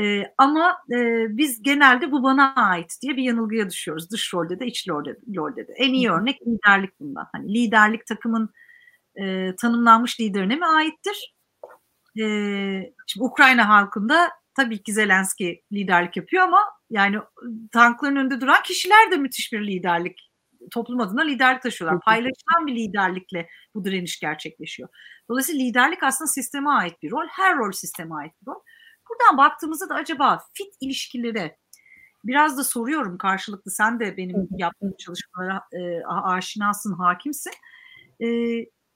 E, 0.06 0.34
ama 0.38 0.76
e, 0.90 1.26
biz 1.28 1.62
genelde 1.62 2.12
bu 2.12 2.22
bana 2.22 2.54
ait 2.54 2.98
diye 3.02 3.16
bir 3.16 3.22
yanılgıya 3.22 3.70
düşüyoruz. 3.70 4.10
Dış 4.10 4.34
rolde 4.34 4.60
de 4.60 4.66
iç 4.66 4.88
rolde, 4.88 5.18
rolde 5.36 5.68
de. 5.68 5.72
En 5.76 5.92
iyi 5.92 6.10
örnek 6.10 6.46
liderlik 6.46 7.00
bundan. 7.00 7.26
Hani 7.32 7.54
liderlik 7.54 8.06
takımın 8.06 8.50
e, 9.16 9.56
tanımlanmış 9.56 10.20
liderine 10.20 10.56
mi 10.56 10.66
aittir? 10.66 11.34
E, 12.20 12.24
şimdi 13.06 13.24
Ukrayna 13.24 13.68
halkında 13.68 14.30
tabii 14.56 14.82
ki 14.82 14.92
Zelenski 14.92 15.62
liderlik 15.72 16.16
yapıyor 16.16 16.42
ama 16.42 16.60
yani 16.90 17.18
tankların 17.72 18.16
önünde 18.16 18.40
duran 18.40 18.62
kişiler 18.62 19.10
de 19.10 19.16
müthiş 19.16 19.52
bir 19.52 19.66
liderlik 19.66 20.30
toplum 20.70 21.00
adına 21.00 21.22
liderlik 21.22 21.62
taşıyorlar. 21.62 22.00
Paylaşılan 22.00 22.66
bir 22.66 22.74
liderlikle 22.74 23.48
bu 23.74 23.84
direniş 23.84 24.20
gerçekleşiyor. 24.20 24.88
Dolayısıyla 25.30 25.64
liderlik 25.64 26.02
aslında 26.02 26.28
sisteme 26.28 26.70
ait 26.70 27.02
bir 27.02 27.10
rol. 27.10 27.26
Her 27.30 27.56
rol 27.56 27.72
sisteme 27.72 28.14
ait 28.14 28.32
bir 28.42 28.46
rol. 28.46 28.60
Buradan 29.10 29.38
baktığımızda 29.38 29.88
da 29.88 29.94
acaba 29.94 30.40
fit 30.54 30.74
ilişkileri 30.80 31.56
biraz 32.24 32.58
da 32.58 32.64
soruyorum 32.64 33.18
karşılıklı 33.18 33.70
sen 33.70 34.00
de 34.00 34.16
benim 34.16 34.48
yaptığım 34.56 34.94
çalışmalara 34.98 35.62
e, 35.72 36.04
aşinasın, 36.04 36.92
hakimsin. 36.92 37.52
E, 38.20 38.26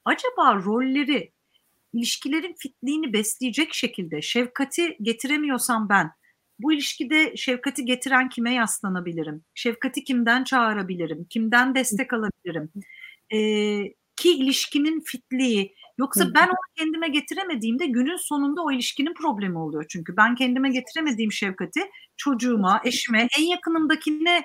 acaba 0.09 0.55
rolleri 0.65 1.33
ilişkilerin 1.93 2.55
fitliğini 2.59 3.13
besleyecek 3.13 3.75
şekilde 3.75 4.23
şefkati 4.23 4.97
getiremiyorsam 5.03 5.89
ben 5.89 6.11
bu 6.59 6.73
ilişkide 6.73 7.37
şefkati 7.37 7.85
getiren 7.85 8.29
kime 8.29 8.55
yaslanabilirim? 8.55 9.45
Şefkati 9.55 10.05
kimden 10.05 10.45
çağırabilirim? 10.45 11.25
Kimden 11.25 11.75
destek 11.75 12.13
alabilirim? 12.13 12.73
E, 13.31 13.39
ki 14.17 14.33
ilişkinin 14.37 15.01
fitliği 15.01 15.75
Yoksa 15.99 16.35
ben 16.35 16.47
onu 16.47 16.75
kendime 16.77 17.09
getiremediğimde 17.09 17.87
günün 17.87 18.17
sonunda 18.17 18.63
o 18.63 18.73
ilişkinin 18.73 19.15
problemi 19.15 19.59
oluyor 19.59 19.85
çünkü. 19.89 20.17
Ben 20.17 20.35
kendime 20.35 20.71
getiremediğim 20.71 21.33
şefkati 21.33 21.81
çocuğuma, 22.17 22.81
eşime, 22.85 23.29
en 23.39 23.43
yakınımdakine 23.43 24.43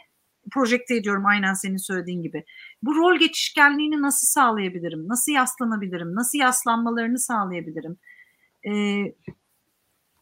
projekte 0.53 0.95
ediyorum 0.95 1.25
aynen 1.25 1.53
senin 1.53 1.77
söylediğin 1.77 2.21
gibi. 2.21 2.43
Bu 2.83 2.95
rol 2.95 3.19
geçişkenliğini 3.19 4.01
nasıl 4.01 4.27
sağlayabilirim? 4.27 5.07
Nasıl 5.07 5.31
yaslanabilirim? 5.31 6.15
Nasıl 6.15 6.37
yaslanmalarını 6.37 7.19
sağlayabilirim? 7.19 7.97
Ee, 8.67 8.71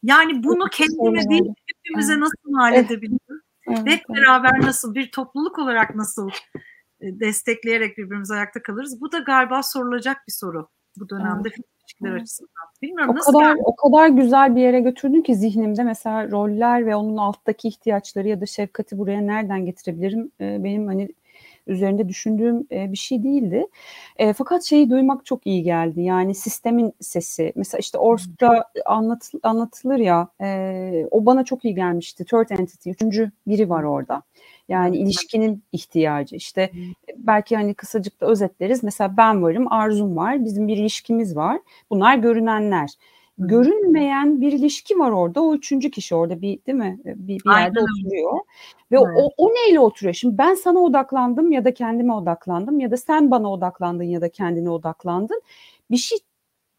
yani 0.02 0.44
bunu 0.44 0.68
kendime 0.72 1.30
değil 1.30 1.54
hepimize 1.66 2.20
nasıl 2.20 2.50
mal 2.50 2.74
edebilirim? 2.74 3.42
Evet, 3.68 3.86
Hep 3.86 4.08
beraber 4.08 4.60
nasıl 4.60 4.94
bir 4.94 5.10
topluluk 5.10 5.58
olarak 5.58 5.94
nasıl 5.94 6.30
e, 7.00 7.20
destekleyerek 7.20 7.98
birbirimiz 7.98 8.30
ayakta 8.30 8.62
kalırız? 8.62 9.00
Bu 9.00 9.12
da 9.12 9.18
galiba 9.18 9.62
sorulacak 9.62 10.16
bir 10.28 10.32
soru 10.32 10.68
bu 10.96 11.08
dönemde 11.08 11.48
evet. 11.48 11.66
İlişkiler 11.92 12.20
açısından. 12.20 12.50
Bilmiyorum 12.82 13.14
o 13.14 13.18
nasıl 13.18 13.32
kadar 13.32 13.56
ben... 13.56 13.62
o 13.64 13.76
kadar 13.76 14.08
güzel 14.08 14.56
bir 14.56 14.60
yere 14.60 14.80
götürdün 14.80 15.22
ki 15.22 15.34
zihnimde 15.34 15.82
mesela 15.82 16.30
roller 16.30 16.86
ve 16.86 16.96
onun 16.96 17.16
alttaki 17.16 17.68
ihtiyaçları 17.68 18.28
ya 18.28 18.40
da 18.40 18.46
şefkati 18.46 18.98
buraya 18.98 19.20
nereden 19.20 19.66
getirebilirim? 19.66 20.30
Benim 20.40 20.86
hani 20.86 21.08
üzerinde 21.66 22.08
düşündüğüm 22.08 22.66
bir 22.70 22.96
şey 22.96 23.22
değildi. 23.22 23.66
E, 24.16 24.32
fakat 24.32 24.64
şeyi 24.64 24.90
duymak 24.90 25.26
çok 25.26 25.46
iyi 25.46 25.62
geldi. 25.62 26.02
Yani 26.02 26.34
sistemin 26.34 26.92
sesi. 27.00 27.52
Mesela 27.56 27.78
işte 27.78 27.98
Orsk'ta 27.98 28.64
anlat, 28.86 29.30
anlatılır 29.42 29.98
ya 29.98 30.28
e, 30.40 31.06
o 31.10 31.26
bana 31.26 31.44
çok 31.44 31.64
iyi 31.64 31.74
gelmişti. 31.74 32.24
Third 32.24 32.50
entity, 32.50 32.90
üçüncü 32.90 33.30
biri 33.46 33.70
var 33.70 33.82
orada. 33.82 34.22
Yani 34.68 34.96
ilişkinin 34.96 35.62
ihtiyacı. 35.72 36.36
İşte 36.36 36.70
belki 37.16 37.56
hani 37.56 37.74
kısacık 37.74 38.20
da 38.20 38.26
özetleriz. 38.26 38.82
Mesela 38.82 39.16
ben 39.16 39.42
varım, 39.42 39.72
Arzum 39.72 40.16
var, 40.16 40.44
bizim 40.44 40.68
bir 40.68 40.76
ilişkimiz 40.76 41.36
var. 41.36 41.60
Bunlar 41.90 42.16
görünenler. 42.16 42.90
Görünmeyen 43.38 44.40
bir 44.40 44.52
ilişki 44.52 44.98
var 44.98 45.10
orada. 45.10 45.42
O 45.42 45.54
üçüncü 45.54 45.90
kişi 45.90 46.14
orada 46.14 46.42
bir 46.42 46.58
değil 46.66 46.78
mi? 46.78 47.00
Bir, 47.04 47.28
bir 47.28 47.50
yerde 47.50 47.80
Aynen. 47.80 47.82
oturuyor. 47.82 48.38
Ve 48.92 48.96
evet. 48.96 49.06
o, 49.16 49.30
o 49.36 49.48
neyle 49.48 49.80
oturuyor? 49.80 50.14
Şimdi 50.14 50.38
ben 50.38 50.54
sana 50.54 50.78
odaklandım 50.78 51.52
ya 51.52 51.64
da 51.64 51.74
kendime 51.74 52.12
odaklandım 52.12 52.80
ya 52.80 52.90
da 52.90 52.96
sen 52.96 53.30
bana 53.30 53.52
odaklandın 53.52 54.04
ya 54.04 54.20
da 54.20 54.28
kendine 54.28 54.70
odaklandın. 54.70 55.42
Bir 55.90 55.96
şey 55.96 56.18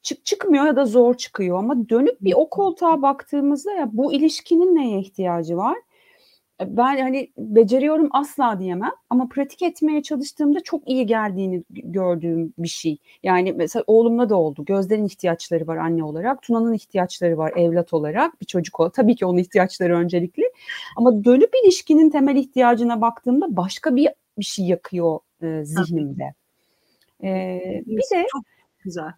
çık 0.01 0.25
çıkmıyor 0.25 0.65
ya 0.65 0.75
da 0.75 0.85
zor 0.85 1.13
çıkıyor 1.13 1.59
ama 1.59 1.89
dönüp 1.89 2.21
bir 2.21 2.33
o 2.35 2.49
koltuğa 2.49 3.01
baktığımızda 3.01 3.71
ya 3.71 3.89
bu 3.93 4.13
ilişkinin 4.13 4.75
neye 4.75 4.99
ihtiyacı 4.99 5.57
var? 5.57 5.77
Ben 6.61 6.97
hani 7.01 7.31
beceriyorum 7.37 8.09
asla 8.11 8.59
diyemem 8.59 8.91
ama 9.09 9.27
pratik 9.29 9.61
etmeye 9.61 10.03
çalıştığımda 10.03 10.59
çok 10.63 10.89
iyi 10.89 11.05
geldiğini 11.05 11.63
gördüğüm 11.69 12.53
bir 12.57 12.67
şey. 12.67 12.97
Yani 13.23 13.53
mesela 13.53 13.83
oğlumla 13.87 14.29
da 14.29 14.35
oldu. 14.35 14.65
Gözlerin 14.65 15.05
ihtiyaçları 15.05 15.67
var 15.67 15.77
anne 15.77 16.03
olarak. 16.03 16.41
Tuna'nın 16.41 16.73
ihtiyaçları 16.73 17.37
var 17.37 17.53
evlat 17.55 17.93
olarak. 17.93 18.41
Bir 18.41 18.45
çocuk 18.45 18.79
o. 18.79 18.89
Tabii 18.89 19.15
ki 19.15 19.25
onun 19.25 19.37
ihtiyaçları 19.37 19.97
öncelikli. 19.97 20.43
Ama 20.97 21.23
dönüp 21.23 21.51
ilişkinin 21.63 22.09
temel 22.09 22.35
ihtiyacına 22.35 23.01
baktığımda 23.01 23.55
başka 23.55 23.95
bir 23.95 24.09
bir 24.37 24.45
şey 24.45 24.65
yakıyor 24.65 25.19
e, 25.41 25.65
zihnimde. 25.65 26.33
Ee, 27.23 27.83
bir 27.85 27.97
de 27.97 28.25
çok 28.31 28.43
güzel. 28.79 29.11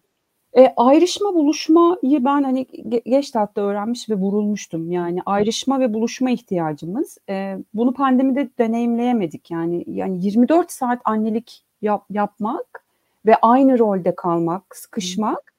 E, 0.56 0.72
ayrışma 0.76 1.34
buluşmayı 1.34 2.24
ben 2.24 2.42
hani 2.42 2.66
geç 3.06 3.34
hatta 3.34 3.60
öğrenmiş 3.60 4.10
ve 4.10 4.14
vurulmuştum. 4.14 4.90
Yani 4.90 5.20
ayrışma 5.26 5.80
ve 5.80 5.94
buluşma 5.94 6.30
ihtiyacımız. 6.30 7.18
E, 7.28 7.58
bunu 7.74 7.94
pandemide 7.94 8.48
deneyimleyemedik. 8.58 9.50
Yani 9.50 9.84
yani 9.86 10.26
24 10.26 10.72
saat 10.72 11.00
annelik 11.04 11.62
yap, 11.82 12.04
yapmak 12.10 12.84
ve 13.26 13.36
aynı 13.36 13.78
rolde 13.78 14.14
kalmak, 14.14 14.76
sıkışmak 14.76 15.52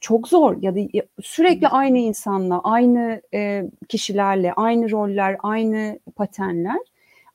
çok 0.00 0.28
zor 0.28 0.62
ya 0.62 0.74
da 0.74 0.80
sürekli 1.22 1.68
aynı 1.68 1.98
insanla, 1.98 2.60
aynı 2.64 3.22
e, 3.34 3.70
kişilerle, 3.88 4.52
aynı 4.52 4.90
roller, 4.90 5.36
aynı 5.42 5.98
patenler 6.16 6.78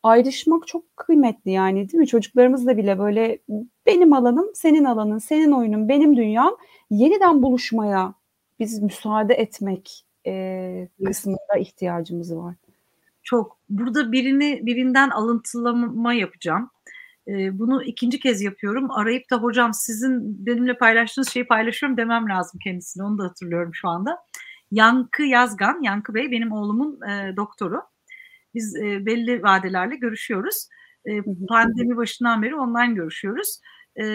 ayrışmak 0.07 0.67
çok 0.67 0.97
kıymetli 0.97 1.51
yani 1.51 1.89
değil 1.89 1.99
mi? 1.99 2.07
Çocuklarımızla 2.07 2.77
bile 2.77 2.99
böyle 2.99 3.39
benim 3.85 4.13
alanım, 4.13 4.45
senin 4.53 4.83
alanın, 4.83 5.17
senin 5.17 5.51
oyunun, 5.51 5.89
benim 5.89 6.17
dünyam 6.17 6.55
yeniden 6.89 7.43
buluşmaya 7.43 8.13
biz 8.59 8.81
müsaade 8.81 9.33
etmek 9.33 10.05
e, 10.27 10.87
kısmında 11.05 11.57
ihtiyacımız 11.59 12.35
var. 12.35 12.55
Çok. 13.23 13.57
Burada 13.69 14.11
birini 14.11 14.65
birinden 14.65 15.09
alıntılama 15.09 16.13
yapacağım. 16.13 16.69
E, 17.27 17.59
bunu 17.59 17.83
ikinci 17.83 18.19
kez 18.19 18.41
yapıyorum. 18.41 18.91
Arayıp 18.91 19.29
da 19.31 19.37
hocam 19.37 19.73
sizin 19.73 20.45
benimle 20.45 20.77
paylaştığınız 20.77 21.29
şeyi 21.29 21.47
paylaşıyorum 21.47 21.97
demem 21.97 22.29
lazım 22.29 22.59
kendisine. 22.63 23.03
Onu 23.03 23.17
da 23.17 23.23
hatırlıyorum 23.23 23.75
şu 23.75 23.89
anda. 23.89 24.17
Yankı 24.71 25.23
Yazgan, 25.23 25.81
Yankı 25.81 26.13
Bey 26.13 26.31
benim 26.31 26.51
oğlumun 26.51 27.01
e, 27.09 27.35
doktoru. 27.35 27.81
Biz 28.57 28.75
e, 28.75 29.05
belli 29.05 29.43
vadelerle 29.43 29.95
görüşüyoruz. 29.95 30.67
E, 31.05 31.21
pandemi 31.49 31.97
başından 31.97 32.41
beri 32.41 32.55
online 32.55 32.93
görüşüyoruz. 32.93 33.59
E, 33.95 34.05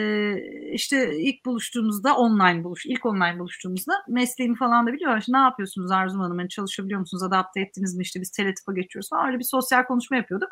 işte 0.72 1.18
ilk 1.18 1.47
buluştuğumuzda 1.47 2.16
online 2.16 2.64
buluş, 2.64 2.86
ilk 2.86 3.07
online 3.07 3.38
buluştuğumuzda 3.38 3.93
mesleğimi 4.09 4.57
falan 4.57 4.86
da 4.86 4.93
biliyor. 4.93 5.18
İşte 5.18 5.32
ne 5.32 5.38
yapıyorsunuz 5.38 5.90
Arzu 5.90 6.18
Hanım? 6.18 6.38
Yani 6.38 6.49
çalışabiliyor 6.49 7.01
musunuz? 7.01 7.22
Adapte 7.22 7.61
ettiniz 7.61 7.97
mi? 7.97 8.03
İşte 8.03 8.20
biz 8.20 8.30
teletipa 8.30 8.72
geçiyoruz 8.72 9.09
falan. 9.11 9.26
Öyle 9.26 9.38
bir 9.38 9.45
sosyal 9.45 9.84
konuşma 9.84 10.16
yapıyorduk. 10.16 10.49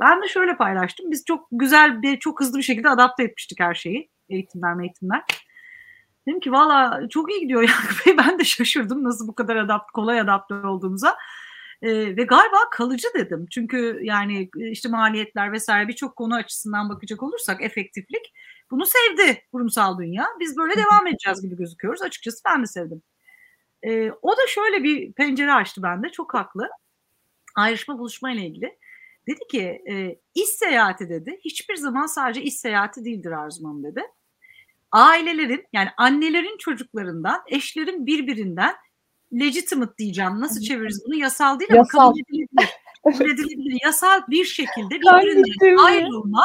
Ben 0.00 0.22
de 0.22 0.28
şöyle 0.28 0.56
paylaştım. 0.56 1.10
Biz 1.10 1.24
çok 1.24 1.48
güzel 1.52 2.02
bir, 2.02 2.18
çok 2.18 2.40
hızlı 2.40 2.58
bir 2.58 2.62
şekilde 2.62 2.88
adapte 2.88 3.24
etmiştik 3.24 3.60
her 3.60 3.74
şeyi. 3.74 4.10
Eğitimler, 4.28 4.82
eğitimler. 4.82 5.22
Dedim 6.28 6.40
ki 6.40 6.52
valla 6.52 7.08
çok 7.08 7.32
iyi 7.32 7.40
gidiyor 7.40 7.62
yani. 7.62 8.18
ben 8.18 8.38
de 8.38 8.44
şaşırdım 8.44 9.04
nasıl 9.04 9.28
bu 9.28 9.34
kadar 9.34 9.56
adapt, 9.56 9.92
kolay 9.92 10.20
adapte 10.20 10.54
olduğumuza. 10.54 11.16
Ee, 11.82 12.16
ve 12.16 12.24
galiba 12.24 12.70
kalıcı 12.70 13.08
dedim. 13.14 13.46
Çünkü 13.50 14.00
yani 14.02 14.50
işte 14.56 14.88
maliyetler 14.88 15.52
vesaire 15.52 15.88
birçok 15.88 16.16
konu 16.16 16.34
açısından 16.34 16.88
bakacak 16.88 17.22
olursak 17.22 17.62
efektiflik 17.62 18.32
bunu 18.70 18.86
sevdi 18.86 19.42
kurumsal 19.52 19.98
dünya. 19.98 20.26
Biz 20.40 20.56
böyle 20.56 20.74
devam 20.76 21.06
edeceğiz 21.06 21.42
gibi 21.42 21.56
gözüküyoruz. 21.56 22.02
Açıkçası 22.02 22.38
ben 22.46 22.62
de 22.62 22.66
sevdim. 22.66 23.02
Ee, 23.82 24.10
o 24.22 24.32
da 24.32 24.46
şöyle 24.48 24.84
bir 24.84 25.12
pencere 25.12 25.52
açtı 25.52 25.82
bende. 25.82 26.08
Çok 26.08 26.34
haklı. 26.34 26.68
Ayrışma 27.56 27.98
buluşma 27.98 28.32
ile 28.32 28.46
ilgili. 28.46 28.78
Dedi 29.28 29.40
ki 29.50 29.82
e, 29.90 30.16
iş 30.34 30.48
seyahati 30.48 31.08
dedi. 31.08 31.40
Hiçbir 31.44 31.76
zaman 31.76 32.06
sadece 32.06 32.42
iş 32.42 32.54
seyahati 32.54 33.04
değildir 33.04 33.30
Arzumam 33.32 33.82
dedi. 33.82 34.02
Ailelerin 34.92 35.64
yani 35.72 35.88
annelerin 35.96 36.58
çocuklarından, 36.58 37.42
eşlerin 37.46 38.06
birbirinden 38.06 38.74
legitimate 39.32 39.96
diyeceğim. 39.98 40.40
Nasıl 40.40 40.60
çeviririz 40.60 41.02
bunu? 41.06 41.14
Yasal 41.14 41.60
değil 41.60 41.70
Yasal. 41.74 41.98
ama 41.98 42.08
kabul 42.08 42.20
edilebilir. 42.20 42.70
kabul 43.04 43.30
edilebilir. 43.30 43.80
Yasal 43.84 44.20
bir 44.28 44.44
şekilde 44.44 44.94
birbirinden 44.94 45.76
ayrılma, 45.76 46.44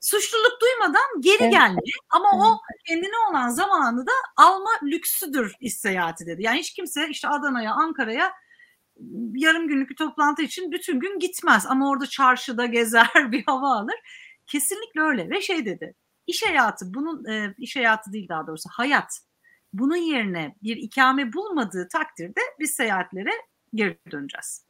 suçluluk 0.00 0.60
duymadan 0.60 1.20
geri 1.20 1.42
evet. 1.42 1.52
gelme 1.52 1.80
ama 2.10 2.30
evet. 2.34 2.44
o 2.44 2.58
kendine 2.86 3.30
olan 3.30 3.48
zamanı 3.48 4.06
da 4.06 4.12
alma 4.36 4.70
lüksüdür 4.82 5.54
iş 5.60 5.74
seyahati 5.74 6.26
dedi. 6.26 6.42
Yani 6.42 6.58
hiç 6.58 6.72
kimse 6.72 7.08
işte 7.08 7.28
Adana'ya, 7.28 7.72
Ankara'ya 7.72 8.32
yarım 9.34 9.68
günlük 9.68 9.90
bir 9.90 9.96
toplantı 9.96 10.42
için 10.42 10.72
bütün 10.72 11.00
gün 11.00 11.18
gitmez 11.18 11.66
ama 11.66 11.90
orada 11.90 12.06
çarşıda 12.06 12.66
gezer 12.66 13.08
bir 13.32 13.44
hava 13.46 13.76
alır. 13.76 13.96
Kesinlikle 14.46 15.00
öyle 15.00 15.30
ve 15.30 15.40
şey 15.40 15.64
dedi. 15.66 15.94
İş 16.26 16.42
hayatı 16.42 16.94
bunun 16.94 17.24
e, 17.24 17.54
iş 17.58 17.76
hayatı 17.76 18.12
değil 18.12 18.28
daha 18.28 18.46
doğrusu 18.46 18.68
hayat. 18.72 19.20
Bunun 19.72 19.96
yerine 19.96 20.56
bir 20.62 20.76
ikame 20.76 21.32
bulmadığı 21.32 21.88
takdirde 21.88 22.40
biz 22.58 22.70
seyahatlere 22.70 23.30
geri 23.74 23.98
döneceğiz. 24.10 24.66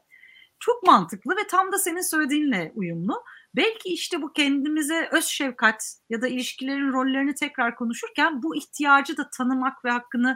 Çok 0.61 0.82
mantıklı 0.82 1.36
ve 1.36 1.46
tam 1.51 1.72
da 1.72 1.78
senin 1.78 2.11
söylediğinle 2.11 2.72
uyumlu. 2.74 3.24
Belki 3.57 3.88
işte 3.88 4.22
bu 4.22 4.32
kendimize 4.32 5.09
öz 5.12 5.24
şefkat 5.24 5.96
ya 6.11 6.22
da 6.22 6.28
ilişkilerin 6.28 6.92
rollerini 6.92 7.34
tekrar 7.34 7.76
konuşurken 7.76 8.42
bu 8.42 8.57
ihtiyacı 8.57 9.16
da 9.16 9.30
tanımak 9.30 9.84
ve 9.84 9.90
hakkını 9.90 10.34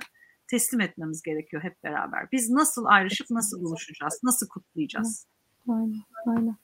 teslim 0.51 0.81
etmemiz 0.81 1.23
gerekiyor 1.23 1.63
hep 1.63 1.85
beraber. 1.85 2.29
Biz 2.33 2.51
nasıl 2.51 2.85
ayrışıp 2.85 3.31
nasıl 3.31 3.63
buluşacağız, 3.63 4.21
nasıl 4.23 4.49
kutlayacağız? 4.49 5.27
Aynen, 5.69 6.03
aynen. 6.27 6.57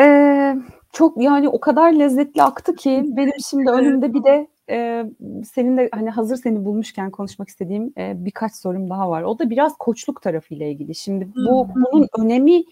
Ee, 0.00 0.56
çok 0.92 1.22
yani 1.22 1.48
o 1.48 1.60
kadar 1.60 1.92
lezzetli 1.92 2.42
aktı 2.42 2.74
ki 2.74 3.04
benim 3.06 3.40
şimdi 3.50 3.70
önümde 3.70 4.14
bir 4.14 4.24
de 4.24 4.48
e, 4.70 5.04
senin 5.44 5.76
de 5.76 5.88
hani 5.92 6.10
hazır 6.10 6.36
seni 6.36 6.64
bulmuşken 6.64 7.10
konuşmak 7.10 7.48
istediğim 7.48 7.92
e, 7.98 8.24
birkaç 8.24 8.54
sorum 8.54 8.90
daha 8.90 9.10
var. 9.10 9.22
O 9.22 9.38
da 9.38 9.50
biraz 9.50 9.78
koçluk 9.78 10.22
tarafıyla 10.22 10.66
ilgili. 10.66 10.94
Şimdi 10.94 11.28
bu 11.36 11.68
bunun 11.74 12.08
önemi 12.18 12.64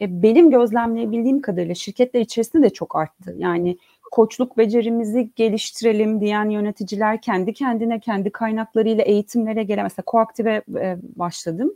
e, 0.00 0.22
benim 0.22 0.50
gözlemleyebildiğim 0.50 1.42
kadarıyla 1.42 1.74
şirketler 1.74 2.20
içerisinde 2.20 2.66
de 2.66 2.70
çok 2.70 2.96
arttı. 2.96 3.34
Yani 3.38 3.78
koçluk 4.10 4.58
becerimizi 4.58 5.30
geliştirelim 5.36 6.20
diyen 6.20 6.48
yöneticiler 6.48 7.22
kendi 7.22 7.52
kendine 7.52 8.00
kendi 8.00 8.30
kaynaklarıyla 8.30 9.04
eğitimlere 9.04 9.62
gelen 9.62 9.84
mesela 9.84 10.04
koaktive 10.06 10.62
e, 10.80 10.96
başladım 11.16 11.74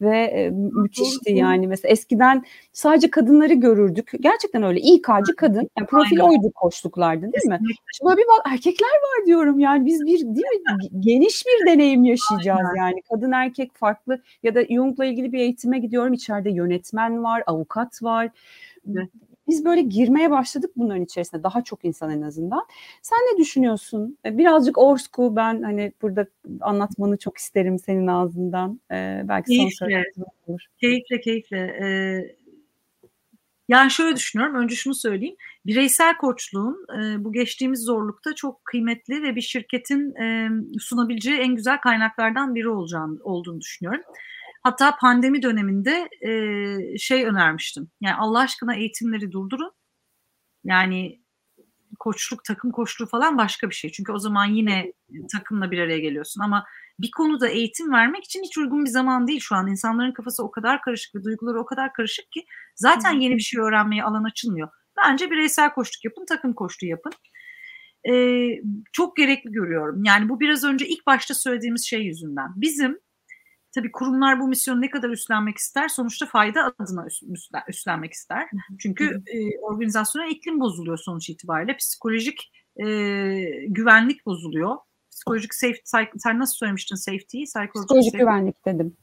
ve 0.00 0.18
e, 0.18 0.50
müthişti 0.50 1.32
yani. 1.32 1.66
mesela 1.66 1.92
eskiden 1.92 2.44
sadece 2.72 3.10
kadınları 3.10 3.54
görürdük. 3.54 4.10
Gerçekten 4.20 4.62
öyle. 4.62 4.80
İK'cı 4.80 5.36
kadın. 5.36 5.70
Yani 5.78 5.86
profil 5.86 6.20
Aynen. 6.20 6.30
oydu 6.30 6.52
koçluklardı 6.54 7.22
değil 7.22 7.46
mi? 7.46 7.58
Şimdi 7.96 8.08
böyle 8.10 8.16
bir 8.16 8.26
bak 8.26 8.52
erkekler 8.52 8.86
var 8.86 9.26
diyorum 9.26 9.58
yani. 9.58 9.86
Biz 9.86 10.00
bir 10.00 10.20
değil 10.20 10.46
mi? 10.46 11.00
Geniş 11.00 11.44
bir 11.46 11.66
deneyim 11.66 12.04
yaşayacağız 12.04 12.60
Aynen. 12.70 12.80
yani. 12.80 13.02
Kadın 13.12 13.32
erkek 13.32 13.74
farklı. 13.74 14.22
Ya 14.42 14.54
da 14.54 14.64
Jung'la 14.64 15.04
ilgili 15.04 15.32
bir 15.32 15.38
eğitime 15.38 15.78
gidiyorum. 15.78 16.12
İçeride 16.12 16.50
yönetmen 16.50 17.24
var 17.24 17.42
avukat 17.46 18.02
var 18.02 18.30
biz 19.48 19.64
böyle 19.64 19.80
girmeye 19.80 20.30
başladık 20.30 20.70
bunların 20.76 21.04
içerisinde 21.04 21.42
daha 21.42 21.64
çok 21.64 21.84
insan 21.84 22.10
en 22.10 22.22
azından. 22.22 22.66
Sen 23.02 23.18
ne 23.18 23.38
düşünüyorsun? 23.38 24.18
E, 24.24 24.38
birazcık 24.38 24.78
Orsku 24.78 25.36
ben 25.36 25.62
hani 25.62 25.92
burada 26.02 26.26
anlatmanı 26.60 27.16
çok 27.16 27.38
isterim 27.38 27.78
senin 27.78 28.06
ağzından. 28.06 28.80
Ee, 28.90 29.22
belki 29.24 29.56
keyifle, 29.56 30.04
son 30.16 30.24
olur. 30.46 30.60
Keyifle 30.80 31.20
keyifle. 31.20 31.58
Ee, 31.58 32.36
yani 33.68 33.90
şöyle 33.90 34.16
düşünüyorum. 34.16 34.56
Önce 34.56 34.74
şunu 34.74 34.94
söyleyeyim. 34.94 35.36
Bireysel 35.66 36.16
koçluğun 36.16 36.86
e, 36.98 37.24
bu 37.24 37.32
geçtiğimiz 37.32 37.80
zorlukta 37.80 38.34
çok 38.34 38.64
kıymetli 38.64 39.22
ve 39.22 39.36
bir 39.36 39.40
şirketin 39.40 40.14
e, 40.14 40.48
sunabileceği 40.78 41.38
en 41.38 41.54
güzel 41.54 41.80
kaynaklardan 41.80 42.54
biri 42.54 42.68
olacağını 42.68 43.18
olduğunu 43.22 43.60
düşünüyorum. 43.60 44.02
Hatta 44.66 44.96
pandemi 44.96 45.42
döneminde 45.42 46.08
e, 46.20 46.98
şey 46.98 47.24
önermiştim. 47.24 47.90
Yani 48.00 48.14
Allah 48.14 48.40
aşkına 48.40 48.74
eğitimleri 48.74 49.32
durdurun. 49.32 49.72
Yani 50.64 51.20
koçluk, 51.98 52.44
takım 52.44 52.70
koçluğu 52.70 53.06
falan 53.06 53.38
başka 53.38 53.70
bir 53.70 53.74
şey. 53.74 53.92
Çünkü 53.92 54.12
o 54.12 54.18
zaman 54.18 54.46
yine 54.46 54.92
takımla 55.32 55.70
bir 55.70 55.78
araya 55.78 55.98
geliyorsun. 55.98 56.40
Ama 56.40 56.64
bir 56.98 57.10
konuda 57.10 57.48
eğitim 57.48 57.92
vermek 57.92 58.24
için 58.24 58.42
hiç 58.42 58.58
uygun 58.58 58.84
bir 58.84 58.90
zaman 58.90 59.26
değil 59.26 59.40
şu 59.40 59.54
an. 59.54 59.66
İnsanların 59.70 60.12
kafası 60.12 60.44
o 60.44 60.50
kadar 60.50 60.82
karışık 60.82 61.14
ve 61.14 61.24
duyguları 61.24 61.60
o 61.60 61.66
kadar 61.66 61.92
karışık 61.92 62.32
ki 62.32 62.44
zaten 62.76 63.20
yeni 63.20 63.34
bir 63.36 63.42
şey 63.42 63.60
öğrenmeye 63.60 64.04
alan 64.04 64.24
açılmıyor. 64.24 64.68
Bence 64.96 65.30
bireysel 65.30 65.70
koçluk 65.70 66.04
yapın, 66.04 66.24
takım 66.28 66.52
koçluğu 66.54 66.86
yapın. 66.86 67.12
Ee, 68.10 68.48
çok 68.92 69.16
gerekli 69.16 69.52
görüyorum. 69.52 70.04
Yani 70.04 70.28
bu 70.28 70.40
biraz 70.40 70.64
önce 70.64 70.86
ilk 70.86 71.06
başta 71.06 71.34
söylediğimiz 71.34 71.86
şey 71.86 72.02
yüzünden. 72.02 72.48
Bizim 72.56 73.05
Tabii 73.76 73.92
kurumlar 73.92 74.40
bu 74.40 74.48
misyonu 74.48 74.80
ne 74.80 74.90
kadar 74.90 75.10
üstlenmek 75.10 75.56
ister? 75.56 75.88
Sonuçta 75.88 76.26
fayda 76.26 76.74
adına 76.78 77.06
üstlenmek 77.68 78.12
ister. 78.12 78.48
Çünkü 78.78 79.22
e, 79.26 79.58
organizasyona 79.58 80.26
iklim 80.26 80.60
bozuluyor 80.60 80.98
sonuç 80.98 81.30
itibariyle. 81.30 81.76
Psikolojik 81.76 82.52
e, 82.76 82.84
güvenlik 83.68 84.26
bozuluyor. 84.26 84.76
Psikolojik 85.10 85.54
safety, 85.54 85.80
sen 86.18 86.38
nasıl 86.38 86.54
söylemiştin 86.54 86.96
safety? 86.96 87.42
Psikolojik 87.44 87.88
safety. 87.88 88.18
güvenlik 88.18 88.66
dedim. 88.66 88.96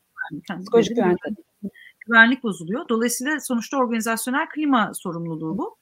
Yani, 0.50 0.62
Psikolojik 0.62 0.96
güvenlik. 0.96 1.20
Güvenlik 2.08 2.44
bozuluyor. 2.44 2.90
Dolayısıyla 2.90 3.40
sonuçta 3.40 3.78
organizasyonel 3.78 4.50
klima 4.50 4.92
sorumluluğu 4.94 5.58
bu 5.58 5.78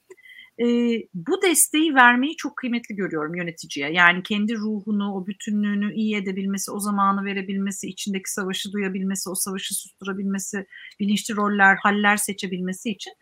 e, 0.60 0.66
bu 1.14 1.42
desteği 1.42 1.94
vermeyi 1.94 2.36
çok 2.36 2.56
kıymetli 2.56 2.94
görüyorum 2.94 3.34
yöneticiye. 3.34 3.92
Yani 3.92 4.22
kendi 4.22 4.56
ruhunu, 4.56 5.14
o 5.14 5.26
bütünlüğünü 5.26 5.94
iyi 5.94 6.16
edebilmesi, 6.16 6.70
o 6.70 6.80
zamanı 6.80 7.24
verebilmesi, 7.24 7.88
içindeki 7.88 8.32
savaşı 8.32 8.72
duyabilmesi, 8.72 9.30
o 9.30 9.34
savaşı 9.34 9.74
susturabilmesi, 9.74 10.66
bilinçli 11.00 11.36
roller, 11.36 11.76
haller 11.76 12.16
seçebilmesi 12.16 12.90
için 12.90 13.12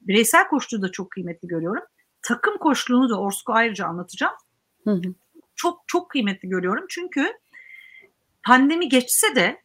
bireysel 0.00 0.48
koçluğu 0.48 0.82
da 0.82 0.92
çok 0.92 1.10
kıymetli 1.10 1.48
görüyorum. 1.48 1.82
Takım 2.22 2.58
koçluğunu 2.58 3.08
da 3.08 3.20
Orsko 3.20 3.52
ayrıca 3.52 3.86
anlatacağım. 3.86 4.34
Hı 4.84 4.90
hı. 4.90 5.14
Çok 5.56 5.82
çok 5.86 6.10
kıymetli 6.10 6.48
görüyorum. 6.48 6.84
Çünkü 6.88 7.32
pandemi 8.42 8.88
geçse 8.88 9.34
de 9.36 9.62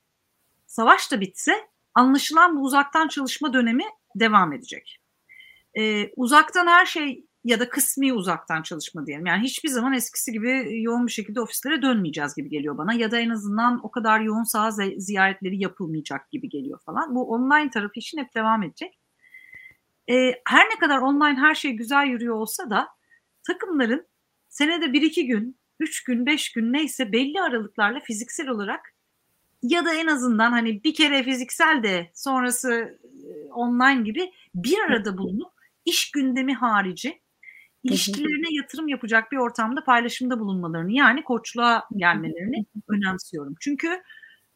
savaş 0.67 1.11
da 1.11 1.21
bitse 1.21 1.67
anlaşılan 1.93 2.57
bu 2.57 2.61
uzaktan 2.61 3.07
çalışma 3.07 3.53
dönemi 3.53 3.83
devam 4.15 4.53
edecek 4.53 5.00
e, 5.77 6.11
uzaktan 6.15 6.67
her 6.67 6.85
şey 6.85 7.25
ya 7.43 7.59
da 7.59 7.69
kısmi 7.69 8.13
uzaktan 8.13 8.61
çalışma 8.61 9.05
diyelim. 9.05 9.25
Yani 9.25 9.43
hiçbir 9.43 9.69
zaman 9.69 9.93
eskisi 9.93 10.31
gibi 10.31 10.81
yoğun 10.81 11.07
bir 11.07 11.11
şekilde 11.11 11.41
ofislere 11.41 11.81
dönmeyeceğiz 11.81 12.35
gibi 12.35 12.49
geliyor 12.49 12.77
bana. 12.77 12.93
Ya 12.93 13.11
da 13.11 13.19
en 13.19 13.29
azından 13.29 13.85
o 13.85 13.91
kadar 13.91 14.19
yoğun 14.19 14.43
saha 14.43 14.71
ziyaretleri 14.97 15.61
yapılmayacak 15.61 16.31
gibi 16.31 16.49
geliyor 16.49 16.79
falan. 16.85 17.15
Bu 17.15 17.29
online 17.29 17.69
tarafı 17.69 17.99
için 17.99 18.17
hep 18.17 18.35
devam 18.35 18.63
edecek. 18.63 18.99
E, 20.09 20.15
her 20.47 20.65
ne 20.65 20.79
kadar 20.79 20.97
online 20.97 21.39
her 21.39 21.55
şey 21.55 21.71
güzel 21.71 22.05
yürüyor 22.05 22.35
olsa 22.35 22.69
da 22.69 22.87
takımların 23.43 24.07
senede 24.49 24.93
bir 24.93 25.01
iki 25.01 25.27
gün, 25.27 25.59
üç 25.79 26.03
gün, 26.03 26.25
beş 26.25 26.51
gün 26.51 26.73
neyse 26.73 27.11
belli 27.11 27.41
aralıklarla 27.41 27.99
fiziksel 27.99 28.47
olarak 28.47 28.95
ya 29.63 29.85
da 29.85 29.93
en 29.93 30.07
azından 30.07 30.51
hani 30.51 30.83
bir 30.83 30.93
kere 30.93 31.23
fiziksel 31.23 31.83
de 31.83 32.11
sonrası 32.13 32.99
online 33.53 34.01
gibi 34.01 34.31
bir 34.55 34.79
arada 34.79 35.17
bulunup 35.17 35.50
iş 35.85 36.11
gündemi 36.11 36.53
harici 36.53 37.21
ilişkilerine 37.83 38.55
yatırım 38.55 38.87
yapacak 38.87 39.31
bir 39.31 39.37
ortamda 39.37 39.83
paylaşımda 39.83 40.39
bulunmalarını 40.39 40.91
yani 40.91 41.23
koçluğa 41.23 41.87
gelmelerini 41.95 42.65
önemsiyorum. 42.87 43.55
Çünkü 43.59 44.01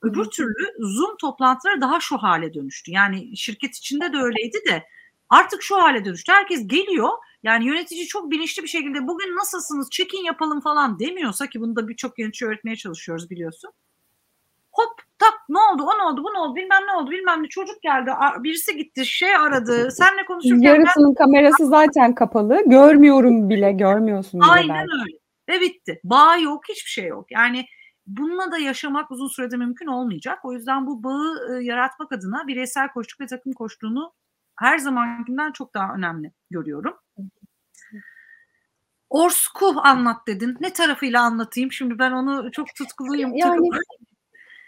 öbür 0.02 0.26
türlü 0.26 0.74
Zoom 0.80 1.18
toplantıları 1.18 1.82
daha 1.82 2.00
şu 2.00 2.18
hale 2.18 2.54
dönüştü. 2.54 2.92
Yani 2.92 3.38
şirket 3.38 3.76
içinde 3.76 4.14
de 4.14 4.18
öyleydi 4.18 4.58
de 4.70 4.84
artık 5.30 5.64
şu 5.64 5.76
hale 5.76 6.06
dönüştü. 6.06 6.32
Herkes 6.32 6.68
geliyor 6.68 7.10
yani 7.44 7.66
yönetici 7.66 8.08
çok 8.08 8.32
bilinçli 8.32 8.64
bir 8.64 8.68
şekilde 8.68 9.08
bugün 9.08 9.38
nasılsınız 9.38 9.90
check-in 9.90 10.24
yapalım 10.24 10.62
falan 10.62 11.00
demiyorsa 11.00 11.48
ki 11.48 11.62
bunu 11.62 11.76
da 11.76 11.88
birçok 11.88 12.20
yönetici 12.20 12.50
öğretmeye 12.50 12.76
çalışıyoruz 12.76 13.30
biliyorsun. 13.30 13.72
Hop 14.72 15.02
tak 15.20 15.34
ne 15.50 15.58
oldu 15.60 15.84
o 15.84 16.00
ne 16.00 16.04
oldu 16.04 16.24
bu 16.24 16.34
ne 16.34 16.40
oldu 16.40 16.56
bilmem 16.56 16.82
ne 16.88 16.92
oldu 16.92 17.12
bilmem 17.12 17.44
ne 17.44 17.48
çocuk 17.48 17.82
geldi 17.82 18.12
birisi 18.44 18.78
gitti 18.78 19.06
şey 19.06 19.36
aradı 19.36 19.92
senle 19.92 20.26
konuşurken 20.26 20.62
yarısının 20.62 21.10
ben... 21.10 21.26
kamerası 21.26 21.68
zaten 21.68 22.16
kapalı 22.16 22.64
görmüyorum 22.66 23.50
bile 23.50 23.72
görmüyorsun 23.72 24.42
bile 24.42 24.50
aynen 24.50 24.76
belki. 24.76 24.92
öyle 24.92 25.18
ve 25.50 25.62
bitti 25.62 26.00
bağ 26.04 26.38
yok 26.38 26.64
hiçbir 26.70 26.90
şey 26.90 27.06
yok 27.06 27.32
yani 27.32 27.66
bununla 28.08 28.52
da 28.52 28.58
yaşamak 28.58 29.12
uzun 29.12 29.28
sürede 29.28 29.58
mümkün 29.58 29.88
olmayacak 29.88 30.40
o 30.46 30.54
yüzden 30.54 30.88
bu 30.88 31.04
bağı 31.04 31.50
e, 31.52 31.64
yaratmak 31.64 32.12
adına 32.12 32.48
bireysel 32.48 32.88
koçluk 32.88 33.22
ve 33.22 33.26
takım 33.26 33.54
koçluğunu 33.54 34.14
her 34.60 34.78
zamankinden 34.78 35.52
çok 35.52 35.74
daha 35.74 35.94
önemli 35.94 36.32
görüyorum. 36.50 36.94
Orsku 39.10 39.74
anlat 39.84 40.28
dedin. 40.28 40.58
Ne 40.60 40.74
tarafıyla 40.74 41.22
anlatayım? 41.22 41.72
Şimdi 41.72 42.00
ben 42.00 42.12
onu 42.12 42.52
çok 42.52 42.68
tutkuluyum. 42.76 43.36
Yani 43.36 43.70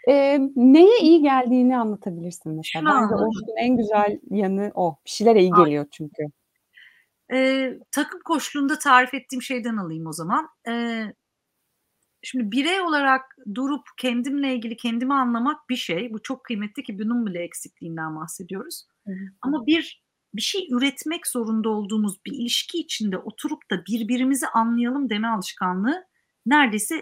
e, 0.07 0.39
neye 0.55 0.99
iyi 1.01 1.21
geldiğini 1.21 1.77
anlatabilirsin 1.77 2.53
mesela. 2.53 2.85
Bence 2.85 3.15
Orskun 3.15 3.57
en 3.57 3.77
güzel 3.77 4.19
yanı 4.29 4.71
o. 4.75 4.97
Bir 5.05 5.09
şeylere 5.09 5.41
iyi 5.41 5.51
geliyor 5.51 5.85
çünkü. 5.91 6.23
E, 7.33 7.69
takım 7.91 8.19
koşluğunda 8.25 8.79
tarif 8.79 9.13
ettiğim 9.13 9.41
şeyden 9.41 9.77
alayım 9.77 10.07
o 10.07 10.13
zaman. 10.13 10.49
E, 10.69 11.03
şimdi 12.23 12.51
birey 12.51 12.81
olarak 12.81 13.37
durup 13.55 13.83
kendimle 13.97 14.55
ilgili 14.55 14.77
kendimi 14.77 15.13
anlamak 15.13 15.69
bir 15.69 15.75
şey. 15.75 16.13
Bu 16.13 16.21
çok 16.21 16.43
kıymetli 16.43 16.83
ki 16.83 16.99
bunun 16.99 17.25
bile 17.25 17.43
eksikliğinden 17.43 18.15
bahsediyoruz. 18.15 18.83
Hı. 19.07 19.13
Ama 19.41 19.65
bir 19.65 20.07
bir 20.33 20.41
şey 20.41 20.67
üretmek 20.71 21.27
zorunda 21.27 21.69
olduğumuz 21.69 22.25
bir 22.25 22.31
ilişki 22.31 22.77
içinde 22.77 23.17
oturup 23.17 23.71
da 23.71 23.85
birbirimizi 23.85 24.47
anlayalım 24.47 25.09
deme 25.09 25.27
alışkanlığı 25.27 26.03
neredeyse 26.45 27.01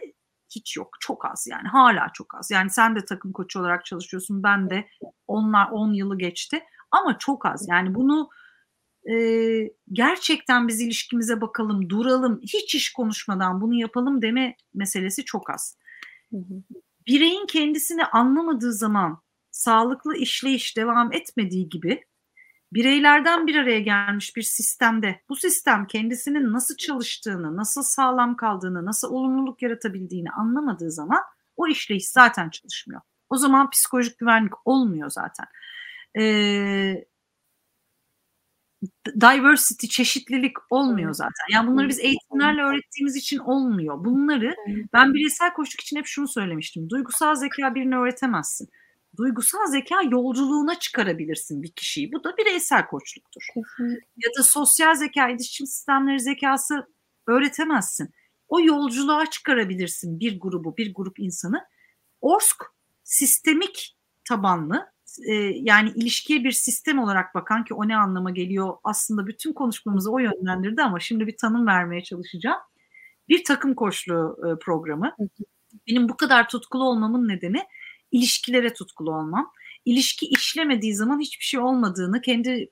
hiç 0.55 0.77
yok. 0.77 0.97
Çok 0.99 1.25
az 1.25 1.47
yani 1.47 1.67
hala 1.67 2.07
çok 2.13 2.35
az. 2.35 2.51
Yani 2.51 2.69
sen 2.69 2.95
de 2.95 3.05
takım 3.05 3.31
koçu 3.31 3.59
olarak 3.59 3.85
çalışıyorsun. 3.85 4.43
Ben 4.43 4.69
de 4.69 4.87
onlar 5.27 5.69
10 5.71 5.93
yılı 5.93 6.17
geçti 6.17 6.63
ama 6.91 7.17
çok 7.17 7.45
az. 7.45 7.65
Yani 7.69 7.95
bunu 7.95 8.29
e, 9.11 9.15
gerçekten 9.91 10.67
biz 10.67 10.81
ilişkimize 10.81 11.41
bakalım, 11.41 11.89
duralım, 11.89 12.39
hiç 12.41 12.75
iş 12.75 12.93
konuşmadan 12.93 13.61
bunu 13.61 13.75
yapalım 13.75 14.21
deme 14.21 14.55
meselesi 14.73 15.25
çok 15.25 15.49
az. 15.49 15.77
Bireyin 17.07 17.45
kendisini 17.45 18.05
anlamadığı 18.05 18.73
zaman 18.73 19.21
sağlıklı 19.51 20.15
işleyiş 20.17 20.77
devam 20.77 21.13
etmediği 21.13 21.69
gibi 21.69 22.03
bireylerden 22.73 23.47
bir 23.47 23.55
araya 23.55 23.79
gelmiş 23.79 24.35
bir 24.35 24.41
sistemde 24.41 25.21
bu 25.29 25.35
sistem 25.35 25.87
kendisinin 25.87 26.53
nasıl 26.53 26.77
çalıştığını, 26.77 27.57
nasıl 27.57 27.81
sağlam 27.83 28.35
kaldığını, 28.35 28.85
nasıl 28.85 29.11
olumluluk 29.11 29.61
yaratabildiğini 29.61 30.31
anlamadığı 30.31 30.91
zaman 30.91 31.21
o 31.57 31.67
işleyiş 31.67 32.09
zaten 32.09 32.49
çalışmıyor. 32.49 33.01
O 33.29 33.37
zaman 33.37 33.69
psikolojik 33.69 34.17
güvenlik 34.19 34.53
olmuyor 34.65 35.09
zaten. 35.09 35.45
Ee, 36.19 37.05
diversity, 39.21 39.87
çeşitlilik 39.87 40.57
olmuyor 40.69 41.13
zaten. 41.13 41.45
Yani 41.53 41.71
bunları 41.71 41.89
biz 41.89 41.99
eğitimlerle 41.99 42.61
öğrettiğimiz 42.61 43.15
için 43.15 43.37
olmuyor. 43.37 44.05
Bunları 44.05 44.55
ben 44.93 45.13
bireysel 45.13 45.53
koştuk 45.53 45.81
için 45.81 45.97
hep 45.97 46.05
şunu 46.05 46.27
söylemiştim. 46.27 46.89
Duygusal 46.89 47.35
zeka 47.35 47.75
birini 47.75 47.97
öğretemezsin 47.97 48.69
duygusal 49.17 49.67
zeka 49.67 50.01
yolculuğuna 50.01 50.79
çıkarabilirsin 50.79 51.63
bir 51.63 51.71
kişiyi. 51.71 52.13
Bu 52.13 52.23
da 52.23 52.37
bireysel 52.37 52.87
koçluktur. 52.87 53.47
Kesinlikle. 53.53 54.07
Ya 54.17 54.29
da 54.37 54.43
sosyal 54.43 54.95
zeka, 54.95 55.29
iletişim 55.29 55.67
sistemleri 55.67 56.19
zekası 56.19 56.87
öğretemezsin. 57.27 58.09
O 58.47 58.59
yolculuğa 58.59 59.29
çıkarabilirsin 59.29 60.19
bir 60.19 60.39
grubu, 60.39 60.77
bir 60.77 60.93
grup 60.93 61.19
insanı. 61.19 61.65
ORSK 62.21 62.63
sistemik 63.03 63.97
tabanlı 64.29 64.91
e, 65.27 65.33
yani 65.53 65.89
ilişkiye 65.95 66.43
bir 66.43 66.51
sistem 66.51 66.99
olarak 66.99 67.35
bakan 67.35 67.63
ki 67.63 67.73
o 67.73 67.87
ne 67.87 67.97
anlama 67.97 68.31
geliyor 68.31 68.77
aslında 68.83 69.27
bütün 69.27 69.53
konuşmamızı 69.53 70.11
o 70.11 70.19
yönlendirdi 70.19 70.81
ama 70.81 70.99
şimdi 70.99 71.27
bir 71.27 71.37
tanım 71.37 71.67
vermeye 71.67 72.03
çalışacağım. 72.03 72.59
Bir 73.29 73.43
takım 73.43 73.75
koçluğu 73.75 74.37
e, 74.39 74.59
programı. 74.59 75.15
Benim 75.87 76.09
bu 76.09 76.17
kadar 76.17 76.49
tutkulu 76.49 76.83
olmamın 76.83 77.27
nedeni 77.27 77.63
ilişkilere 78.15 78.73
tutkulu 78.73 79.15
olmam. 79.15 79.51
İlişki 79.85 80.25
işlemediği 80.25 80.95
zaman 80.95 81.19
hiçbir 81.19 81.45
şey 81.45 81.59
olmadığını 81.59 82.21
kendi 82.21 82.69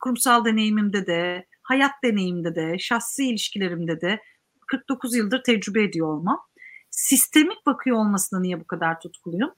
kurumsal 0.00 0.44
deneyimimde 0.44 1.06
de, 1.06 1.46
hayat 1.62 1.92
deneyimimde 2.04 2.54
de, 2.54 2.78
şahsi 2.78 3.28
ilişkilerimde 3.28 4.00
de 4.00 4.20
49 4.66 5.16
yıldır 5.16 5.42
tecrübe 5.42 5.82
ediyor 5.82 6.06
olmam. 6.08 6.40
Sistemik 6.90 7.66
bakıyor 7.66 7.96
olmasına 7.96 8.40
niye 8.40 8.60
bu 8.60 8.66
kadar 8.66 9.00
tutkuluyum? 9.00 9.54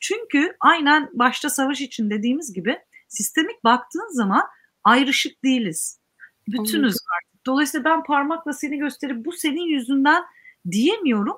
Çünkü 0.00 0.56
aynen 0.60 1.10
başta 1.12 1.50
savaş 1.50 1.80
için 1.80 2.10
dediğimiz 2.10 2.52
gibi 2.52 2.78
sistemik 3.08 3.64
baktığın 3.64 4.16
zaman 4.16 4.42
ayrışık 4.84 5.44
değiliz. 5.44 6.00
Bütünüz 6.48 6.96
artık. 7.16 7.46
Dolayısıyla 7.46 7.84
ben 7.84 8.04
parmakla 8.04 8.52
seni 8.52 8.78
gösterip 8.78 9.24
bu 9.24 9.32
senin 9.32 9.74
yüzünden 9.74 10.24
diyemiyorum. 10.70 11.36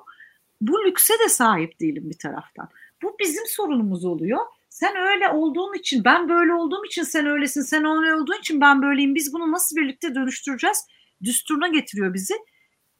Bu 0.61 0.85
lükse 0.85 1.13
de 1.25 1.29
sahip 1.29 1.79
değilim 1.79 2.09
bir 2.09 2.17
taraftan. 2.17 2.69
Bu 3.03 3.15
bizim 3.19 3.43
sorunumuz 3.47 4.05
oluyor. 4.05 4.39
Sen 4.69 4.95
öyle 4.95 5.29
olduğun 5.29 5.73
için, 5.73 6.03
ben 6.03 6.29
böyle 6.29 6.53
olduğum 6.53 6.85
için 6.85 7.03
sen 7.03 7.25
öylesin, 7.25 7.61
sen 7.61 7.85
öyle 7.85 8.15
olduğun 8.15 8.39
için 8.39 8.61
ben 8.61 8.81
böyleyim. 8.81 9.15
Biz 9.15 9.33
bunu 9.33 9.51
nasıl 9.51 9.75
birlikte 9.75 10.15
dönüştüreceğiz? 10.15 10.87
Düsturuna 11.23 11.67
getiriyor 11.67 12.13
bizi. 12.13 12.33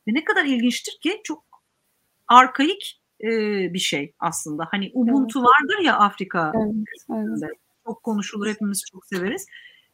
Ve 0.07 0.13
ne 0.13 0.23
kadar 0.23 0.45
ilginçtir 0.45 0.99
ki 1.01 1.21
çok 1.23 1.43
arkaik 2.27 3.01
e, 3.21 3.29
bir 3.73 3.79
şey 3.79 4.13
aslında. 4.19 4.67
Hani 4.71 4.91
Ubuntu 4.93 5.39
evet. 5.39 5.49
vardır 5.49 5.83
ya 5.83 5.97
Afrika. 5.97 6.51
Evet, 6.55 7.43
evet. 7.43 7.51
Çok 7.85 8.03
konuşulur, 8.03 8.47
hepimiz 8.47 8.83
çok 8.91 9.05
severiz. 9.05 9.45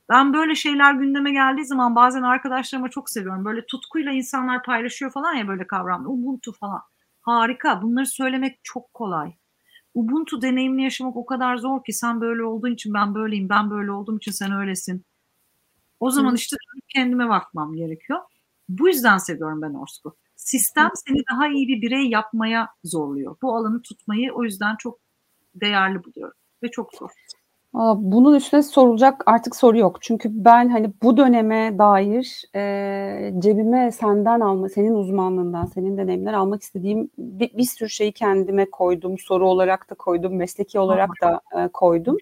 Ben 0.10 0.34
böyle 0.34 0.56
şeyler 0.56 0.94
gündeme 0.94 1.32
geldiği 1.32 1.66
zaman 1.66 1.96
bazen 1.96 2.22
arkadaşlarıma 2.22 2.90
çok 2.90 3.10
seviyorum. 3.10 3.46
Böyle 3.46 3.66
tutkuyla 3.66 4.12
insanlar 4.12 4.64
paylaşıyor 4.64 5.12
falan 5.12 5.34
ya 5.34 5.48
böyle 5.48 5.68
kavramlar. 5.68 6.10
Ubuntu 6.10 6.52
falan. 6.52 6.82
Harika. 7.22 7.82
Bunları 7.82 8.06
söylemek 8.06 8.60
çok 8.64 8.94
kolay. 8.94 9.34
Ubuntu 10.00 10.42
deneyimini 10.42 10.84
yaşamak 10.84 11.16
o 11.16 11.26
kadar 11.26 11.58
zor 11.58 11.84
ki 11.84 11.94
sen 11.94 12.22
böyle 12.22 12.44
olduğun 12.44 12.74
için 12.74 12.94
ben 12.94 13.16
böyleyim, 13.16 13.50
ben 13.50 13.70
böyle 13.72 13.92
olduğum 13.92 14.18
için 14.18 14.32
sen 14.32 14.52
öylesin. 14.52 15.06
O 16.00 16.12
zaman 16.12 16.36
işte 16.36 16.56
kendime 16.88 17.30
bakmam 17.30 17.74
gerekiyor. 17.76 18.20
Bu 18.70 18.88
yüzden 18.88 19.18
seviyorum 19.18 19.62
ben 19.62 19.74
Orsk'u. 19.74 20.16
Sistem 20.36 20.90
seni 21.08 21.24
daha 21.32 21.48
iyi 21.48 21.68
bir 21.68 21.82
birey 21.82 22.10
yapmaya 22.10 22.70
zorluyor. 22.84 23.38
Bu 23.42 23.56
alanı 23.56 23.82
tutmayı 23.82 24.34
o 24.34 24.44
yüzden 24.44 24.76
çok 24.76 25.00
değerli 25.56 26.04
buluyorum 26.04 26.38
ve 26.64 26.72
çok 26.72 26.94
zor. 26.94 27.10
Bunun 27.74 28.36
üstüne 28.36 28.64
sorulacak 28.64 29.24
artık 29.26 29.56
soru 29.56 29.78
yok. 29.78 29.98
Çünkü 30.02 30.30
ben 30.32 30.70
hani 30.70 30.92
bu 31.04 31.18
döneme 31.18 31.78
dair 31.78 32.44
e, 32.56 33.34
cebime 33.40 33.92
senden 33.92 34.40
alma, 34.40 34.70
senin 34.70 34.94
uzmanlığından, 34.94 35.66
senin 35.66 35.98
deneyimler 35.98 36.34
almak 36.34 36.62
istediğim 36.62 37.10
bir, 37.18 37.58
bir 37.58 37.64
sürü 37.64 37.90
şeyi 37.90 38.12
kendime 38.12 38.66
koydum. 38.66 39.18
Soru 39.18 39.50
olarak 39.50 39.90
da 39.90 39.96
koydum, 39.96 40.36
mesleki 40.36 40.80
olarak 40.80 41.10
da 41.22 41.42
e, 41.58 41.68
koydum 41.68 42.18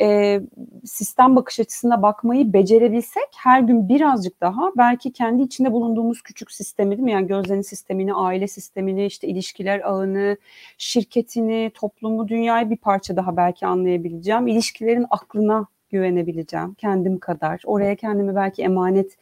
e, 0.00 0.40
sistem 0.84 1.36
bakış 1.36 1.60
açısına 1.60 2.02
bakmayı 2.02 2.52
becerebilsek 2.52 3.28
her 3.36 3.60
gün 3.60 3.88
birazcık 3.88 4.40
daha 4.40 4.70
belki 4.76 5.12
kendi 5.12 5.42
içinde 5.42 5.72
bulunduğumuz 5.72 6.22
küçük 6.22 6.52
sistemi 6.52 6.90
değil 6.90 7.04
mi? 7.04 7.12
Yani 7.12 7.26
gözlerin 7.26 7.62
sistemini, 7.62 8.14
aile 8.14 8.48
sistemini, 8.48 9.06
işte 9.06 9.28
ilişkiler 9.28 9.80
ağını, 9.80 10.36
şirketini, 10.78 11.70
toplumu, 11.74 12.28
dünyayı 12.28 12.70
bir 12.70 12.76
parça 12.76 13.16
daha 13.16 13.36
belki 13.36 13.66
anlayabileceğim. 13.66 14.46
İlişkilerin 14.46 15.06
aklına 15.10 15.66
güvenebileceğim 15.90 16.74
kendim 16.74 17.18
kadar. 17.18 17.62
Oraya 17.64 17.96
kendimi 17.96 18.34
belki 18.34 18.62
emanet 18.62 19.16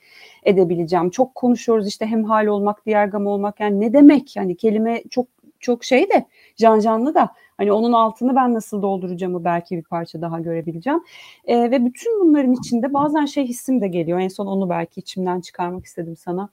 edebileceğim. 0.44 1.10
Çok 1.10 1.34
konuşuyoruz 1.34 1.88
işte 1.88 2.06
hem 2.06 2.24
hal 2.24 2.46
olmak, 2.46 2.86
diğer 2.86 3.06
gam 3.06 3.26
olmak. 3.26 3.60
Yani 3.60 3.80
ne 3.80 3.92
demek? 3.92 4.36
Yani 4.36 4.56
kelime 4.56 5.02
çok 5.10 5.26
çok 5.60 5.84
şey 5.84 6.10
de 6.10 6.26
can 6.56 6.80
canlı 6.80 7.14
da 7.14 7.28
Hani 7.58 7.72
onun 7.72 7.92
altını 7.92 8.36
ben 8.36 8.54
nasıl 8.54 8.82
dolduracağımı 8.82 9.44
belki 9.44 9.76
bir 9.76 9.82
parça 9.82 10.22
daha 10.22 10.40
görebileceğim. 10.40 11.00
E, 11.44 11.70
ve 11.70 11.84
bütün 11.84 12.20
bunların 12.20 12.52
içinde 12.52 12.94
bazen 12.94 13.24
şey 13.24 13.44
hissim 13.46 13.80
de 13.80 13.88
geliyor. 13.88 14.20
En 14.20 14.28
son 14.28 14.46
onu 14.46 14.70
belki 14.70 15.00
içimden 15.00 15.40
çıkarmak 15.40 15.84
istedim 15.84 16.16
sana. 16.16 16.48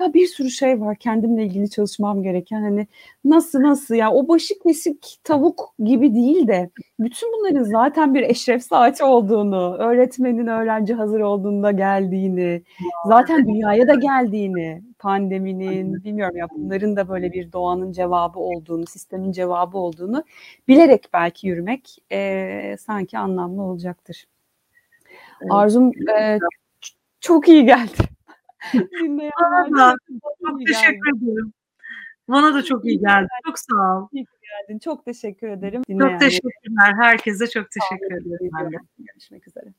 Ya 0.00 0.14
bir 0.14 0.26
sürü 0.26 0.50
şey 0.50 0.80
var 0.80 0.96
kendimle 0.96 1.44
ilgili 1.44 1.70
çalışmam 1.70 2.22
gereken. 2.22 2.62
Hani 2.62 2.86
nasıl 3.24 3.62
nasıl 3.62 3.94
ya 3.94 4.12
o 4.12 4.28
başı 4.28 4.58
kesik 4.58 5.16
tavuk 5.24 5.74
gibi 5.84 6.14
değil 6.14 6.46
de 6.48 6.70
bütün 7.00 7.32
bunların 7.32 7.62
zaten 7.62 8.14
bir 8.14 8.22
eşref 8.22 8.62
saati 8.62 9.04
olduğunu, 9.04 9.76
öğretmenin 9.78 10.46
öğrenci 10.46 10.94
hazır 10.94 11.20
olduğunda 11.20 11.70
geldiğini, 11.70 12.62
zaten 13.06 13.46
dünyaya 13.46 13.88
da 13.88 13.94
geldiğini, 13.94 14.82
pandeminin 15.02 16.04
bilmiyorum 16.04 16.36
ya 16.36 16.46
bunların 16.50 16.96
da 16.96 17.08
böyle 17.08 17.32
bir 17.32 17.52
doğanın 17.52 17.92
cevabı 17.92 18.38
olduğunu, 18.38 18.86
sistemin 18.86 19.32
cevabı 19.32 19.78
olduğunu 19.78 20.24
bilerek 20.68 21.08
belki 21.12 21.46
yürümek 21.46 21.98
e, 22.12 22.76
sanki 22.80 23.18
anlamlı 23.18 23.62
olacaktır. 23.62 24.24
Evet. 25.40 25.52
Arzum 25.52 25.92
e, 26.18 26.38
çok 27.20 27.48
iyi 27.48 27.64
geldi. 27.64 27.96
Bana 29.40 29.76
da 29.78 29.94
çok 30.42 30.66
teşekkür 30.66 31.16
ederim. 31.16 31.52
Bana 32.28 32.54
da 32.54 32.62
çok 32.62 32.84
iyi 32.84 33.00
geldi. 33.00 33.28
Çok 33.46 33.58
sağ 33.58 33.98
ol. 33.98 34.08
İyi 34.12 34.26
geldin. 34.42 34.78
Çok 34.78 35.04
teşekkür 35.04 35.48
ederim. 35.48 35.82
Çok 36.00 36.20
teşekkürler. 36.20 36.94
Herkese 37.00 37.46
çok 37.46 37.66
teşekkür 37.70 38.16
ederim. 38.16 38.80
Görüşmek 38.98 39.48
üzere. 39.48 39.72